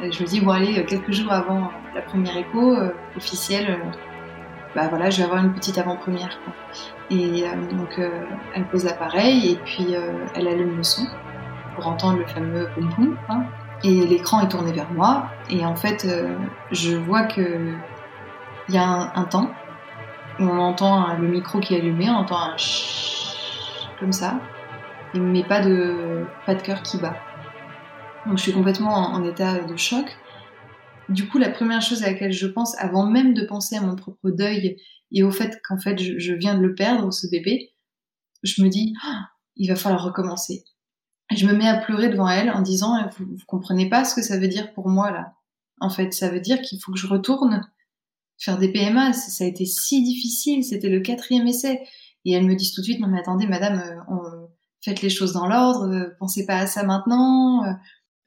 je 0.00 0.22
me 0.22 0.26
dis, 0.26 0.40
bon, 0.40 0.52
allez, 0.52 0.78
euh, 0.78 0.84
quelques 0.84 1.10
jours 1.10 1.32
avant 1.32 1.72
la 1.92 2.02
première 2.02 2.36
écho 2.36 2.76
euh, 2.76 2.90
officielle, 3.16 3.80
bah 4.76 4.86
voilà, 4.88 5.10
je 5.10 5.18
vais 5.18 5.24
avoir 5.24 5.44
une 5.44 5.52
petite 5.52 5.78
avant-première. 5.78 6.38
Et 7.10 7.44
donc, 7.70 8.00
elle 8.54 8.66
pose 8.68 8.84
l'appareil, 8.84 9.52
et 9.52 9.56
puis 9.56 9.94
elle 10.34 10.48
allume 10.48 10.76
le 10.76 10.82
son 10.82 11.06
pour 11.76 11.86
entendre 11.86 12.18
le 12.18 12.26
fameux 12.26 12.68
boum 12.76 12.88
boum, 12.96 13.18
hein 13.28 13.44
et 13.84 14.06
l'écran 14.06 14.40
est 14.40 14.48
tourné 14.48 14.72
vers 14.72 14.90
moi 14.90 15.30
et 15.50 15.64
en 15.64 15.76
fait 15.76 16.06
euh, 16.06 16.36
je 16.72 16.96
vois 16.96 17.24
que 17.24 17.74
il 18.68 18.74
y 18.74 18.78
a 18.78 19.12
un, 19.14 19.24
temps 19.24 19.50
où 20.40 20.44
on 20.44 20.58
entend 20.58 21.14
le 21.18 21.28
micro 21.28 21.60
qui 21.60 21.74
est 21.74 21.78
allumé, 21.78 22.08
on 22.08 22.14
entend 22.14 22.38
un 22.38 22.56
comme 24.00 24.12
ça, 24.12 24.40
mais 25.12 25.44
pas 25.44 25.60
de 25.60 26.24
pas 26.46 26.54
de 26.54 26.62
cœur 26.62 26.82
qui 26.82 26.96
bat. 26.96 27.14
Donc 28.26 28.38
je 28.38 28.42
suis 28.42 28.52
complètement 28.52 28.94
en, 28.94 29.22
état 29.22 29.58
de 29.58 29.76
choc. 29.76 30.06
Du 31.10 31.28
coup, 31.28 31.36
la 31.36 31.50
première 31.50 31.82
chose 31.82 32.02
à 32.02 32.06
laquelle 32.06 32.32
je 32.32 32.46
pense, 32.46 32.74
avant 32.78 33.06
même 33.06 33.34
de 33.34 33.44
penser 33.44 33.76
à 33.76 33.82
mon 33.82 33.96
propre 33.96 34.30
deuil 34.30 34.78
et 35.12 35.22
au 35.22 35.30
fait 35.30 35.60
qu'en 35.62 35.78
fait 35.78 35.98
je, 35.98 36.32
viens 36.32 36.54
de 36.54 36.62
le 36.62 36.74
perdre, 36.74 37.12
ce 37.12 37.26
bébé, 37.26 37.74
je 38.42 38.62
me 38.62 38.70
dis, 38.70 38.94
ah, 39.06 39.26
il 39.56 39.68
va 39.68 39.76
falloir 39.76 40.02
recommencer 40.02 40.64
je 41.30 41.46
me 41.46 41.52
mets 41.52 41.68
à 41.68 41.78
pleurer 41.78 42.08
devant 42.08 42.28
elle 42.28 42.50
en 42.50 42.60
disant 42.60 43.08
vous, 43.18 43.26
vous 43.26 43.44
comprenez 43.46 43.88
pas 43.88 44.04
ce 44.04 44.14
que 44.14 44.22
ça 44.22 44.38
veut 44.38 44.48
dire 44.48 44.72
pour 44.74 44.88
moi 44.88 45.10
là. 45.10 45.34
En 45.80 45.90
fait, 45.90 46.12
ça 46.12 46.28
veut 46.28 46.40
dire 46.40 46.60
qu'il 46.62 46.80
faut 46.80 46.92
que 46.92 46.98
je 46.98 47.06
retourne 47.06 47.66
faire 48.38 48.58
des 48.58 48.70
PMA. 48.70 49.12
Ça 49.12 49.44
a 49.44 49.46
été 49.46 49.64
si 49.66 50.02
difficile. 50.02 50.64
C'était 50.64 50.88
le 50.88 51.00
quatrième 51.00 51.46
essai. 51.46 51.80
Et 52.24 52.32
elle 52.32 52.46
me 52.46 52.54
dit 52.54 52.72
tout 52.72 52.80
de 52.80 52.86
suite 52.86 53.00
non 53.00 53.08
mais 53.08 53.18
attendez 53.18 53.46
madame, 53.46 53.80
euh, 54.10 54.46
faites 54.82 55.02
les 55.02 55.10
choses 55.10 55.32
dans 55.32 55.46
l'ordre. 55.46 55.88
Euh, 55.92 56.16
pensez 56.18 56.46
pas 56.46 56.56
à 56.56 56.66
ça 56.66 56.82
maintenant. 56.82 57.64
Euh, 57.64 57.72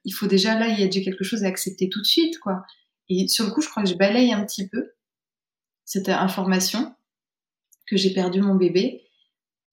il 0.04 0.12
faut 0.12 0.28
déjà 0.28 0.58
là 0.58 0.68
il 0.68 0.80
y 0.80 0.84
a 0.84 0.88
déjà 0.88 1.02
quelque 1.02 1.24
chose 1.24 1.44
à 1.44 1.48
accepter 1.48 1.90
tout 1.90 2.02
de 2.02 2.06
suite 2.06 2.40
quoi. 2.40 2.64
Et 3.10 3.28
sur 3.28 3.46
le 3.46 3.52
coup 3.52 3.62
je 3.62 3.70
crois 3.70 3.84
que 3.84 3.90
je 3.90 3.96
balaye 3.96 4.34
un 4.34 4.46
petit 4.46 4.68
peu 4.68 4.92
cette 5.84 6.10
information 6.10 6.94
que 7.88 7.98
j'ai 7.98 8.14
perdu 8.14 8.42
mon 8.42 8.56
bébé. 8.56 9.04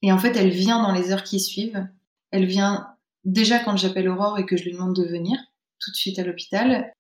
Et 0.01 0.11
en 0.11 0.19
fait 0.19 0.37
elle 0.37 0.51
vient 0.51 0.83
dans 0.83 0.93
les 0.93 1.13
heures 1.13 1.25
qui 1.25 1.39
suivent. 1.39 1.87
Elle 2.31 2.47
vient 2.47 2.94
déjà 3.25 3.59
quand 3.59 3.77
j'appelle 3.77 4.09
Aurore 4.09 4.39
et 4.39 4.47
que 4.47 4.57
je 4.57 4.65
lui 4.65 4.73
demande 4.73 4.95
de 4.95 5.05
venir 5.05 5.39
tout 5.81 5.91
de 5.91 5.97
suite 5.97 6.19
à 6.19 6.25
l'hôpital, 6.25 6.93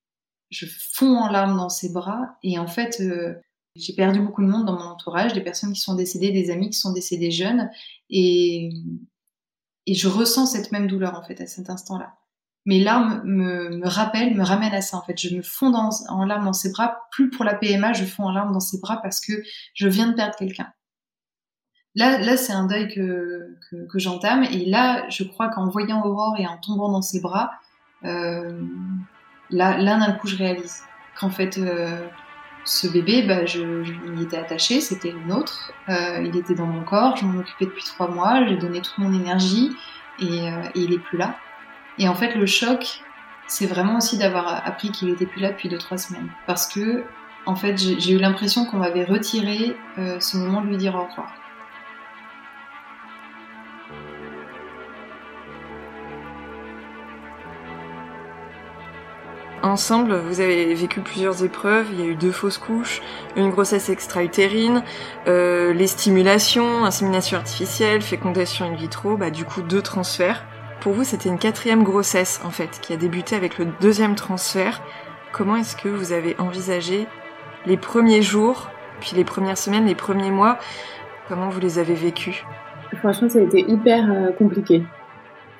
je 0.50 0.66
fonds 0.66 1.16
en 1.16 1.30
larmes 1.30 1.56
dans 1.56 1.68
ses 1.68 1.92
bras 1.92 2.36
et 2.42 2.58
en 2.58 2.66
fait 2.66 3.00
euh, 3.00 3.34
j'ai 3.76 3.94
perdu 3.94 4.20
beaucoup 4.20 4.42
de 4.42 4.48
monde 4.48 4.66
dans 4.66 4.74
mon 4.74 4.84
entourage, 4.84 5.32
des 5.32 5.40
personnes 5.40 5.72
qui 5.72 5.80
sont 5.80 5.94
décédées, 5.94 6.30
des 6.30 6.50
amis 6.50 6.70
qui 6.70 6.78
sont 6.78 6.92
décédés 6.92 7.30
jeunes 7.30 7.70
et, 8.10 8.70
et 9.86 9.94
je 9.94 10.08
ressens 10.08 10.46
cette 10.46 10.70
même 10.72 10.86
douleur 10.86 11.18
en 11.18 11.22
fait 11.22 11.40
à 11.40 11.46
cet 11.46 11.70
instant-là. 11.70 12.14
Mes 12.66 12.80
larmes 12.80 13.22
me, 13.24 13.76
me 13.76 13.86
rappellent, 13.86 14.34
me 14.34 14.44
ramènent 14.44 14.72
à 14.72 14.80
ça 14.80 14.96
en 14.96 15.02
fait. 15.02 15.20
Je 15.20 15.36
me 15.36 15.42
fonds 15.42 15.74
en 15.74 16.24
larmes 16.24 16.46
dans 16.46 16.54
ses 16.54 16.70
bras, 16.70 17.02
plus 17.10 17.28
pour 17.28 17.44
la 17.44 17.54
PMA, 17.54 17.92
je 17.92 18.04
fonds 18.04 18.24
en 18.24 18.32
larmes 18.32 18.52
dans 18.52 18.60
ses 18.60 18.80
bras 18.80 19.02
parce 19.02 19.20
que 19.20 19.32
je 19.74 19.86
viens 19.88 20.08
de 20.08 20.14
perdre 20.14 20.34
quelqu'un. 20.36 20.72
Là, 21.94 22.18
là 22.18 22.36
c'est 22.36 22.52
un 22.52 22.66
deuil 22.66 22.92
que, 22.92 23.54
que, 23.70 23.86
que 23.86 23.98
j'entame. 23.98 24.44
Et 24.44 24.66
là, 24.66 25.04
je 25.08 25.24
crois 25.24 25.48
qu'en 25.48 25.68
voyant 25.68 26.04
Aurore 26.04 26.36
et 26.38 26.46
en 26.46 26.58
tombant 26.58 26.90
dans 26.90 27.02
ses 27.02 27.20
bras, 27.20 27.52
euh, 28.04 28.60
là, 29.50 29.78
là 29.78 29.98
d'un 29.98 30.12
coup, 30.12 30.26
je 30.26 30.36
réalise 30.36 30.82
qu'en 31.18 31.30
fait, 31.30 31.58
euh, 31.58 32.06
ce 32.64 32.88
bébé, 32.88 33.22
bah, 33.22 33.46
je, 33.46 33.84
je, 33.84 33.92
il 34.14 34.22
était 34.22 34.38
attaché, 34.38 34.80
c'était 34.80 35.12
le 35.12 35.20
nôtre. 35.20 35.72
Euh, 35.88 36.22
il 36.24 36.36
était 36.36 36.54
dans 36.54 36.66
mon 36.66 36.82
corps, 36.82 37.16
je 37.16 37.24
m'en 37.24 37.38
occupais 37.38 37.66
depuis 37.66 37.84
trois 37.84 38.08
mois, 38.08 38.44
j'ai 38.46 38.56
donné 38.56 38.80
toute 38.80 38.98
mon 38.98 39.12
énergie 39.12 39.70
et, 40.18 40.48
euh, 40.48 40.62
et, 40.74 40.80
il 40.80 40.92
est 40.92 40.98
plus 40.98 41.18
là. 41.18 41.36
Et 41.98 42.08
en 42.08 42.14
fait, 42.14 42.34
le 42.34 42.46
choc, 42.46 43.02
c'est 43.46 43.66
vraiment 43.66 43.98
aussi 43.98 44.18
d'avoir 44.18 44.66
appris 44.66 44.90
qu'il 44.90 45.10
était 45.10 45.26
plus 45.26 45.40
là 45.40 45.50
depuis 45.50 45.68
deux 45.68 45.78
trois 45.78 45.98
semaines, 45.98 46.28
parce 46.46 46.66
que 46.66 47.04
en 47.46 47.56
fait, 47.56 47.76
j'ai 47.76 48.12
eu 48.12 48.18
l'impression 48.18 48.64
qu'on 48.64 48.78
m'avait 48.78 49.04
retiré 49.04 49.76
euh, 49.98 50.18
ce 50.18 50.38
moment 50.38 50.62
de 50.62 50.68
lui 50.68 50.78
dire 50.78 50.94
au 50.94 51.04
revoir. 51.04 51.30
Ensemble, 59.64 60.16
vous 60.16 60.40
avez 60.42 60.74
vécu 60.74 61.00
plusieurs 61.00 61.42
épreuves. 61.42 61.86
Il 61.90 61.98
y 61.98 62.02
a 62.02 62.04
eu 62.04 62.16
deux 62.16 62.32
fausses 62.32 62.58
couches, 62.58 63.00
une 63.34 63.48
grossesse 63.48 63.88
extra-utérine, 63.88 64.82
euh, 65.26 65.72
les 65.72 65.86
stimulations, 65.86 66.84
insémination 66.84 67.38
artificielle, 67.38 68.02
fécondation 68.02 68.66
in 68.66 68.74
vitro, 68.74 69.16
bah, 69.16 69.30
du 69.30 69.46
coup 69.46 69.62
deux 69.62 69.80
transferts. 69.80 70.44
Pour 70.82 70.92
vous, 70.92 71.02
c'était 71.02 71.30
une 71.30 71.38
quatrième 71.38 71.82
grossesse 71.82 72.42
en 72.44 72.50
fait, 72.50 72.78
qui 72.82 72.92
a 72.92 72.98
débuté 72.98 73.36
avec 73.36 73.56
le 73.56 73.66
deuxième 73.80 74.16
transfert. 74.16 74.82
Comment 75.32 75.56
est-ce 75.56 75.76
que 75.76 75.88
vous 75.88 76.12
avez 76.12 76.36
envisagé 76.38 77.06
les 77.64 77.78
premiers 77.78 78.20
jours, 78.20 78.68
puis 79.00 79.12
les 79.16 79.24
premières 79.24 79.56
semaines, 79.56 79.86
les 79.86 79.94
premiers 79.94 80.30
mois? 80.30 80.58
Comment 81.26 81.48
vous 81.48 81.60
les 81.60 81.78
avez 81.78 81.94
vécus 81.94 82.44
Franchement, 82.98 83.30
ça 83.30 83.38
a 83.38 83.42
été 83.42 83.60
hyper 83.60 84.12
euh, 84.12 84.30
compliqué. 84.32 84.84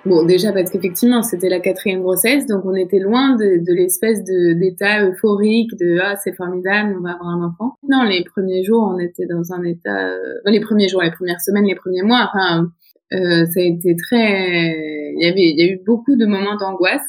Bon, 0.07 0.23
déjà 0.25 0.53
parce 0.53 0.71
qu'effectivement, 0.71 1.23
c'était 1.23 1.49
la 1.49 1.61
quatrième 1.61 2.03
grossesse, 2.03 2.47
donc 2.47 2.67
on 2.67 2.75
était 2.75 2.99
loin 2.99 3.37
de, 3.37 3.65
de 3.65 3.73
l'espèce 3.73 4.23
d'état 4.23 5.09
euphorique 5.09 5.71
de 5.81 5.99
ah 6.03 6.17
c'est 6.23 6.35
formidable, 6.35 6.95
on 6.99 7.03
va 7.03 7.13
avoir 7.13 7.31
un 7.31 7.43
enfant. 7.43 7.79
Non, 7.89 8.03
les 8.03 8.23
premiers 8.23 8.63
jours, 8.65 8.83
on 8.95 8.99
était 8.99 9.25
dans 9.27 9.53
un 9.55 9.63
état, 9.65 10.09
euh, 10.11 10.41
les 10.45 10.61
premiers 10.61 10.89
jours, 10.89 11.03
les 11.03 11.11
premières 11.11 11.41
semaines, 11.41 11.65
les 11.65 11.75
premiers 11.75 12.03
mois, 12.03 12.31
enfin, 12.31 12.69
euh, 13.15 13.47
ça 13.47 13.61
a 13.61 13.63
été 13.63 13.97
très, 13.97 14.75
il 15.17 15.23
y 15.23 15.27
avait, 15.27 15.41
il 15.41 15.59
y 15.59 15.63
a 15.63 15.73
eu 15.73 15.81
beaucoup 15.87 16.17
de 16.17 16.27
moments 16.27 16.57
d'angoisse 16.57 17.03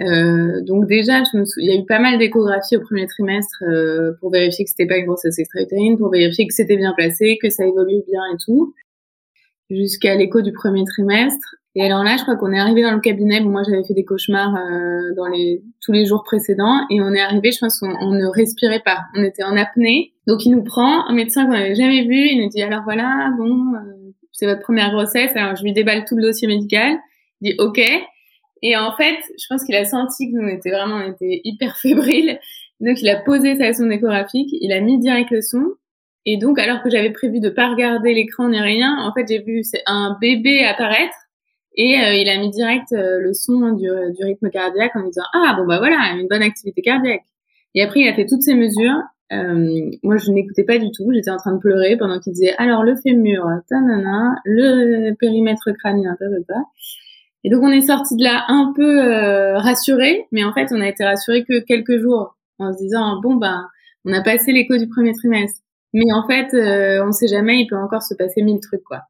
Euh, 0.00 0.62
donc 0.62 0.86
déjà, 0.86 1.22
je 1.24 1.38
me 1.38 1.44
il 1.58 1.66
y 1.68 1.72
a 1.72 1.80
eu 1.80 1.86
pas 1.86 1.98
mal 2.00 2.18
d'échographies 2.18 2.76
au 2.76 2.80
premier 2.82 3.06
trimestre 3.06 3.62
euh, 3.62 4.12
pour 4.20 4.30
vérifier 4.30 4.64
que 4.64 4.70
c'était 4.70 4.86
pas 4.86 4.98
une 4.98 5.06
grossesse 5.06 5.38
extra-utérine, 5.38 5.96
pour 5.96 6.10
vérifier 6.10 6.46
que 6.46 6.54
c'était 6.54 6.76
bien 6.76 6.92
placé, 6.94 7.38
que 7.40 7.48
ça 7.50 7.64
évolue 7.66 8.02
bien 8.06 8.20
et 8.34 8.36
tout, 8.44 8.74
jusqu'à 9.70 10.14
l'écho 10.16 10.42
du 10.42 10.52
premier 10.52 10.84
trimestre. 10.84 11.56
Et 11.78 11.82
alors 11.84 12.02
là, 12.02 12.16
je 12.16 12.22
crois 12.22 12.36
qu'on 12.36 12.54
est 12.54 12.58
arrivé 12.58 12.80
dans 12.80 12.94
le 12.94 13.00
cabinet. 13.00 13.42
Bon, 13.42 13.50
moi, 13.50 13.60
j'avais 13.62 13.84
fait 13.84 13.92
des 13.92 14.06
cauchemars 14.06 14.56
euh, 14.56 15.14
dans 15.14 15.26
les 15.26 15.62
tous 15.82 15.92
les 15.92 16.06
jours 16.06 16.22
précédents, 16.24 16.80
et 16.90 17.02
on 17.02 17.12
est 17.12 17.20
arrivé. 17.20 17.52
Je 17.52 17.58
pense 17.58 17.78
qu'on 17.78 17.94
on 18.00 18.12
ne 18.12 18.26
respirait 18.26 18.80
pas. 18.80 19.00
On 19.14 19.22
était 19.22 19.44
en 19.44 19.58
apnée. 19.58 20.14
Donc, 20.26 20.46
il 20.46 20.52
nous 20.52 20.64
prend 20.64 21.06
un 21.06 21.12
médecin 21.12 21.44
qu'on 21.44 21.52
n'avait 21.52 21.74
jamais 21.74 22.04
vu. 22.04 22.16
Il 22.16 22.42
nous 22.42 22.48
dit 22.48 22.62
alors 22.62 22.82
voilà, 22.84 23.30
bon, 23.36 23.74
euh, 23.74 24.12
c'est 24.32 24.46
votre 24.46 24.62
première 24.62 24.90
grossesse. 24.90 25.36
Alors, 25.36 25.54
je 25.54 25.64
lui 25.64 25.74
déballe 25.74 26.06
tout 26.06 26.16
le 26.16 26.22
dossier 26.22 26.48
médical. 26.48 26.96
Il 27.42 27.52
dit 27.52 27.56
ok. 27.58 27.78
Et 28.62 28.74
en 28.74 28.96
fait, 28.96 29.18
je 29.38 29.44
pense 29.50 29.62
qu'il 29.62 29.74
a 29.76 29.84
senti 29.84 30.32
que 30.32 30.38
nous, 30.38 30.48
on 30.48 30.48
était 30.48 30.70
vraiment, 30.70 30.96
on 30.96 31.12
était 31.12 31.42
hyper 31.44 31.76
fébriles. 31.82 32.40
Donc, 32.80 33.02
il 33.02 33.08
a 33.10 33.16
posé 33.16 33.54
sa 33.56 33.74
sonde 33.74 33.92
échographique, 33.92 34.48
il 34.50 34.72
a 34.72 34.80
mis 34.80 34.98
direct 34.98 35.30
le 35.30 35.42
son. 35.42 35.74
Et 36.24 36.38
donc, 36.38 36.58
alors 36.58 36.82
que 36.82 36.88
j'avais 36.88 37.10
prévu 37.10 37.38
de 37.38 37.50
pas 37.50 37.68
regarder 37.68 38.14
l'écran 38.14 38.48
ni 38.48 38.58
rien, 38.58 38.96
en 38.98 39.12
fait, 39.12 39.26
j'ai 39.28 39.42
vu 39.42 39.62
un 39.84 40.16
bébé 40.22 40.64
apparaître 40.64 41.14
et 41.76 42.00
euh, 42.00 42.14
il 42.14 42.28
a 42.28 42.38
mis 42.38 42.50
direct 42.50 42.92
euh, 42.92 43.18
le 43.20 43.32
son 43.32 43.72
du, 43.72 43.88
du, 44.16 44.24
rythme 44.24 44.50
cardiaque 44.50 44.96
en 44.96 45.02
disant 45.02 45.24
ah 45.34 45.54
bon 45.56 45.66
bah 45.66 45.78
voilà 45.78 46.12
une 46.18 46.28
bonne 46.28 46.42
activité 46.42 46.82
cardiaque. 46.82 47.24
Et 47.74 47.82
après, 47.82 48.00
il 48.00 48.08
a 48.08 48.14
fait 48.14 48.26
toutes 48.26 48.42
ces 48.42 48.54
mesures. 48.54 49.02
Euh, 49.32 49.90
moi, 50.02 50.16
je 50.16 50.30
n'écoutais 50.30 50.64
pas 50.64 50.78
du 50.78 50.90
tout. 50.92 51.10
J'étais 51.12 51.30
en 51.30 51.36
train 51.36 51.52
de 51.52 51.58
pleurer 51.58 51.96
pendant 51.96 52.18
qu'il 52.20 52.32
disait 52.32 52.54
alors 52.56 52.82
le 52.82 52.96
fémur, 52.96 53.44
tanana, 53.68 54.36
le 54.44 55.12
périmètre 55.14 55.70
crânien, 55.72 56.16
ta, 56.18 56.26
ta, 56.26 56.54
ta. 56.54 56.60
Et 57.46 57.50
donc 57.50 57.62
on 57.62 57.70
est 57.70 57.82
sorti 57.82 58.16
de 58.16 58.24
là 58.24 58.44
un 58.48 58.72
peu 58.74 59.04
euh, 59.04 59.56
rassuré, 59.58 60.26
mais 60.32 60.42
en 60.42 60.52
fait 60.52 60.66
on 60.72 60.80
a 60.80 60.88
été 60.88 61.04
rassuré 61.04 61.44
que 61.44 61.60
quelques 61.64 61.96
jours 61.98 62.36
en 62.58 62.72
se 62.72 62.78
disant 62.78 63.20
bon 63.20 63.36
ben 63.36 63.68
on 64.04 64.12
a 64.12 64.20
passé 64.20 64.50
l'écho 64.50 64.76
du 64.76 64.88
premier 64.88 65.12
trimestre, 65.12 65.60
mais 65.92 66.12
en 66.12 66.26
fait 66.26 66.52
euh, 66.54 67.06
on 67.06 67.12
sait 67.12 67.28
jamais, 67.28 67.60
il 67.60 67.68
peut 67.68 67.76
encore 67.76 68.02
se 68.02 68.14
passer 68.14 68.42
mille 68.42 68.58
trucs 68.58 68.82
quoi. 68.82 69.02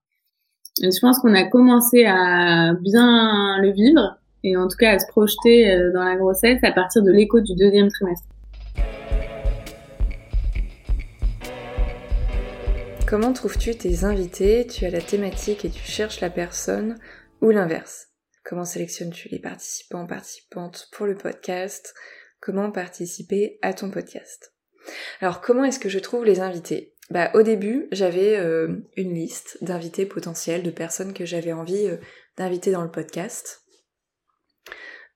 Et 0.83 0.91
je 0.91 1.01
pense 1.01 1.19
qu'on 1.21 1.33
a 1.33 1.45
commencé 1.45 2.05
à 2.05 2.75
bien 2.75 3.59
le 3.63 3.73
vivre 3.73 4.19
et 4.45 4.59
en 4.59 4.69
tout 4.69 4.77
cas 4.77 4.93
à 4.93 4.99
se 4.99 5.07
projeter 5.07 5.71
euh, 5.71 5.91
dans 5.95 6.05
la 6.05 6.17
grossesse 6.17 6.63
à 6.63 6.71
partir 6.71 7.03
de 7.03 7.11
l'écho 7.11 7.41
du 7.41 7.55
deuxième 7.55 7.89
trimestre. 7.89 8.29
Comment 13.09 13.33
trouves-tu 13.33 13.75
tes 13.77 14.05
invités? 14.05 14.67
Tu 14.67 14.85
as 14.85 14.91
la 14.91 15.01
thématique 15.01 15.65
et 15.65 15.71
tu 15.71 15.83
cherches 15.83 16.21
la 16.21 16.29
personne 16.29 16.97
ou 17.41 17.49
l'inverse? 17.51 18.09
Comment 18.45 18.67
sélectionnes-tu 18.67 19.31
les 19.31 19.39
participants, 19.39 20.07
participantes 20.07 20.89
pour 20.93 21.07
le 21.07 21.17
podcast? 21.17 21.95
Comment 22.41 22.71
participer 22.71 23.59
à 23.63 23.73
ton 23.73 23.91
podcast? 23.91 24.53
Alors 25.23 25.41
comment 25.41 25.65
est-ce 25.65 25.81
que 25.81 25.89
je 25.89 26.01
trouve 26.01 26.27
les 26.27 26.41
invités? 26.41 26.96
Bah, 27.11 27.31
au 27.35 27.43
début, 27.43 27.89
j'avais 27.93 28.37
euh, 28.37 28.79
une 28.97 29.15
liste 29.15 29.63
d'invités 29.63 30.07
potentiels, 30.07 30.63
de 30.63 30.71
personnes 30.71 31.13
que 31.13 31.25
j'avais 31.25 31.53
envie 31.53 31.87
euh, 31.87 31.99
d'inviter 32.37 32.73
dans 32.73 32.83
le 32.83 32.91
podcast. 32.91 33.63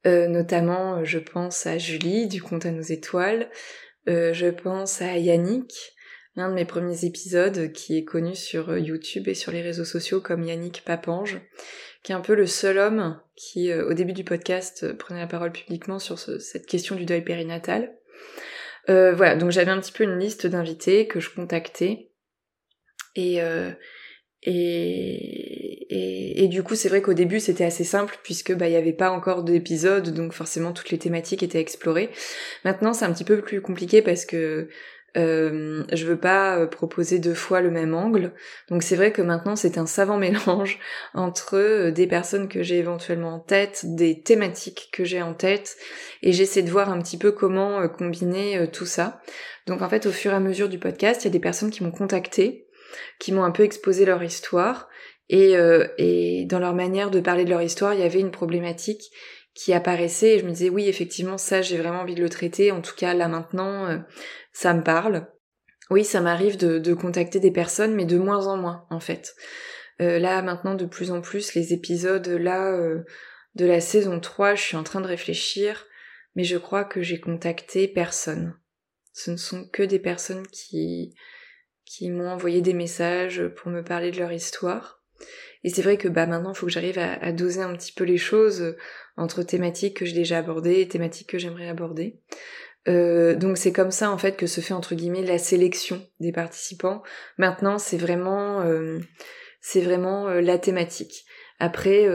Euh, 0.07 0.28
notamment, 0.28 1.05
je 1.05 1.18
pense 1.18 1.66
à 1.66 1.78
Julie 1.78 2.28
du 2.28 2.41
Compte 2.41 2.64
à 2.64 2.70
nos 2.70 2.82
étoiles. 2.82 3.51
je 4.07 4.51
pense 4.51 5.03
à 5.03 5.18
Yannick, 5.18 5.72
l'un 6.36 6.49
de 6.49 6.55
mes 6.55 6.64
premiers 6.64 7.05
épisodes 7.05 7.72
qui 7.72 7.99
est 7.99 8.05
connu 8.05 8.34
sur 8.34 8.78
YouTube 8.78 9.28
et 9.28 9.34
sur 9.34 9.53
les 9.53 9.61
réseaux 9.61 9.84
sociaux 9.84 10.20
comme 10.20 10.45
Yannick 10.45 10.84
Papange 10.84 11.41
qui 12.03 12.12
est 12.12 12.14
un 12.14 12.22
peu 12.22 12.34
le 12.34 12.47
seul 12.47 12.78
homme 12.78 13.20
qui, 13.36 13.74
au 13.74 13.93
début 13.93 14.14
du 14.14 14.24
podcast, 14.24 14.97
prenait 14.97 15.20
la 15.20 15.26
parole 15.26 15.53
publiquement 15.53 15.99
sur 15.99 16.18
cette 16.18 16.64
question 16.64 16.97
du 16.97 17.05
deuil 17.05 17.22
périnatal. 17.22 17.93
Euh, 18.89 19.14
voilà, 19.14 19.37
donc 19.37 19.51
j'avais 19.51 19.70
un 19.70 19.81
petit 19.81 19.93
peu 19.93 20.05
une 20.05 20.18
liste 20.18 20.47
d'invités 20.47 21.07
que 21.07 21.20
je 21.20 21.31
contactais. 21.31 22.11
Et, 23.16 23.41
et, 24.43 26.45
et, 26.45 26.49
du 26.49 26.62
coup, 26.62 26.74
c'est 26.74 26.89
vrai 26.89 27.03
qu'au 27.03 27.12
début, 27.12 27.41
c'était 27.41 27.64
assez 27.64 27.85
simple 27.85 28.18
puisque 28.22 28.55
bah 28.55 28.68
il 28.68 28.72
y 28.72 28.76
avait 28.76 28.93
pas 28.93 29.11
encore 29.11 29.43
d'épisodes, 29.43 30.14
donc 30.14 30.33
forcément 30.33 30.72
toutes 30.72 30.91
les 30.91 30.99
thématiques 30.99 31.43
étaient 31.43 31.61
explorées. 31.61 32.11
Maintenant, 32.64 32.95
c'est 32.95 33.05
un 33.05 33.12
petit 33.12 33.24
peu 33.24 33.43
plus 33.43 33.61
compliqué 33.61 34.01
parce 34.01 34.24
que 34.24 34.68
euh, 35.17 35.83
je 35.93 36.07
veux 36.07 36.19
pas 36.19 36.59
euh, 36.59 36.67
proposer 36.67 37.19
deux 37.19 37.35
fois 37.35 37.61
le 37.61 37.71
même 37.71 37.95
angle. 37.95 38.33
Donc 38.69 38.83
c'est 38.83 38.97
vrai 38.97 39.13
que 39.13 39.23
maintenant 39.23 39.57
c'est 39.57 39.79
un 39.79 39.87
savant 39.87 40.17
mélange 40.19 40.79
entre 41.15 41.57
euh, 41.57 41.91
des 41.91 42.07
personnes 42.07 42.49
que 42.49 42.63
j'ai 42.63 42.79
éventuellement 42.79 43.35
en 43.35 43.41
tête, 43.41 43.83
des 43.85 44.23
thématiques 44.23 44.91
que 44.93 45.05
j'ai 45.05 45.23
en 45.23 45.35
tête, 45.35 45.77
et 46.23 46.33
j'essaie 46.33 46.63
de 46.63 46.71
voir 46.71 46.91
un 46.91 47.01
petit 47.01 47.19
peu 47.19 47.33
comment 47.33 47.89
combiner 47.89 48.69
tout 48.73 48.87
ça. 48.87 49.21
Donc 49.67 49.83
en 49.83 49.89
fait 49.89 50.07
au 50.07 50.13
fur 50.13 50.33
et 50.33 50.37
à 50.37 50.41
mesure 50.41 50.69
du 50.69 50.79
podcast, 50.79 51.23
il 51.23 51.27
y 51.27 51.29
a 51.29 51.33
des 51.33 51.41
personnes 51.41 51.71
qui 51.71 51.83
m'ont 51.83 51.91
contacté, 51.91 52.67
qui 53.19 53.33
m'ont 53.33 53.45
un 53.45 53.51
peu 53.51 53.65
exposé 53.65 54.05
leur 54.05 54.23
histoire, 54.23 54.89
et, 55.29 55.55
et 55.99 56.45
dans 56.47 56.59
leur 56.59 56.75
manière 56.75 57.11
de 57.11 57.21
parler 57.21 57.45
de 57.45 57.51
leur 57.51 57.63
histoire, 57.63 57.95
il 57.95 58.01
y 58.01 58.05
avait 58.05 58.19
une 58.19 58.33
problématique 58.33 59.13
qui 59.55 59.73
apparaissait 59.73 60.37
et 60.37 60.39
je 60.39 60.45
me 60.45 60.51
disais 60.51 60.71
oui 60.71 60.89
effectivement 60.89 61.39
ça 61.39 61.61
j'ai 61.61 61.77
vraiment 61.77 62.01
envie 62.01 62.15
de 62.15 62.23
le 62.23 62.29
traiter 62.29 62.71
en 62.71 62.81
tout 62.81 62.95
cas 62.97 63.15
là 63.15 63.29
maintenant 63.29 64.03
ça 64.53 64.75
me 64.75 64.83
parle. 64.83 65.27
Oui, 65.91 66.05
ça 66.05 66.21
m'arrive 66.21 66.57
de, 66.57 66.95
contacter 66.95 67.41
des 67.41 67.51
personnes, 67.51 67.95
mais 67.95 68.05
de 68.05 68.19
moins 68.19 68.47
en 68.47 68.57
moins, 68.57 68.87
en 68.91 69.01
fait. 69.01 69.35
Euh, 70.01 70.19
là, 70.19 70.41
maintenant, 70.41 70.75
de 70.75 70.87
plus 70.87 71.11
en 71.11 71.21
plus, 71.21 71.55
les 71.55 71.73
épisodes, 71.73 72.29
là, 72.29 72.73
euh, 72.73 73.05
de 73.57 73.67
la 73.67 73.81
saison 73.81 74.21
3, 74.21 74.55
je 74.55 74.63
suis 74.63 74.77
en 74.77 74.85
train 74.85 75.01
de 75.01 75.07
réfléchir, 75.07 75.87
mais 76.37 76.45
je 76.45 76.57
crois 76.57 76.85
que 76.85 77.03
j'ai 77.03 77.19
contacté 77.19 77.89
personne. 77.89 78.57
Ce 79.13 79.33
ne 79.33 79.37
sont 79.37 79.69
que 79.69 79.83
des 79.83 79.99
personnes 79.99 80.47
qui, 80.47 81.15
qui 81.85 82.09
m'ont 82.09 82.31
envoyé 82.31 82.61
des 82.61 82.75
messages 82.75 83.49
pour 83.57 83.73
me 83.73 83.83
parler 83.83 84.13
de 84.13 84.19
leur 84.19 84.33
histoire. 84.33 85.03
Et 85.63 85.71
c'est 85.71 85.83
vrai 85.83 85.99
que 85.99 86.09
bah 86.09 86.27
maintenant, 86.27 86.53
il 86.53 86.57
faut 86.57 86.67
que 86.67 86.73
j'arrive 86.73 86.99
à, 86.99 87.33
doser 87.33 87.61
un 87.61 87.75
petit 87.75 87.93
peu 87.93 88.05
les 88.05 88.17
choses 88.17 88.77
entre 89.17 89.43
thématiques 89.43 89.99
que 89.99 90.07
j'ai 90.07 90.15
déjà 90.15 90.39
abordées 90.39 90.81
et 90.81 90.89
thématiques 90.89 91.29
que 91.29 91.39
j'aimerais 91.39 91.69
aborder. 91.69 92.19
Euh, 92.89 93.35
donc 93.35 93.59
c'est 93.59 93.73
comme 93.73 93.91
ça 93.91 94.11
en 94.11 94.17
fait 94.17 94.37
que 94.37 94.47
se 94.47 94.63
fait 94.63 94.73
entre 94.73 94.95
guillemets 94.95 95.23
la 95.23 95.39
sélection 95.39 96.07
des 96.19 96.33
participants. 96.33 97.03
Maintenant 97.37 97.79
c'est 97.79 97.99
vraiment 97.99 98.63
euh, 98.63 98.99
c'est 99.61 99.83
vraiment 99.83 100.29
euh, 100.29 100.41
la 100.41 100.59
thématique. 100.59 101.25
Après 101.59 102.09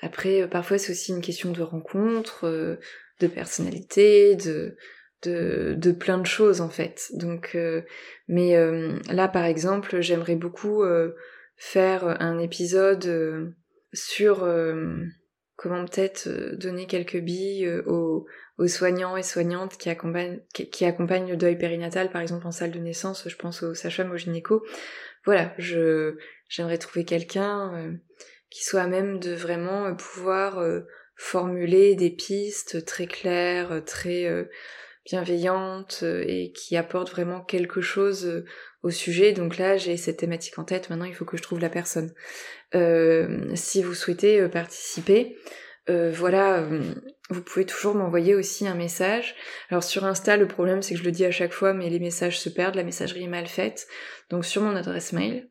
après 0.00 0.48
parfois 0.48 0.78
c'est 0.78 0.92
aussi 0.92 1.12
une 1.12 1.20
question 1.20 1.52
de 1.52 1.62
rencontre, 1.62 2.78
de 3.20 3.26
personnalité, 3.26 4.36
de 4.36 4.76
de, 5.22 5.74
de 5.76 5.92
plein 5.92 6.18
de 6.18 6.26
choses 6.26 6.62
en 6.62 6.70
fait. 6.70 7.10
Donc 7.12 7.58
mais 8.26 8.56
là 9.10 9.28
par 9.28 9.44
exemple 9.44 10.00
j'aimerais 10.00 10.36
beaucoup 10.36 10.82
faire 11.56 12.20
un 12.20 12.38
épisode 12.38 13.54
sur 13.92 14.46
comment 15.56 15.84
peut-être 15.86 16.28
donner 16.56 16.86
quelques 16.86 17.20
billes 17.20 17.68
aux, 17.86 18.26
aux 18.58 18.68
soignants 18.68 19.16
et 19.16 19.22
soignantes 19.22 19.76
qui 19.76 19.90
accompagnent, 19.90 20.40
qui, 20.52 20.84
le 20.84 21.36
deuil 21.36 21.56
périnatal, 21.58 22.10
par 22.10 22.22
exemple 22.22 22.46
en 22.46 22.52
salle 22.52 22.70
de 22.72 22.78
naissance, 22.78 23.28
je 23.28 23.36
pense 23.36 23.62
aux 23.62 23.74
sages-femmes, 23.74 24.12
aux 24.12 24.16
gynécos. 24.16 24.62
Voilà, 25.24 25.52
je 25.58 26.16
j'aimerais 26.48 26.78
trouver 26.78 27.04
quelqu'un 27.04 27.74
euh, 27.74 27.92
qui 28.50 28.64
soit 28.64 28.82
à 28.82 28.86
même 28.86 29.18
de 29.18 29.32
vraiment 29.34 29.86
euh, 29.86 29.94
pouvoir 29.94 30.58
euh, 30.58 30.82
formuler 31.16 31.94
des 31.96 32.10
pistes 32.10 32.84
très 32.84 33.06
claires, 33.06 33.82
très 33.86 34.48
bienveillantes 35.06 36.02
et 36.02 36.52
qui 36.52 36.76
apportent 36.76 37.10
vraiment 37.10 37.40
quelque 37.40 37.80
chose 37.80 38.44
au 38.86 38.90
sujet. 38.90 39.32
Donc 39.32 39.58
là, 39.58 39.76
j'ai 39.76 39.96
cette 39.96 40.18
thématique 40.18 40.58
en 40.58 40.64
tête. 40.64 40.90
Maintenant, 40.90 41.04
il 41.04 41.14
faut 41.14 41.24
que 41.24 41.36
je 41.36 41.42
trouve 41.42 41.60
la 41.60 41.70
personne. 41.70 42.12
si 43.54 43.82
vous 43.82 43.94
souhaitez 43.94 44.48
participer, 44.48 45.36
euh, 45.88 46.10
voilà, 46.12 46.58
euh, 46.58 46.94
vous 47.30 47.42
pouvez 47.42 47.64
toujours 47.64 47.94
m'envoyer 47.94 48.34
aussi 48.34 48.66
un 48.66 48.74
message. 48.74 49.36
Alors 49.70 49.84
sur 49.84 50.04
Insta, 50.04 50.36
le 50.36 50.48
problème 50.48 50.82
c'est 50.82 50.94
que 50.94 51.00
je 51.00 51.04
le 51.04 51.12
dis 51.12 51.24
à 51.24 51.30
chaque 51.30 51.52
fois, 51.52 51.74
mais 51.74 51.90
les 51.90 52.00
messages 52.00 52.40
se 52.40 52.48
perdent, 52.48 52.74
la 52.74 52.84
messagerie 52.84 53.24
est 53.24 53.28
mal 53.28 53.46
faite. 53.46 53.86
Donc 54.30 54.44
sur 54.44 54.62
mon 54.62 54.74
adresse 54.74 55.12
mail, 55.12 55.48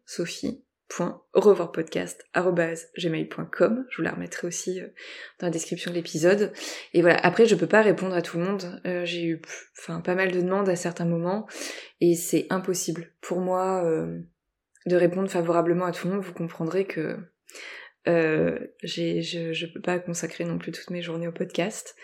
sophie.revoirpodcast.gmail.com 0.90 3.86
Je 3.90 3.98
vous 3.98 4.04
la 4.04 4.12
remettrai 4.12 4.48
aussi 4.48 4.82
euh, 4.82 4.88
dans 5.40 5.48
la 5.48 5.52
description 5.52 5.92
de 5.92 5.96
l'épisode. 5.96 6.54
Et 6.94 7.02
voilà, 7.02 7.18
après 7.18 7.46
je 7.46 7.56
peux 7.56 7.68
pas 7.68 7.82
répondre 7.82 8.16
à 8.16 8.22
tout 8.22 8.38
le 8.38 8.46
monde. 8.46 8.82
J'ai 9.04 9.26
eu 9.26 9.42
enfin 9.78 10.00
pas 10.02 10.16
mal 10.16 10.32
de 10.32 10.42
demandes 10.42 10.70
à 10.70 10.76
certains 10.76 11.06
moments 11.06 11.48
et 12.02 12.16
c'est 12.16 12.48
impossible 12.50 13.12
pour 13.22 13.40
moi 13.40 13.84
de 14.86 14.96
répondre 14.96 15.30
favorablement 15.30 15.86
à 15.86 15.92
tout 15.92 16.08
le 16.08 16.14
monde. 16.14 16.24
Vous 16.24 16.34
comprendrez 16.34 16.86
que 16.86 17.18
euh, 18.08 18.60
je, 18.84 19.52
je 19.52 19.66
peux 19.66 19.82
pas 19.82 20.00
consacrer 20.00 20.46
non 20.46 20.58
plus 20.58 20.72
toutes 20.72 20.92
mes 20.92 21.02
journées 21.02 21.28
au 21.28 21.32
podcast. 21.32 21.96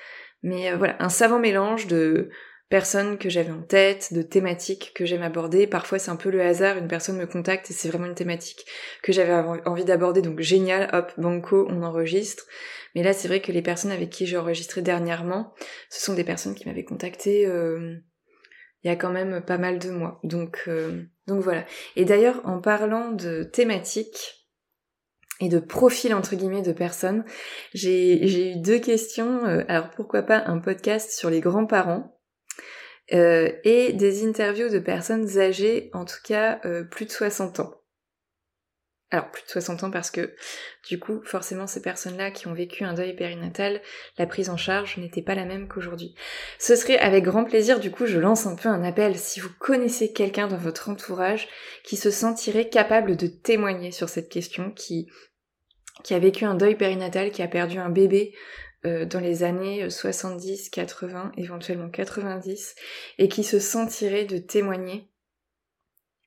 Mais 0.44 0.72
euh, 0.72 0.78
voilà, 0.78 0.96
un 1.00 1.10
savant 1.10 1.40
mélange 1.40 1.88
de 1.88 2.30
personnes 2.72 3.20
que 3.20 3.30
j'avais 3.30 3.52
en 3.52 3.62
tête, 3.62 4.14
de 4.14 4.24
thématiques 4.24 4.94
que 4.96 5.06
j'aime 5.06 5.22
aborder. 5.22 5.68
Parfois 5.68 6.00
c'est 6.00 6.10
un 6.10 6.16
peu 6.16 6.32
le 6.32 6.42
hasard, 6.42 6.78
une 6.78 6.88
personne 6.88 7.18
me 7.18 7.28
contacte 7.28 7.70
et 7.70 7.74
c'est 7.74 7.90
vraiment 7.90 8.08
une 8.08 8.16
thématique 8.16 8.66
que 9.04 9.12
j'avais 9.12 9.34
envie 9.66 9.86
d'aborder, 9.86 10.24
donc 10.24 10.40
génial, 10.40 10.90
hop, 10.94 11.12
banco, 11.18 11.68
on 11.70 11.84
enregistre. 11.84 12.48
Mais 12.96 13.04
là 13.04 13.14
c'est 13.14 13.28
vrai 13.28 13.42
que 13.42 13.52
les 13.52 13.62
personnes 13.62 13.92
avec 13.92 14.10
qui 14.10 14.26
j'ai 14.26 14.38
enregistré 14.38 14.82
dernièrement, 14.82 15.54
ce 15.90 16.02
sont 16.02 16.14
des 16.14 16.24
personnes 16.24 16.56
qui 16.56 16.68
m'avaient 16.68 16.86
contacté 16.86 17.46
euh, 17.46 17.98
il 18.84 18.88
y 18.88 18.92
a 18.92 18.96
quand 18.96 19.12
même 19.12 19.42
pas 19.46 19.60
mal 19.60 19.78
de 19.78 19.92
mois. 19.92 20.20
Donc, 20.24 20.64
euh, 20.68 21.04
donc 21.28 21.42
voilà. 21.42 21.66
Et 21.96 22.06
d'ailleurs 22.06 22.42
en 22.46 22.60
parlant 22.60 23.12
de 23.12 23.44
thématiques, 23.44 24.48
et 25.44 25.50
de 25.50 25.60
profil 25.60 26.14
entre 26.14 26.36
guillemets 26.36 26.62
de 26.62 26.72
personnes. 26.72 27.26
J'ai 27.74 28.54
eu 28.54 28.62
deux 28.62 28.78
questions. 28.78 29.44
Euh, 29.46 29.64
alors 29.68 29.90
pourquoi 29.90 30.22
pas 30.22 30.44
un 30.46 30.60
podcast 30.60 31.12
sur 31.12 31.32
les 31.32 31.40
grands-parents? 31.40 32.21
Euh, 33.14 33.52
et 33.64 33.94
des 33.94 34.28
interviews 34.28 34.70
de 34.70 34.80
personnes 34.80 35.38
âgées, 35.38 35.90
en 35.94 36.06
tout 36.06 36.22
cas 36.24 36.60
euh, 36.66 36.84
plus 36.84 37.06
de 37.06 37.12
60 37.12 37.60
ans. 37.60 37.82
Alors 39.14 39.30
plus 39.30 39.44
de 39.44 39.50
60 39.50 39.84
ans 39.84 39.92
parce 39.92 40.10
que 40.10 40.34
du 40.88 40.98
coup 40.98 41.22
forcément 41.26 41.68
ces 41.68 41.82
personnes-là 41.82 42.32
qui 42.32 42.48
ont 42.48 42.54
vécu 42.54 42.86
un 42.86 42.94
deuil 42.94 43.14
périnatal, 43.14 43.82
la 44.18 44.26
prise 44.26 44.50
en 44.50 44.56
charge 44.56 44.98
n'était 44.98 45.22
pas 45.22 45.36
la 45.36 45.44
même 45.44 45.68
qu'aujourd'hui. 45.68 46.16
Ce 46.60 46.78
serait 46.78 46.98
avec 46.98 47.26
grand 47.26 47.44
plaisir, 47.44 47.82
du 47.82 47.92
coup 47.92 48.06
je 48.06 48.20
lance 48.20 48.48
un 48.48 48.56
peu 48.56 48.70
un 48.70 48.84
appel 48.84 49.18
si 49.18 49.42
vous 49.42 49.52
connaissez 49.60 50.14
quelqu'un 50.14 50.48
dans 50.48 50.58
votre 50.58 50.88
entourage 50.88 51.50
qui 51.84 51.98
se 51.98 52.10
sentirait 52.10 52.70
capable 52.70 53.18
de 53.18 53.28
témoigner 53.28 53.92
sur 53.92 54.08
cette 54.08 54.30
question, 54.30 54.72
qui, 54.72 55.10
qui 56.06 56.14
a 56.14 56.20
vécu 56.20 56.46
un 56.46 56.56
deuil 56.56 56.76
périnatal, 56.76 57.32
qui 57.32 57.42
a 57.42 57.50
perdu 57.50 57.80
un 57.80 57.90
bébé 57.90 58.34
euh, 58.86 59.06
dans 59.06 59.20
les 59.20 59.44
années 59.44 59.90
70, 59.90 60.70
80, 60.70 61.32
éventuellement 61.38 61.90
90, 61.90 62.76
et 63.18 63.28
qui 63.28 63.44
se 63.44 63.60
sentirait 63.60 64.26
de 64.26 64.38
témoigner, 64.38 65.12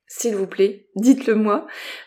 s'il 0.07 0.35
vous 0.35 0.47
plaît, 0.47 0.87
dites-le 0.95 1.35
moi. 1.35 1.65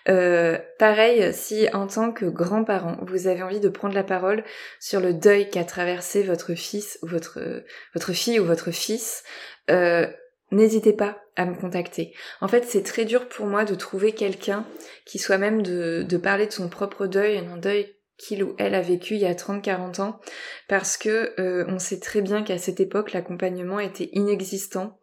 Euh, 0.08 0.58
pareil, 0.78 1.34
si 1.34 1.68
en 1.72 1.88
tant 1.88 2.12
que 2.12 2.26
grand-parent, 2.26 2.96
vous 3.02 3.26
avez 3.26 3.42
envie 3.42 3.60
de 3.60 3.68
prendre 3.68 3.94
la 3.94 4.04
parole 4.04 4.44
sur 4.80 5.00
le 5.00 5.12
deuil 5.12 5.50
qu'a 5.50 5.64
traversé 5.64 6.22
votre 6.22 6.54
fils 6.54 6.98
ou 7.02 7.08
votre, 7.08 7.64
votre 7.94 8.12
fille 8.12 8.38
ou 8.38 8.44
votre 8.44 8.70
fils, 8.70 9.24
euh, 9.68 10.06
n'hésitez 10.52 10.92
pas 10.92 11.20
à 11.34 11.44
me 11.44 11.56
contacter. 11.56 12.14
En 12.40 12.46
fait, 12.46 12.64
c'est 12.64 12.84
très 12.84 13.04
dur 13.04 13.28
pour 13.28 13.46
moi 13.46 13.64
de 13.64 13.74
trouver 13.74 14.12
quelqu'un 14.12 14.64
qui 15.04 15.18
soit 15.18 15.38
même 15.38 15.62
de, 15.62 16.04
de 16.08 16.16
parler 16.16 16.46
de 16.46 16.52
son 16.52 16.68
propre 16.68 17.06
deuil, 17.06 17.38
un 17.38 17.56
deuil 17.56 17.97
qu'il 18.18 18.42
ou 18.42 18.54
elle 18.58 18.74
a 18.74 18.80
vécu 18.80 19.14
il 19.14 19.20
y 19.20 19.26
a 19.26 19.34
30-40 19.34 20.00
ans, 20.02 20.20
parce 20.68 20.96
que 20.96 21.32
euh, 21.40 21.64
on 21.68 21.78
sait 21.78 22.00
très 22.00 22.20
bien 22.20 22.42
qu'à 22.42 22.58
cette 22.58 22.80
époque 22.80 23.12
l'accompagnement 23.12 23.78
était 23.78 24.10
inexistant 24.12 24.98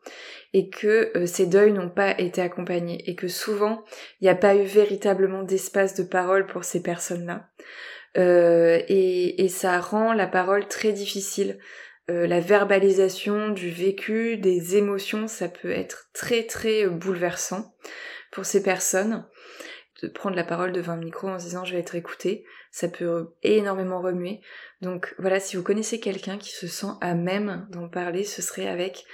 et 0.53 0.69
que 0.69 1.11
euh, 1.17 1.25
ces 1.25 1.47
deuils 1.47 1.71
n'ont 1.71 1.89
pas 1.89 2.19
été 2.19 2.41
accompagnés 2.41 3.01
et 3.09 3.15
que 3.15 3.29
souvent 3.29 3.83
il 4.19 4.25
n'y 4.25 4.29
a 4.29 4.35
pas 4.35 4.55
eu 4.55 4.63
véritablement 4.63 5.43
d'espace 5.43 5.95
de 5.95 6.03
parole 6.03 6.45
pour 6.45 6.65
ces 6.65 6.83
personnes-là. 6.83 7.47
Euh, 8.17 8.81
et, 8.87 9.43
et, 9.43 9.49
ça 9.49 9.79
rend 9.79 10.13
la 10.13 10.27
parole 10.27 10.67
très 10.69 10.93
difficile. 10.93 11.59
la 12.07 12.39
verbalisation 12.39 13.49
du 13.49 13.69
vécu, 13.69 14.37
des 14.37 14.77
émotions, 14.77 15.27
ça 15.27 15.49
peut 15.49 15.71
être 15.71 16.09
très 16.13 16.43
très 16.43 16.87
bouleversant 16.87 17.75
pour 18.31 18.45
ces 18.45 18.63
personnes 18.63 19.25
de 20.01 20.07
prendre 20.07 20.35
la 20.35 20.43
parole 20.43 20.71
devant 20.71 20.93
un 20.93 20.97
micro 20.97 21.27
en 21.29 21.39
se 21.39 21.45
disant 21.45 21.63
je 21.63 21.73
vais 21.73 21.79
être 21.79 21.95
écouté, 21.95 22.45
ça 22.71 22.87
peut 22.87 23.33
énormément 23.43 24.01
remuer. 24.01 24.41
Donc 24.81 25.15
voilà, 25.19 25.39
si 25.39 25.55
vous 25.55 25.63
connaissez 25.63 25.99
quelqu'un 25.99 26.37
qui 26.37 26.51
se 26.51 26.67
sent 26.67 26.93
à 27.01 27.13
même 27.13 27.67
d'en 27.71 27.87
parler, 27.87 28.23
ce 28.23 28.41
serait 28.41 28.67
avec 28.67 29.05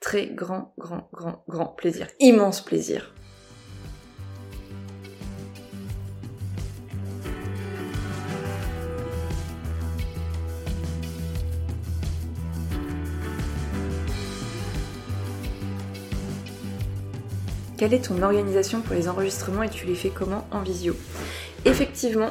très 0.00 0.26
grand, 0.26 0.74
grand, 0.78 1.08
grand, 1.12 1.44
grand 1.48 1.66
plaisir, 1.66 2.06
immense 2.20 2.64
plaisir. 2.64 3.12
Quelle 17.80 17.94
est 17.94 18.08
ton 18.08 18.20
organisation 18.20 18.82
pour 18.82 18.94
les 18.94 19.08
enregistrements 19.08 19.62
et 19.62 19.70
tu 19.70 19.86
les 19.86 19.94
fais 19.94 20.10
comment 20.10 20.46
en 20.50 20.60
visio? 20.60 20.94
Effectivement, 21.64 22.28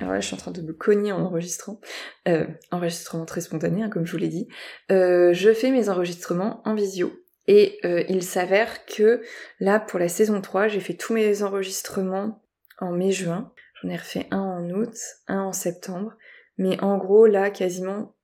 alors 0.00 0.14
là 0.14 0.18
je 0.18 0.26
suis 0.26 0.34
en 0.34 0.38
train 0.38 0.50
de 0.50 0.62
me 0.62 0.72
cogner 0.72 1.12
en 1.12 1.20
enregistrant, 1.20 1.80
euh, 2.26 2.44
enregistrement 2.72 3.24
très 3.24 3.40
spontané 3.40 3.84
hein, 3.84 3.88
comme 3.88 4.04
je 4.04 4.10
vous 4.10 4.18
l'ai 4.18 4.26
dit, 4.26 4.48
euh, 4.90 5.32
je 5.32 5.54
fais 5.54 5.70
mes 5.70 5.90
enregistrements 5.90 6.60
en 6.64 6.74
visio. 6.74 7.12
Et 7.46 7.78
euh, 7.84 8.02
il 8.08 8.24
s'avère 8.24 8.84
que 8.84 9.22
là 9.60 9.78
pour 9.78 10.00
la 10.00 10.08
saison 10.08 10.40
3 10.40 10.66
j'ai 10.66 10.80
fait 10.80 10.94
tous 10.94 11.12
mes 11.12 11.44
enregistrements 11.44 12.42
en 12.80 12.90
mai-juin, 12.90 13.52
j'en 13.80 13.90
ai 13.90 13.96
refait 13.96 14.26
un 14.32 14.40
en 14.40 14.70
août, 14.70 14.96
un 15.28 15.42
en 15.42 15.52
septembre, 15.52 16.16
mais 16.58 16.82
en 16.82 16.98
gros 16.98 17.26
là 17.26 17.50
quasiment 17.50 18.16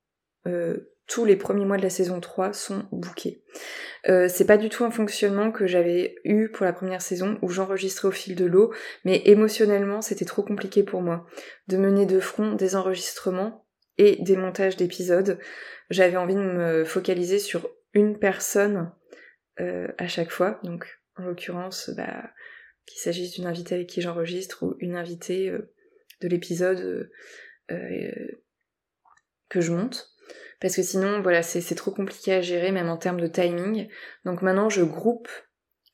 tous 1.07 1.25
les 1.25 1.37
premiers 1.37 1.65
mois 1.65 1.77
de 1.77 1.83
la 1.83 1.91
saison 1.91 2.21
3 2.21 2.53
sont 2.53 2.87
bookés. 2.91 3.43
Euh, 4.09 4.29
c'est 4.29 4.45
pas 4.45 4.57
du 4.57 4.69
tout 4.69 4.85
un 4.85 4.91
fonctionnement 4.91 5.53
que 5.53 5.67
j'avais 5.67 6.17
eu 6.25 6.49
pour 6.49 6.65
la 6.65 6.73
première 6.73 7.03
saison 7.03 7.39
où 7.43 7.49
j'enregistrais 7.49 8.09
au 8.09 8.13
fil 8.13 8.35
de 8.35 8.45
l'eau, 8.45 8.73
mais 9.05 9.23
émotionnellement 9.25 10.03
c'était 10.03 10.25
trop 10.25 10.43
compliqué 10.43 10.83
pour 10.83 11.03
moi 11.03 11.27
de 11.69 11.77
mener 11.77 12.07
de 12.07 12.21
front 12.21 12.53
des 12.53 12.77
enregistrements 12.77 13.67
et 13.99 14.17
des 14.23 14.37
montages 14.37 14.77
d'épisodes. 14.77 15.39
J'avais 15.91 16.17
envie 16.17 16.35
de 16.35 16.41
me 16.41 16.85
focaliser 16.85 17.39
sur 17.39 17.69
une 17.93 18.19
personne 18.19 18.93
euh, 19.61 19.89
à 19.99 20.09
chaque 20.09 20.31
fois, 20.31 20.61
donc 20.65 21.01
en 21.17 21.25
l'occurrence, 21.25 21.91
bah, 21.97 22.31
qu'il 22.85 23.01
s'agisse 23.01 23.33
d'une 23.33 23.47
invitée 23.47 23.77
avec 23.77 23.87
qui 23.87 24.03
j'enregistre 24.03 24.65
ou 24.65 24.77
une 24.81 24.97
invitée 24.97 25.51
euh, 25.51 25.73
de 26.21 26.29
l'épisode 26.29 27.11
que 29.49 29.61
je 29.61 29.73
monte 29.73 30.16
parce 30.61 30.77
que 30.77 30.83
sinon, 30.83 31.21
voilà, 31.23 31.43
c'est 31.43 31.75
trop 31.75 31.91
compliqué 31.91 32.33
à 32.33 32.41
gérer, 32.41 32.73
même 32.73 32.89
en 32.89 32.97
termes 32.97 33.21
de 33.21 33.27
timing. 33.27 33.89
Donc 34.25 34.43
maintenant, 34.43 34.69
je 34.69 34.83
groupe 34.83 35.29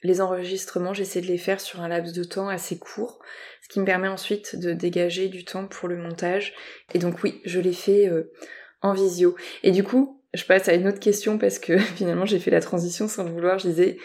les 0.03 0.21
enregistrements, 0.21 0.95
j'essaie 0.95 1.21
de 1.21 1.27
les 1.27 1.39
faire 1.39 1.61
sur 1.61 1.81
un 1.81 1.89
laps 1.89 2.13
de 2.13 2.25
temps 2.25 2.49
assez 2.49 2.79
court, 2.79 3.21
ce 3.63 3.69
qui 3.69 3.81
me 3.81 3.85
permet 3.85 4.09
ensuite 4.09 4.57
de 4.57 4.73
dégager 4.73 5.29
du 5.29 5.45
temps 5.45 5.67
pour 5.67 5.89
le 5.89 5.97
montage. 5.97 6.55
Et 6.93 6.99
donc 6.99 7.23
oui, 7.23 7.41
je 7.45 7.61
les 7.61 7.73
fais 7.73 8.09
euh, 8.09 8.33
en 8.81 8.95
visio. 8.95 9.37
Et 9.63 9.71
du 9.71 9.85
coup, 9.85 10.21
je 10.35 10.45
passe 10.45 10.69
à 10.69 10.75
une 10.75 10.89
autre 10.89 10.99
question 10.99 11.39
parce 11.39 11.59
que 11.59 11.79
finalement 11.97 12.27
j'ai 12.27 12.41
fait 12.41 12.51
la 12.51 12.61
transition 12.61 13.07
sans 13.07 13.25
le 13.25 13.31
vouloir. 13.31 13.59
Je 13.59 13.69
disais 13.69 13.97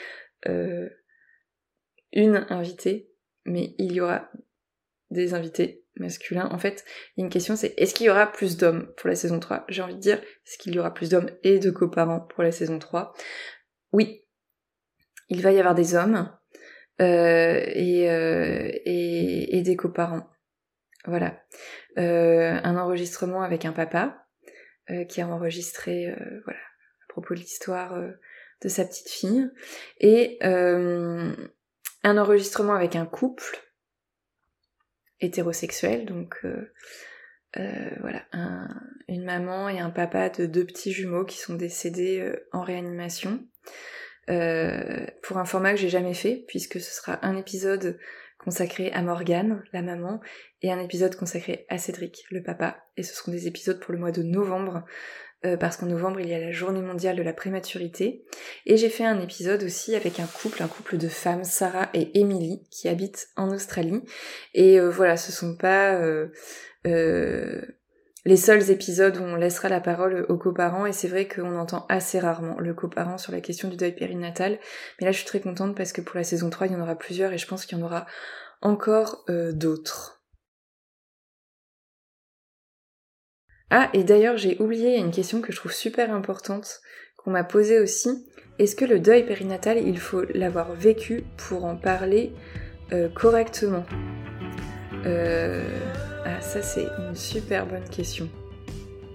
euh, 0.47 0.87
une 2.13 2.45
invitée, 2.49 3.09
mais 3.45 3.73
il 3.79 3.91
y 3.93 4.01
aura 4.01 4.29
des 5.09 5.33
invités 5.33 5.83
masculin. 5.99 6.47
En 6.51 6.57
fait, 6.57 6.85
il 7.15 7.21
y 7.21 7.23
a 7.23 7.25
une 7.25 7.31
question, 7.31 7.55
c'est 7.55 7.73
est-ce 7.77 7.93
qu'il 7.93 8.05
y 8.05 8.09
aura 8.09 8.31
plus 8.31 8.57
d'hommes 8.57 8.93
pour 8.97 9.09
la 9.09 9.15
saison 9.15 9.39
3 9.39 9.65
J'ai 9.69 9.81
envie 9.81 9.95
de 9.95 9.99
dire, 9.99 10.17
est-ce 10.17 10.57
qu'il 10.57 10.73
y 10.73 10.79
aura 10.79 10.93
plus 10.93 11.09
d'hommes 11.09 11.29
et 11.43 11.59
de 11.59 11.71
coparents 11.71 12.21
pour 12.21 12.43
la 12.43 12.51
saison 12.51 12.79
3 12.79 13.13
Oui, 13.91 14.25
il 15.29 15.41
va 15.41 15.51
y 15.51 15.59
avoir 15.59 15.75
des 15.75 15.95
hommes 15.95 16.29
euh, 17.01 17.61
et, 17.65 18.09
euh, 18.09 18.69
et, 18.85 19.57
et, 19.57 19.61
des 19.61 19.75
coparents. 19.75 20.27
Voilà. 21.05 21.39
Euh, 21.97 22.59
un 22.63 22.77
enregistrement 22.77 23.43
avec 23.43 23.65
un 23.65 23.71
papa 23.71 24.23
qui 25.09 25.19
a 25.19 25.27
enregistré, 25.27 26.05
voilà, 26.45 26.59
à 26.59 27.05
propos 27.09 27.33
de 27.33 27.39
l'histoire 27.39 27.93
de 28.61 28.69
sa 28.69 28.85
petite 28.85 29.09
fille. 29.09 29.51
Et 29.99 30.37
un 30.41 31.37
enregistrement 32.03 32.73
avec 32.73 32.95
un 32.95 33.05
couple 33.05 33.66
hétérosexuel, 35.19 36.05
donc 36.05 36.37
euh, 36.43 36.73
euh, 37.57 37.89
voilà, 38.01 38.23
une 39.07 39.23
maman 39.23 39.69
et 39.69 39.79
un 39.79 39.89
papa 39.89 40.29
de 40.29 40.45
deux 40.45 40.65
petits 40.65 40.91
jumeaux 40.91 41.25
qui 41.25 41.37
sont 41.37 41.55
décédés 41.55 42.19
euh, 42.19 42.47
en 42.51 42.61
réanimation. 42.61 43.45
pour 44.27 45.37
un 45.37 45.45
format 45.45 45.71
que 45.71 45.79
j'ai 45.79 45.89
jamais 45.89 46.13
fait, 46.13 46.43
puisque 46.47 46.79
ce 46.79 46.91
sera 46.93 47.25
un 47.25 47.37
épisode 47.37 47.97
consacré 48.37 48.91
à 48.91 49.01
Morgane, 49.01 49.63
la 49.73 49.81
maman, 49.81 50.19
et 50.61 50.71
un 50.71 50.79
épisode 50.79 51.15
consacré 51.15 51.65
à 51.69 51.77
Cédric, 51.77 52.25
le 52.29 52.43
papa. 52.43 52.85
Et 52.95 53.03
ce 53.03 53.15
seront 53.15 53.31
des 53.31 53.47
épisodes 53.47 53.79
pour 53.79 53.93
le 53.93 53.99
mois 53.99 54.11
de 54.11 54.23
novembre, 54.23 54.85
euh, 55.45 55.55
parce 55.55 55.77
qu'en 55.77 55.85
novembre 55.85 56.19
il 56.19 56.29
y 56.29 56.33
a 56.33 56.39
la 56.39 56.51
journée 56.51 56.81
mondiale 56.81 57.15
de 57.15 57.21
la 57.21 57.33
prématurité. 57.33 58.25
Et 58.65 58.75
j'ai 58.75 58.89
fait 58.89 59.05
un 59.05 59.21
épisode 59.21 59.63
aussi 59.63 59.95
avec 59.95 60.19
un 60.19 60.25
couple, 60.25 60.63
un 60.63 60.67
couple 60.67 60.97
de 60.97 61.07
femmes, 61.07 61.43
Sarah 61.43 61.89
et 61.93 62.19
Emily, 62.19 62.67
qui 62.71 62.87
habitent 62.89 63.27
en 63.35 63.53
Australie. 63.53 64.01
Et 64.55 64.79
euh, 64.79 64.89
voilà, 64.89 65.15
ce 65.15 65.31
sont 65.31 65.55
pas 65.55 65.93
euh, 65.93 67.61
les 68.25 68.35
seuls 68.35 68.71
épisodes 68.71 69.17
où 69.17 69.21
on 69.21 69.35
laissera 69.35 69.69
la 69.69 69.79
parole 69.79 70.25
aux 70.27 70.37
coparents 70.37 70.87
et 70.87 70.91
c'est 70.91 71.07
vrai 71.07 71.27
qu'on 71.27 71.55
entend 71.55 71.85
assez 71.87 72.19
rarement 72.19 72.59
le 72.59 72.73
coparent 72.73 73.19
sur 73.19 73.31
la 73.31 73.39
question 73.39 73.69
du 73.69 73.77
deuil 73.77 73.93
périnatal. 73.93 74.57
Mais 74.99 75.05
là 75.05 75.11
je 75.11 75.17
suis 75.17 75.27
très 75.27 75.39
contente 75.39 75.77
parce 75.77 75.93
que 75.93 76.01
pour 76.01 76.17
la 76.17 76.23
saison 76.23 76.49
3 76.49 76.67
il 76.67 76.73
y 76.73 76.75
en 76.75 76.81
aura 76.81 76.95
plusieurs 76.95 77.31
et 77.31 77.37
je 77.37 77.45
pense 77.45 77.67
qu'il 77.67 77.77
y 77.77 77.81
en 77.81 77.85
aura 77.85 78.07
encore 78.61 79.23
d'autres. 79.53 80.16
Ah, 83.69 83.89
et 83.93 84.03
d'ailleurs, 84.03 84.37
j'ai 84.37 84.57
oublié 84.61 84.97
une 84.97 85.11
question 85.11 85.41
que 85.41 85.51
je 85.51 85.57
trouve 85.57 85.73
super 85.73 86.13
importante 86.13 86.81
qu'on 87.17 87.31
m'a 87.31 87.43
posée 87.43 87.79
aussi. 87.79 88.25
Est-ce 88.59 88.75
que 88.75 88.85
le 88.85 88.99
deuil 88.99 89.25
périnatal, 89.25 89.77
il 89.77 89.99
faut 89.99 90.23
l'avoir 90.33 90.73
vécu 90.73 91.23
pour 91.35 91.65
en 91.65 91.75
parler 91.75 92.31
euh, 92.93 93.09
correctement? 93.09 93.85
Euh... 95.05 95.63
Ah, 96.25 96.41
ça 96.41 96.61
c'est 96.61 96.85
une 96.99 97.15
super 97.15 97.65
bonne 97.65 97.87
question. 97.89 98.27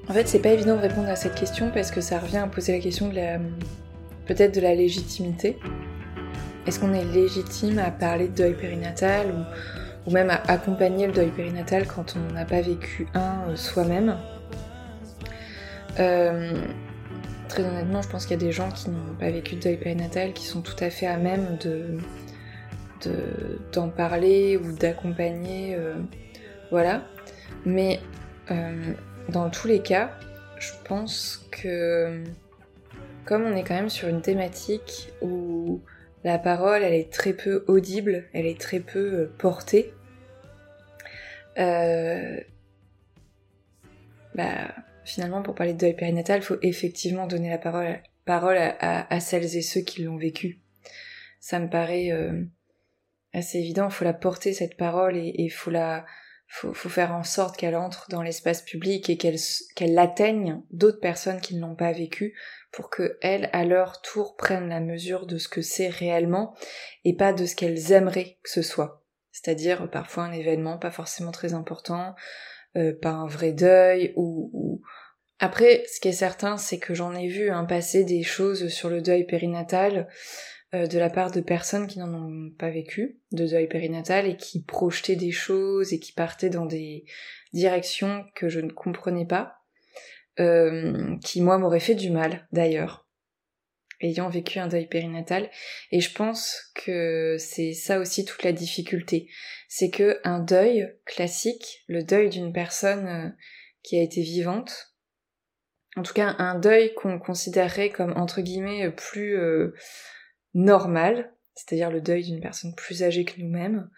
En 0.08 0.14
fait, 0.14 0.26
c'est 0.26 0.38
pas 0.38 0.50
évident 0.50 0.76
de 0.76 0.80
répondre 0.80 1.08
à 1.08 1.16
cette 1.16 1.34
question 1.34 1.70
parce 1.70 1.90
que 1.90 2.00
ça 2.00 2.18
revient 2.18 2.38
à 2.38 2.46
poser 2.46 2.72
la 2.72 2.78
question 2.78 3.08
de 3.08 3.16
la 3.16 3.38
peut-être 4.26 4.54
de 4.54 4.60
la 4.60 4.74
légitimité. 4.74 5.58
Est-ce 6.66 6.80
qu'on 6.80 6.94
est 6.94 7.04
légitime 7.04 7.78
à 7.78 7.90
parler 7.90 8.28
de 8.28 8.34
deuil 8.34 8.54
périnatal 8.54 9.26
ou, 10.06 10.10
même 10.10 10.30
à 10.30 10.40
accompagner 10.48 11.06
le 11.06 11.12
deuil 11.12 11.30
périnatal 11.30 11.86
quand 11.86 12.16
on 12.16 12.32
n'a 12.32 12.44
pas 12.44 12.60
vécu 12.60 13.06
un 13.14 13.50
euh, 13.50 13.56
soi-même? 13.56 14.16
Très 15.96 17.64
honnêtement, 17.64 18.00
je 18.00 18.08
pense 18.08 18.24
qu'il 18.24 18.40
y 18.40 18.42
a 18.42 18.46
des 18.46 18.52
gens 18.52 18.70
qui 18.70 18.88
n'ont 18.88 19.14
pas 19.18 19.30
vécu 19.30 19.56
de 19.56 19.60
deuil 19.60 19.76
périnatal 19.76 20.32
qui 20.32 20.46
sont 20.46 20.62
tout 20.62 20.76
à 20.82 20.88
fait 20.90 21.06
à 21.06 21.16
même 21.16 21.58
de 21.58 21.98
d'en 23.72 23.88
parler 23.88 24.56
ou 24.56 24.76
d'accompagner, 24.76 25.74
euh, 25.74 25.96
voilà. 26.70 27.04
Mais 27.66 27.98
dans 29.28 29.50
tous 29.50 29.66
les 29.66 29.80
cas, 29.80 30.12
je 30.58 30.70
pense 30.84 31.48
que 31.50 32.22
comme 33.24 33.44
on 33.44 33.54
est 33.56 33.64
quand 33.64 33.74
même 33.74 33.90
sur 33.90 34.08
une 34.08 34.20
thématique 34.20 35.12
où 35.20 35.80
la 36.24 36.38
parole, 36.38 36.82
elle 36.82 36.94
est 36.94 37.12
très 37.12 37.32
peu 37.32 37.64
audible, 37.66 38.24
elle 38.32 38.46
est 38.46 38.60
très 38.60 38.80
peu 38.80 38.98
euh, 38.98 39.32
portée. 39.38 39.92
Euh, 41.58 42.38
bah, 44.34 44.74
finalement, 45.04 45.42
pour 45.42 45.54
parler 45.54 45.74
de 45.74 45.78
deuil 45.78 45.94
périnatal, 45.94 46.40
il 46.40 46.44
faut 46.44 46.58
effectivement 46.62 47.26
donner 47.26 47.50
la 47.50 47.58
parole, 47.58 48.00
parole 48.24 48.56
à, 48.58 49.20
celles 49.20 49.56
et 49.56 49.62
ceux 49.62 49.80
qui 49.80 50.02
l'ont 50.02 50.16
vécu. 50.16 50.60
Ça 51.40 51.58
me 51.58 51.68
paraît 51.68 52.10
euh, 52.12 52.44
assez 53.32 53.58
évident. 53.58 53.86
Il 53.88 53.92
faut 53.92 54.04
la 54.04 54.12
porter 54.12 54.52
cette 54.52 54.76
parole 54.76 55.16
et 55.16 55.34
il 55.38 55.50
faut 55.50 55.70
la, 55.70 56.04
faut, 56.52 56.72
faire 56.74 57.14
en 57.14 57.22
sorte 57.22 57.56
qu'elle 57.56 57.74
entre 57.74 58.08
dans 58.10 58.22
l'espace 58.22 58.62
public 58.62 59.08
et 59.08 59.16
qu'elle 59.16 59.38
qu'elle 59.74 59.98
atteigne 59.98 60.60
d'autres 60.70 61.00
personnes 61.00 61.40
qui 61.40 61.56
ne 61.56 61.62
l'ont 61.62 61.74
pas 61.74 61.92
vécu 61.92 62.38
pour 62.70 62.90
que 62.90 63.18
elles, 63.22 63.48
à 63.52 63.64
leur 63.64 64.02
tour, 64.02 64.36
prennent 64.36 64.68
la 64.68 64.80
mesure 64.80 65.26
de 65.26 65.38
ce 65.38 65.48
que 65.48 65.62
c'est 65.62 65.88
réellement 65.88 66.54
et 67.04 67.16
pas 67.16 67.32
de 67.32 67.46
ce 67.46 67.56
qu'elles 67.56 67.92
aimeraient 67.92 68.38
que 68.42 68.50
ce 68.50 68.62
soit. 68.62 69.02
C'est-à-dire 69.30 69.90
parfois 69.90 70.24
un 70.24 70.32
événement 70.32 70.78
pas 70.78 70.90
forcément 70.90 71.32
très 71.32 71.54
important, 71.54 72.14
euh, 72.76 72.92
pas 73.00 73.10
un 73.10 73.26
vrai 73.26 73.52
deuil 73.52 74.12
ou, 74.16 74.82
Après, 75.38 75.84
ce 75.92 76.00
qui 76.00 76.08
est 76.08 76.12
certain, 76.12 76.56
c'est 76.56 76.78
que 76.78 76.94
j'en 76.94 77.14
ai 77.14 77.28
vu 77.28 77.50
hein, 77.50 77.64
passer 77.64 78.04
des 78.04 78.22
choses 78.22 78.68
sur 78.68 78.88
le 78.88 79.00
deuil 79.00 79.24
périnatal 79.24 80.08
euh, 80.74 80.86
de 80.86 80.98
la 80.98 81.10
part 81.10 81.30
de 81.30 81.40
personnes 81.40 81.86
qui 81.86 81.98
n'en 81.98 82.14
ont 82.14 82.50
pas 82.50 82.70
vécu 82.70 83.20
de 83.32 83.46
deuil 83.46 83.68
périnatal 83.68 84.26
et 84.26 84.36
qui 84.36 84.62
projetaient 84.62 85.16
des 85.16 85.32
choses 85.32 85.92
et 85.92 86.00
qui 86.00 86.12
partaient 86.12 86.50
dans 86.50 86.66
des 86.66 87.04
directions 87.52 88.24
que 88.34 88.48
je 88.48 88.60
ne 88.60 88.70
comprenais 88.70 89.26
pas 89.26 89.62
euh, 90.40 91.16
qui 91.18 91.42
moi 91.42 91.58
m'aurait 91.58 91.80
fait 91.80 91.94
du 91.94 92.10
mal 92.10 92.46
d'ailleurs, 92.52 93.06
ayant 94.02 94.28
vécu 94.28 94.58
un 94.58 94.68
deuil 94.68 94.86
périnatal. 94.86 95.50
Et 95.90 96.00
je 96.00 96.12
pense 96.12 96.72
que 96.74 97.36
c'est 97.38 97.72
ça 97.72 97.98
aussi 97.98 98.24
toute 98.24 98.42
la 98.42 98.52
difficulté, 98.52 99.28
c'est 99.68 99.90
que 99.90 100.20
un 100.24 100.40
deuil 100.40 100.92
classique, 101.04 101.84
le 101.88 102.02
deuil 102.02 102.30
d'une 102.30 102.52
personne 102.52 103.06
euh, 103.06 103.28
qui 103.82 103.98
a 103.98 104.02
été 104.02 104.22
vivante, 104.22 104.94
en 105.96 106.02
tout 106.02 106.14
cas 106.14 106.34
un 106.38 106.58
deuil 106.58 106.94
qu'on 106.94 107.18
considérerait 107.18 107.90
comme 107.90 108.12
entre 108.16 108.40
guillemets 108.40 108.90
plus 108.90 109.36
euh, 109.36 109.74
normal, 110.54 111.34
c'est-à-dire 111.54 111.90
le 111.90 112.00
deuil 112.00 112.24
d'une 112.24 112.40
personne 112.40 112.74
plus 112.74 113.02
âgée 113.02 113.24
que 113.24 113.40
nous-mêmes, 113.40 113.90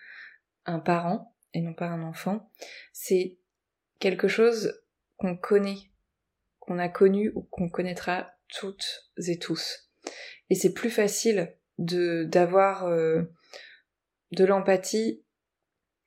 un 0.64 0.78
parent 0.78 1.34
et 1.52 1.61
non 1.61 1.74
pas 1.74 1.86
un 1.86 2.02
enfant, 2.02 2.50
c'est 2.92 3.38
quelque 4.00 4.28
chose 4.28 4.80
qu'on 5.16 5.36
connaît 5.36 5.90
qu'on 6.64 6.78
a 6.78 6.88
connu 6.88 7.30
ou 7.34 7.42
qu'on 7.42 7.68
connaîtra 7.68 8.32
toutes 8.48 9.11
et 9.26 9.38
tous. 9.38 9.84
Et 10.51 10.55
c'est 10.55 10.72
plus 10.72 10.90
facile 10.90 11.55
de 11.78 12.24
d'avoir 12.24 12.86
euh, 12.86 13.22
de 14.32 14.45
l'empathie 14.45 15.22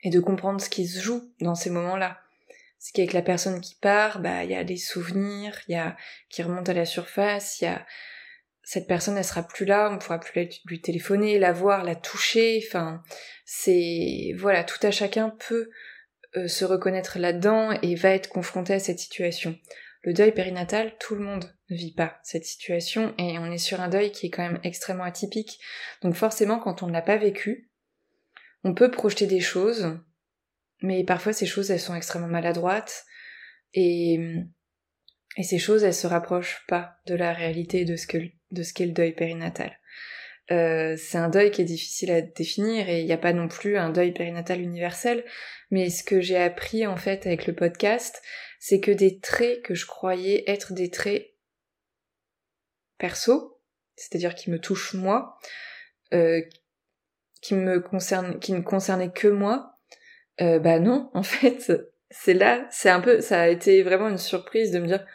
et 0.03 0.09
de 0.09 0.19
comprendre 0.19 0.61
ce 0.61 0.69
qui 0.69 0.87
se 0.87 1.01
joue 1.01 1.33
dans 1.41 1.55
ces 1.55 1.69
moments-là. 1.69 2.19
C'est 2.79 2.93
qu'avec 2.93 3.13
la 3.13 3.21
personne 3.21 3.59
qui 3.59 3.75
part, 3.75 4.21
bah 4.21 4.43
il 4.43 4.51
y 4.51 4.55
a 4.55 4.63
des 4.63 4.77
souvenirs, 4.77 5.59
il 5.67 5.73
y 5.73 5.75
a 5.75 5.97
qui 6.29 6.43
remontent 6.43 6.71
à 6.71 6.75
la 6.75 6.85
surface, 6.85 7.59
il 7.61 7.65
y 7.65 7.67
a 7.67 7.85
cette 8.63 8.87
personne 8.87 9.17
elle 9.17 9.23
sera 9.23 9.43
plus 9.43 9.65
là, 9.65 9.89
on 9.91 9.97
pourra 9.97 10.19
plus 10.19 10.49
lui 10.65 10.81
téléphoner, 10.81 11.39
la 11.39 11.53
voir, 11.53 11.83
la 11.83 11.95
toucher, 11.95 12.61
enfin 12.67 13.01
c'est 13.45 14.33
voilà, 14.37 14.63
tout 14.63 14.85
à 14.85 14.91
chacun 14.91 15.29
peut 15.29 15.69
euh, 16.35 16.47
se 16.47 16.65
reconnaître 16.65 17.17
là-dedans 17.17 17.71
et 17.81 17.95
va 17.95 18.09
être 18.09 18.29
confronté 18.29 18.73
à 18.73 18.79
cette 18.79 18.99
situation. 18.99 19.57
Le 20.07 20.13
deuil 20.13 20.31
périnatal, 20.31 20.93
tout 21.01 21.15
le 21.15 21.21
monde 21.21 21.53
ne 21.69 21.75
vit 21.75 21.91
pas 21.91 22.17
cette 22.23 22.45
situation 22.45 23.13
et 23.17 23.37
on 23.39 23.51
est 23.51 23.57
sur 23.57 23.81
un 23.81 23.89
deuil 23.89 24.13
qui 24.13 24.27
est 24.27 24.29
quand 24.29 24.41
même 24.41 24.61
extrêmement 24.63 25.03
atypique. 25.03 25.59
Donc 26.01 26.13
forcément, 26.13 26.59
quand 26.59 26.81
on 26.81 26.87
ne 26.87 26.93
l'a 26.93 27.01
pas 27.01 27.17
vécu, 27.17 27.69
on 28.63 28.73
peut 28.73 28.89
projeter 28.89 29.27
des 29.27 29.41
choses, 29.41 29.99
mais 30.81 31.03
parfois 31.03 31.33
ces 31.33 31.45
choses, 31.45 31.71
elles 31.71 31.81
sont 31.81 31.93
extrêmement 31.93 32.29
maladroites 32.29 33.03
et, 33.73 34.17
et 35.35 35.43
ces 35.43 35.59
choses, 35.59 35.83
elles 35.83 35.93
se 35.93 36.07
rapprochent 36.07 36.63
pas 36.69 36.95
de 37.05 37.15
la 37.15 37.33
réalité 37.33 37.83
de 37.83 37.97
ce 37.97 38.07
que, 38.07 38.19
de 38.51 38.63
ce 38.63 38.73
qu'est 38.73 38.85
le 38.85 38.93
deuil 38.93 39.11
périnatal. 39.11 39.77
Euh, 40.51 40.95
c'est 40.97 41.17
un 41.17 41.27
deuil 41.27 41.51
qui 41.51 41.61
est 41.61 41.65
difficile 41.65 42.11
à 42.11 42.21
définir 42.21 42.87
et 42.87 43.01
il 43.01 43.05
n'y 43.05 43.11
a 43.11 43.17
pas 43.17 43.33
non 43.33 43.49
plus 43.49 43.77
un 43.77 43.89
deuil 43.89 44.13
périnatal 44.13 44.61
universel. 44.61 45.25
Mais 45.69 45.89
ce 45.89 46.05
que 46.05 46.21
j'ai 46.21 46.37
appris 46.37 46.87
en 46.87 46.95
fait 46.95 47.27
avec 47.27 47.45
le 47.45 47.53
podcast, 47.53 48.21
c'est 48.59 48.79
que 48.79 48.91
des 48.91 49.19
traits 49.19 49.61
que 49.63 49.75
je 49.75 49.85
croyais 49.85 50.43
être 50.47 50.73
des 50.73 50.89
traits 50.89 51.33
perso, 52.97 53.59
c'est-à-dire 53.95 54.35
qui 54.35 54.49
me 54.49 54.59
touchent 54.59 54.93
moi, 54.93 55.37
euh, 56.13 56.41
qui 57.41 57.53
me 57.53 57.79
concernent, 57.79 58.39
qui 58.39 58.53
ne 58.53 58.61
concernaient 58.61 59.11
que 59.11 59.27
moi, 59.27 59.75
euh, 60.41 60.59
bah 60.59 60.79
non, 60.79 61.09
en 61.13 61.23
fait, 61.23 61.71
c'est 62.09 62.33
là, 62.33 62.67
c'est 62.71 62.89
un 62.89 63.01
peu, 63.01 63.21
ça 63.21 63.41
a 63.41 63.47
été 63.47 63.83
vraiment 63.83 64.09
une 64.09 64.17
surprise 64.17 64.71
de 64.71 64.79
me 64.79 64.87
dire, 64.87 65.05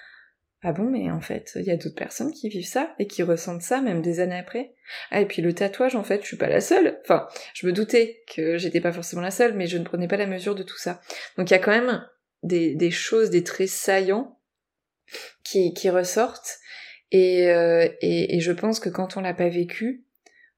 ah 0.65 0.73
bon, 0.73 0.85
mais 0.85 1.11
en 1.11 1.21
fait, 1.21 1.53
il 1.57 1.65
y 1.65 1.73
a 1.73 1.77
d'autres 1.77 1.97
personnes 1.97 2.33
qui 2.33 2.49
vivent 2.49 2.67
ça 2.67 2.95
et 3.01 3.09
qui 3.09 3.25
ressentent 3.25 3.63
ça 3.63 3.81
même 3.81 4.01
des 4.01 4.21
années 4.21 4.39
après. 4.39 4.75
Ah, 5.11 5.21
et 5.21 5.27
puis 5.27 5.43
le 5.43 5.53
tatouage, 5.53 5.97
en 5.97 6.05
fait, 6.05 6.23
je 6.23 6.27
suis 6.29 6.37
pas 6.37 6.49
la 6.49 6.61
seule. 6.61 7.01
Enfin, 7.03 7.27
je 7.53 7.67
me 7.67 7.73
doutais 7.73 8.23
que 8.33 8.59
j'étais 8.59 8.81
pas 8.81 8.93
forcément 8.93 9.23
la 9.23 9.33
seule, 9.33 9.55
mais 9.55 9.67
je 9.67 9.77
ne 9.77 9.83
prenais 9.83 10.07
pas 10.07 10.17
la 10.17 10.29
mesure 10.29 10.55
de 10.55 10.63
tout 10.63 10.79
ça. 10.79 11.01
Donc 11.37 11.51
il 11.51 11.53
y 11.53 11.57
a 11.57 11.59
quand 11.59 11.73
même 11.73 12.07
des, 12.43 12.75
des 12.75 12.91
choses, 12.91 13.31
des 13.31 13.45
traits 13.45 13.69
saillants 13.69 14.39
qui, 15.45 15.75
qui 15.75 15.91
ressortent. 15.91 16.59
Et, 17.11 17.51
euh, 17.51 17.89
et, 18.01 18.37
et 18.37 18.41
je 18.41 18.53
pense 18.53 18.81
que 18.81 18.89
quand 18.89 19.17
on 19.17 19.21
l'a 19.21 19.35
pas 19.35 19.49
vécu, 19.49 20.05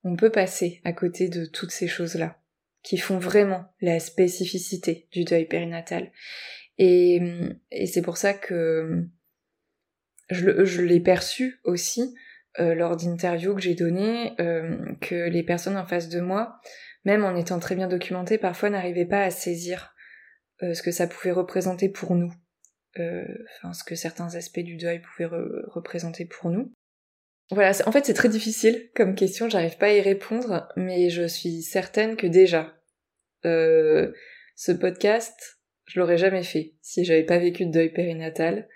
on 0.05 0.17
peut 0.17 0.31
passer 0.31 0.81
à 0.85 0.93
côté 0.93 1.29
de 1.29 1.47
toutes 1.47 1.73
ces 1.73 1.89
choses-là, 1.89 2.39
qui 2.83 2.99
font 2.99 3.19
vraiment 3.19 3.65
la 3.81 3.99
spécificité 3.99 5.09
du 5.11 5.25
deuil 5.25 5.47
périnatal. 5.47 6.13
Et, 6.79 7.21
et 7.71 7.87
c'est 7.87 8.03
pour 8.03 8.17
ça 8.17 8.35
que 8.35 9.07
je, 10.31 10.83
l'ai 10.83 11.01
perçu 11.01 11.61
aussi 11.65 12.15
euh, 12.61 12.75
lors 12.75 12.97
d'interviews 12.97 13.55
que 13.55 13.63
j'ai 13.63 13.75
données, 13.75 14.35
euh, 14.41 14.95
que 15.01 15.29
les 15.29 15.43
personnes 15.43 15.77
en 15.77 15.87
face 15.87 16.09
de 16.09 16.21
moi, 16.21 16.61
même 17.05 17.25
en 17.25 17.37
étant 17.37 17.59
très 17.59 17.75
bien 17.75 17.89
documentées, 17.89 18.39
parfois 18.39 18.71
n'arrivaient 18.71 19.07
pas 19.07 19.23
à 19.23 19.31
saisir 19.31 19.94
ce 20.73 20.83
que 20.83 20.91
ça 20.91 21.07
pouvait 21.07 21.33
représenter 21.33 21.89
pour 21.89 22.15
nous, 22.15 22.33
enfin 22.97 23.73
ce 23.73 23.85
que 23.85 23.95
certains 23.95 24.35
aspects 24.35 24.61
du 24.61 24.77
deuil 24.77 25.01
pouvaient 25.01 25.29
représenter 25.67 26.25
pour 26.25 26.51
nous. 26.51 26.73
Voilà, 27.51 27.73
en 27.87 27.93
fait 27.93 28.07
c'est 28.07 28.15
très 28.15 28.31
difficile 28.31 28.91
comme 28.95 29.15
question, 29.15 29.51
j'arrive 29.51 29.77
pas 29.77 29.87
à 29.87 29.93
y 29.93 30.01
répondre, 30.01 30.69
mais 30.77 31.11
je 31.11 31.27
suis 31.27 31.63
certaine 31.63 32.17
que 32.17 32.27
déjà, 32.27 32.75
ce 33.43 34.73
podcast, 34.73 35.59
je 35.87 36.01
l'aurais 36.01 36.17
jamais 36.17 36.43
fait 36.43 36.75
si 36.81 37.05
j'avais 37.05 37.25
pas 37.25 37.39
vécu 37.39 37.67
de 37.67 37.71
deuil 37.71 37.93
périnatal 37.93 38.69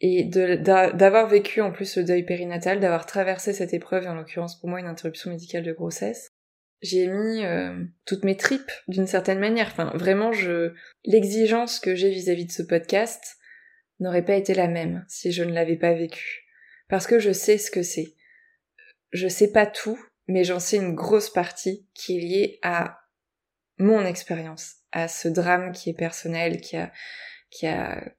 et 0.00 0.24
d'avoir 0.24 1.28
vécu 1.28 1.62
en 1.62 1.72
plus 1.72 1.96
le 1.96 2.04
deuil 2.04 2.24
périnatal, 2.24 2.80
d'avoir 2.80 3.06
traversé 3.06 3.54
cette 3.54 3.72
épreuve, 3.72 4.04
et 4.04 4.08
en 4.08 4.14
l'occurrence 4.14 4.60
pour 4.60 4.68
moi 4.68 4.80
une 4.80 4.86
interruption 4.86 5.30
médicale 5.30 5.62
de 5.62 5.72
grossesse, 5.72 6.33
j'ai 6.84 7.08
mis 7.08 7.44
euh, 7.44 7.82
toutes 8.04 8.24
mes 8.24 8.36
tripes 8.36 8.70
d'une 8.88 9.06
certaine 9.06 9.38
manière. 9.38 9.68
Enfin, 9.68 9.90
vraiment, 9.94 10.30
l'exigence 11.04 11.80
que 11.80 11.94
j'ai 11.94 12.10
vis-à-vis 12.10 12.46
de 12.46 12.52
ce 12.52 12.62
podcast 12.62 13.36
n'aurait 14.00 14.24
pas 14.24 14.34
été 14.34 14.54
la 14.54 14.68
même 14.68 15.04
si 15.08 15.32
je 15.32 15.42
ne 15.42 15.52
l'avais 15.52 15.76
pas 15.76 15.94
vécu. 15.94 16.44
Parce 16.88 17.06
que 17.06 17.18
je 17.18 17.32
sais 17.32 17.58
ce 17.58 17.70
que 17.70 17.82
c'est. 17.82 18.14
Je 19.12 19.28
sais 19.28 19.50
pas 19.50 19.66
tout, 19.66 19.98
mais 20.28 20.44
j'en 20.44 20.60
sais 20.60 20.76
une 20.76 20.94
grosse 20.94 21.30
partie 21.30 21.88
qui 21.94 22.18
est 22.18 22.20
liée 22.20 22.58
à 22.62 23.00
mon 23.78 24.04
expérience, 24.04 24.76
à 24.92 25.08
ce 25.08 25.28
drame 25.28 25.72
qui 25.72 25.90
est 25.90 25.94
personnel, 25.94 26.60
qui 26.60 26.76
a, 26.76 26.92
qui 27.50 27.66
a 27.66 28.14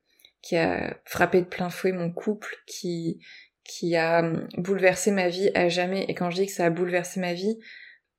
qui 0.45 0.55
a 0.57 0.95
frappé 1.05 1.41
de 1.41 1.47
plein 1.47 1.71
fouet 1.71 1.91
mon 1.91 2.11
couple, 2.11 2.55
qui, 2.67 3.19
qui 3.63 3.95
a 3.95 4.19
hum, 4.19 4.47
bouleversé 4.57 5.09
ma 5.09 5.27
vie 5.27 5.49
à 5.55 5.69
jamais. 5.69 6.05
Et 6.07 6.13
quand 6.13 6.29
je 6.29 6.35
dis 6.35 6.45
que 6.45 6.51
ça 6.51 6.65
a 6.65 6.69
bouleversé 6.69 7.19
ma 7.19 7.33
vie, 7.33 7.57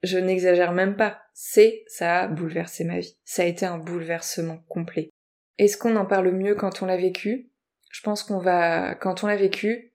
je 0.07 0.19
n'exagère 0.19 0.73
même 0.73 0.97
pas. 0.97 1.21
C'est, 1.35 1.85
ça 1.87 2.21
a 2.21 2.29
bouleversé 2.29 2.85
ma 2.85 3.01
vie. 3.01 3.17
Ça 3.25 3.43
a 3.43 3.47
été 3.47 3.67
un 3.67 3.79
bouleversement 3.79 4.59
complet. 4.69 5.11
Est-ce 5.59 5.77
qu'on 5.77 5.97
en 5.97 6.07
parle 6.07 6.31
mieux 6.33 6.55
quand 6.55 6.83
on 6.83 6.87
l'a 6.87 6.97
vécu 6.97 7.51
Je 7.91 8.03
pense 8.03 8.23
qu'on 8.23 8.39
va, 8.39 8.95
quand 8.95 9.25
on 9.25 9.27
l'a 9.27 9.37
vécu, 9.37 9.95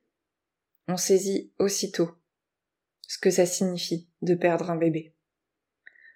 on 0.88 0.98
saisit 0.98 1.54
aussitôt 1.60 2.12
ce 3.08 3.18
que 3.18 3.30
ça 3.30 3.46
signifie 3.46 4.10
de 4.22 4.36
perdre 4.36 4.70
un 4.72 4.76
bébé. 4.76 5.16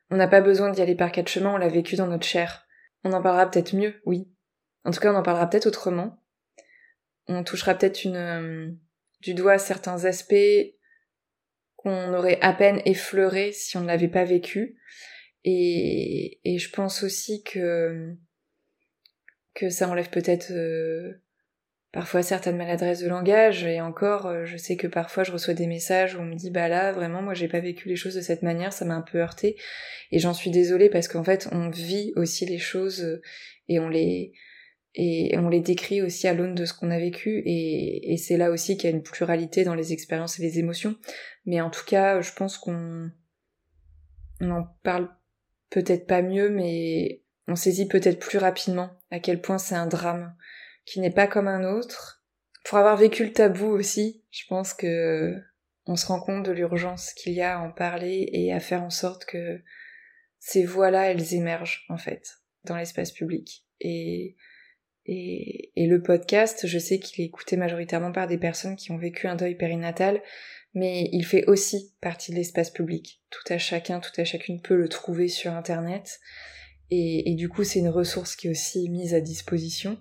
On 0.10 0.18
n'a 0.18 0.28
pas 0.28 0.42
besoin 0.42 0.72
d'y 0.72 0.82
aller 0.82 0.96
par 0.96 1.12
quatre 1.12 1.30
chemins, 1.30 1.54
on 1.54 1.58
l'a 1.58 1.68
vécu 1.68 1.96
dans 1.96 2.08
notre 2.08 2.26
chair. 2.26 2.66
On 3.04 3.14
en 3.14 3.22
parlera 3.22 3.50
peut-être 3.50 3.76
mieux, 3.76 4.02
oui. 4.06 4.32
En 4.84 4.92
tout 4.92 5.00
cas, 5.00 5.12
on 5.12 5.18
en 5.18 5.24
parlera 5.24 5.50
peut-être 5.50 5.68
autrement. 5.68 6.24
On 7.28 7.44
touchera 7.44 7.76
peut-être 7.76 8.04
une, 8.04 8.16
euh, 8.16 8.72
du 9.22 9.34
doigt 9.34 9.58
certains 9.58 10.06
aspects 10.06 10.34
qu'on 11.86 12.14
aurait 12.16 12.40
à 12.42 12.52
peine 12.52 12.82
effleurés 12.86 13.52
si 13.52 13.78
on 13.78 13.82
ne 13.82 13.88
l'avait 13.88 14.08
pas 14.08 14.24
vécu. 14.24 14.78
Et, 15.44 16.40
et 16.44 16.58
je 16.58 16.72
pense 16.72 17.04
aussi 17.04 17.44
que 17.44 18.16
que 19.54 19.70
ça 19.70 19.88
enlève 19.88 20.10
peut-être 20.10 20.52
euh, 20.52 21.22
parfois 21.94 22.24
certaines 22.24 22.58
maladresses 22.58 23.00
de 23.00 23.08
langage 23.08 23.64
et 23.64 23.80
encore 23.80 24.26
euh, 24.26 24.44
je 24.44 24.58
sais 24.58 24.76
que 24.76 24.88
parfois 24.88 25.24
je 25.24 25.32
reçois 25.32 25.54
des 25.54 25.68
messages 25.68 26.16
où 26.16 26.20
on 26.20 26.26
me 26.26 26.36
dit 26.36 26.50
bah 26.50 26.68
là 26.68 26.92
vraiment 26.92 27.22
moi 27.22 27.36
j'ai 27.36 27.48
pas 27.48 27.62
vécu 27.62 27.88
les 27.88 27.96
choses 27.96 28.16
de 28.16 28.22
cette 28.22 28.42
manière 28.42 28.74
ça 28.74 28.84
m'a 28.84 28.96
un 28.96 29.02
peu 29.02 29.20
heurté 29.20 29.56
et 30.12 30.20
j'en 30.20 30.34
suis 30.34 30.52
désolée 30.52 30.90
parce 30.90 31.08
qu'en 31.08 31.24
fait 31.24 31.48
on 31.54 31.70
vit 31.70 32.12
aussi 32.18 32.46
les 32.46 32.58
choses 32.58 33.02
euh, 33.02 33.22
et 33.70 33.80
on 33.80 33.88
les 33.88 34.34
et 34.98 35.38
on 35.38 35.50
les 35.50 35.60
décrit 35.60 36.02
aussi 36.02 36.28
à 36.28 36.34
l'aune 36.34 36.56
de 36.56 36.66
ce 36.66 36.74
qu'on 36.74 36.90
a 36.90 36.98
vécu 36.98 37.44
et, 37.46 38.16
c'est 38.18 38.38
là 38.38 38.50
aussi 38.50 38.78
qu'il 38.78 38.90
y 38.90 38.94
a 38.94 38.96
une 38.96 39.04
pluralité 39.04 39.64
dans 39.64 39.76
les 39.76 39.94
expériences 39.94 40.40
et 40.40 40.44
les 40.44 40.60
émotions 40.60 40.96
mais 41.46 41.62
en 41.62 41.70
tout 41.70 41.86
cas 41.86 42.22
je 42.22 42.32
pense 42.34 42.58
qu'on 42.58 43.12
on 44.40 44.52
en 44.52 44.64
parle 44.84 45.10
peut-être 45.70 46.08
pas 46.08 46.22
mieux 46.22 46.50
mais 46.50 47.22
on 47.48 47.56
saisit 47.56 47.88
peut-être 47.88 48.20
plus 48.20 48.38
rapidement 48.38 48.90
à 49.12 49.20
quel 49.20 49.42
point 49.42 49.58
c'est 49.58 49.76
un 49.76 49.88
drame 49.88 50.36
qui 50.86 51.00
n'est 51.00 51.12
pas 51.12 51.28
comme 51.28 51.48
un 51.48 51.64
autre. 51.64 52.24
Pour 52.64 52.78
avoir 52.78 52.98
vécu 52.98 53.26
le 53.26 53.34
tabou 53.34 53.68
aussi, 53.68 54.24
je 54.32 54.44
pense 54.48 54.74
que 54.74 55.36
on 55.86 55.96
se 55.96 56.08
rend 56.08 56.20
compte 56.20 56.46
de 56.46 56.52
l'urgence 56.52 57.14
qu'il 57.14 57.34
y 57.34 57.42
a 57.42 57.60
à 57.60 57.62
en 57.62 57.72
parler 57.72 58.28
et 58.32 58.52
à 58.52 58.60
faire 58.60 58.82
en 58.82 58.90
sorte 58.90 59.26
que 59.26 59.62
ces 60.40 60.64
voix-là, 60.64 61.12
elles 61.12 61.36
émergent 61.36 61.86
en 61.90 61.98
fait 61.98 62.40
dans 62.64 62.76
l'espace 62.76 63.12
public. 63.12 63.66
Et, 63.82 64.36
et, 65.06 65.72
et, 65.76 65.88
le 65.88 66.02
podcast, 66.02 66.66
je 66.66 66.80
sais 66.80 67.00
qu'il 67.00 67.24
est 67.24 67.28
écouté 67.28 67.58
majoritairement 67.58 68.12
par 68.12 68.28
des 68.28 68.38
personnes 68.38 68.76
qui 68.76 68.92
ont 68.92 68.98
vécu 68.98 69.28
un 69.28 69.36
deuil 69.36 69.56
périnatal, 69.56 70.22
mais 70.74 71.10
il 71.12 71.24
fait 71.26 71.46
aussi 71.46 71.94
partie 72.02 72.32
de 72.32 72.38
l'espace 72.38 72.72
public. 72.72 73.22
Tout 73.30 73.54
à 73.54 73.58
chacun, 73.58 74.00
tout 74.00 74.20
à 74.20 74.26
chacune 74.26 74.62
peut 74.62 74.76
le 74.76 74.90
trouver 74.90 75.28
sur 75.28 75.54
Internet. 75.54 76.20
Et, 76.90 77.32
et 77.32 77.36
du 77.36 77.50
coup, 77.50 77.64
c'est 77.64 77.80
une 77.80 77.90
ressource 77.90 78.36
qui 78.36 78.48
est 78.48 78.52
aussi 78.52 78.90
mise 78.90 79.14
à 79.14 79.22
disposition. 79.22 79.98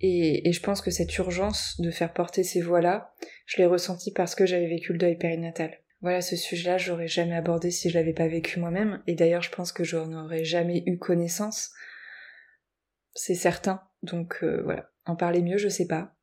Et, 0.00 0.48
et, 0.48 0.52
je 0.52 0.62
pense 0.62 0.80
que 0.80 0.90
cette 0.90 1.16
urgence 1.18 1.80
de 1.80 1.90
faire 1.90 2.12
porter 2.12 2.42
ces 2.42 2.60
voix-là, 2.60 3.14
je 3.46 3.58
l'ai 3.58 3.66
ressentie 3.66 4.12
parce 4.12 4.34
que 4.34 4.46
j'avais 4.46 4.68
vécu 4.68 4.92
le 4.92 4.98
deuil 4.98 5.16
périnatal. 5.16 5.78
Voilà, 6.02 6.22
ce 6.22 6.36
sujet-là, 6.36 6.78
j'aurais 6.78 7.08
jamais 7.08 7.34
abordé 7.34 7.70
si 7.70 7.90
je 7.90 7.94
l'avais 7.94 8.14
pas 8.14 8.28
vécu 8.28 8.58
moi-même. 8.58 9.02
Et 9.06 9.14
d'ailleurs, 9.14 9.42
je 9.42 9.50
pense 9.50 9.72
que 9.72 9.84
je 9.84 9.96
n'aurais 9.96 10.44
jamais 10.44 10.82
eu 10.86 10.98
connaissance. 10.98 11.70
C'est 13.14 13.34
certain. 13.34 13.82
Donc 14.02 14.38
euh, 14.42 14.62
voilà, 14.62 14.90
en 15.06 15.16
parler 15.16 15.42
mieux, 15.42 15.58
je 15.58 15.68
sais 15.68 15.86
pas. 15.86 16.14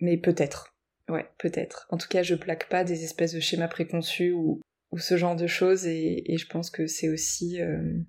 Mais 0.00 0.16
peut-être. 0.16 0.74
Ouais, 1.08 1.28
peut-être. 1.38 1.86
En 1.90 1.98
tout 1.98 2.08
cas, 2.08 2.22
je 2.22 2.34
plaque 2.34 2.68
pas 2.68 2.84
des 2.84 3.04
espèces 3.04 3.34
de 3.34 3.40
schémas 3.40 3.68
préconçus 3.68 4.32
ou, 4.32 4.60
ce 4.96 5.16
genre 5.16 5.36
de 5.36 5.46
choses. 5.46 5.86
Et, 5.86 6.32
et 6.32 6.38
je 6.38 6.46
pense 6.46 6.70
que 6.70 6.86
c'est 6.86 7.08
aussi 7.08 7.60
euh, 7.60 8.00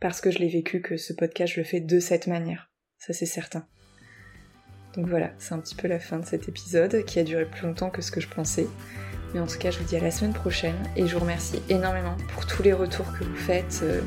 parce 0.00 0.20
que 0.20 0.30
je 0.30 0.38
l'ai 0.38 0.48
vécu 0.48 0.82
que 0.82 0.96
ce 0.96 1.12
podcast, 1.12 1.54
je 1.54 1.60
le 1.60 1.64
fais 1.64 1.80
de 1.80 2.00
cette 2.00 2.26
manière. 2.26 2.70
Ça, 2.98 3.12
c'est 3.12 3.26
certain. 3.26 3.66
Donc 4.94 5.06
voilà, 5.06 5.32
c'est 5.38 5.54
un 5.54 5.60
petit 5.60 5.74
peu 5.74 5.88
la 5.88 5.98
fin 5.98 6.18
de 6.18 6.26
cet 6.26 6.48
épisode 6.48 7.04
qui 7.04 7.18
a 7.18 7.24
duré 7.24 7.46
plus 7.46 7.66
longtemps 7.66 7.88
que 7.88 8.02
ce 8.02 8.10
que 8.10 8.20
je 8.20 8.28
pensais. 8.28 8.66
Mais 9.32 9.40
en 9.40 9.46
tout 9.46 9.58
cas, 9.58 9.70
je 9.70 9.78
vous 9.78 9.84
dis 9.84 9.96
à 9.96 10.00
la 10.00 10.10
semaine 10.10 10.34
prochaine 10.34 10.76
et 10.96 11.06
je 11.06 11.14
vous 11.14 11.20
remercie 11.20 11.62
énormément 11.68 12.16
pour 12.34 12.46
tous 12.46 12.62
les 12.62 12.72
retours 12.72 13.10
que 13.18 13.24
vous 13.24 13.36
faites 13.36 13.80
euh, 13.82 14.02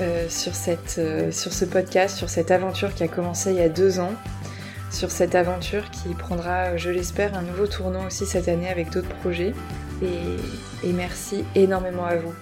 euh, 0.00 0.28
sur, 0.28 0.54
cette, 0.54 0.96
euh, 0.98 1.30
sur 1.30 1.52
ce 1.52 1.64
podcast, 1.64 2.16
sur 2.16 2.28
cette 2.28 2.50
aventure 2.50 2.94
qui 2.94 3.02
a 3.02 3.08
commencé 3.08 3.50
il 3.50 3.56
y 3.56 3.62
a 3.62 3.68
deux 3.68 4.00
ans, 4.00 4.12
sur 4.90 5.10
cette 5.10 5.34
aventure 5.34 5.90
qui 5.90 6.14
prendra, 6.14 6.76
je 6.76 6.90
l'espère, 6.90 7.36
un 7.36 7.42
nouveau 7.42 7.66
tournant 7.66 8.06
aussi 8.06 8.26
cette 8.26 8.48
année 8.48 8.68
avec 8.68 8.90
d'autres 8.90 9.14
projets. 9.20 9.54
Et, 10.02 10.92
merci 10.92 11.44
énormément 11.54 12.04
à 12.04 12.16
vous. 12.16 12.34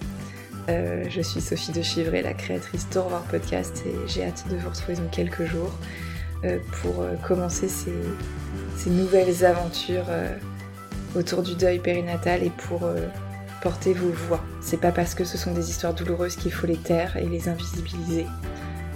je 0.68 1.20
suis 1.20 1.40
Sophie 1.40 1.72
de 1.72 1.82
Chivray, 1.82 2.22
la 2.22 2.32
créatrice 2.32 2.88
d'Au 2.88 3.04
Podcast 3.30 3.82
et 3.86 3.94
j'ai 4.08 4.24
hâte 4.24 4.44
de 4.50 4.56
vous 4.56 4.70
retrouver 4.70 4.96
dans 4.96 5.08
quelques 5.08 5.44
jours. 5.44 5.72
Euh, 6.42 6.58
pour 6.80 7.02
euh, 7.02 7.16
commencer 7.16 7.68
ces, 7.68 7.92
nouvelles 8.88 9.44
aventures 9.44 10.06
euh, 10.08 10.34
autour 11.14 11.42
du 11.42 11.54
deuil 11.54 11.80
périnatal 11.80 12.42
et 12.42 12.48
pour 12.48 12.88
porter 13.62 13.92
vos 13.92 14.10
voix. 14.10 14.42
C'est 14.60 14.80
pas 14.80 14.92
parce 14.92 15.14
que 15.14 15.24
ce 15.24 15.38
sont 15.38 15.52
des 15.52 15.70
histoires 15.70 15.94
douloureuses 15.94 16.36
qu'il 16.36 16.52
faut 16.52 16.66
les 16.66 16.76
taire 16.76 17.16
et 17.16 17.26
les 17.26 17.48
invisibiliser. 17.48 18.26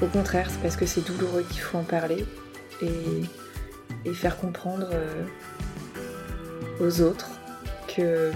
Au 0.02 0.06
contraire, 0.06 0.48
c'est 0.50 0.60
parce 0.60 0.76
que 0.76 0.86
c'est 0.86 1.02
douloureux 1.02 1.44
qu'il 1.48 1.60
faut 1.60 1.78
en 1.78 1.84
parler 1.84 2.24
et, 2.82 3.22
faire 4.12 4.36
comprendre 4.36 4.88
aux 6.78 7.00
autres 7.00 7.30
que 7.88 8.30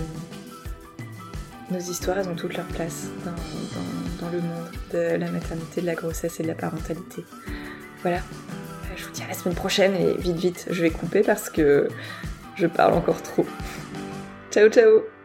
nos 1.70 1.79
histoires, 1.79 2.18
elles 2.18 2.29
ont 2.29 2.35
toute 2.35 2.57
leur 2.57 2.66
place 2.66 3.09
dans, 3.24 3.31
dans, 3.31 4.26
dans, 4.26 4.33
le 4.33 4.41
monde 4.41 4.70
de 4.93 5.16
la 5.16 5.31
maternité, 5.31 5.83
de 5.83 5.87
la 5.87 5.95
grossesse 5.95 6.41
et 6.41 6.43
de 6.43 6.49
la 6.49 6.55
parentalité. 6.55 7.24
Voilà, 8.03 8.20
je 8.97 9.05
vous 9.05 9.11
dis 9.11 9.22
à 9.22 9.29
la 9.29 9.35
semaine 9.35 9.55
prochaine 9.55 9.95
et 9.95 10.16
vite 10.16 10.37
vite, 10.37 10.66
je 10.70 10.83
vais 10.83 10.91
couper 10.91 11.22
parce 11.22 11.51
que 11.51 11.89
je 12.57 12.66
parle 12.66 12.95
encore 12.95 13.22
trop. 13.22 13.47
Ciao 14.51 14.68
ciao 14.68 15.18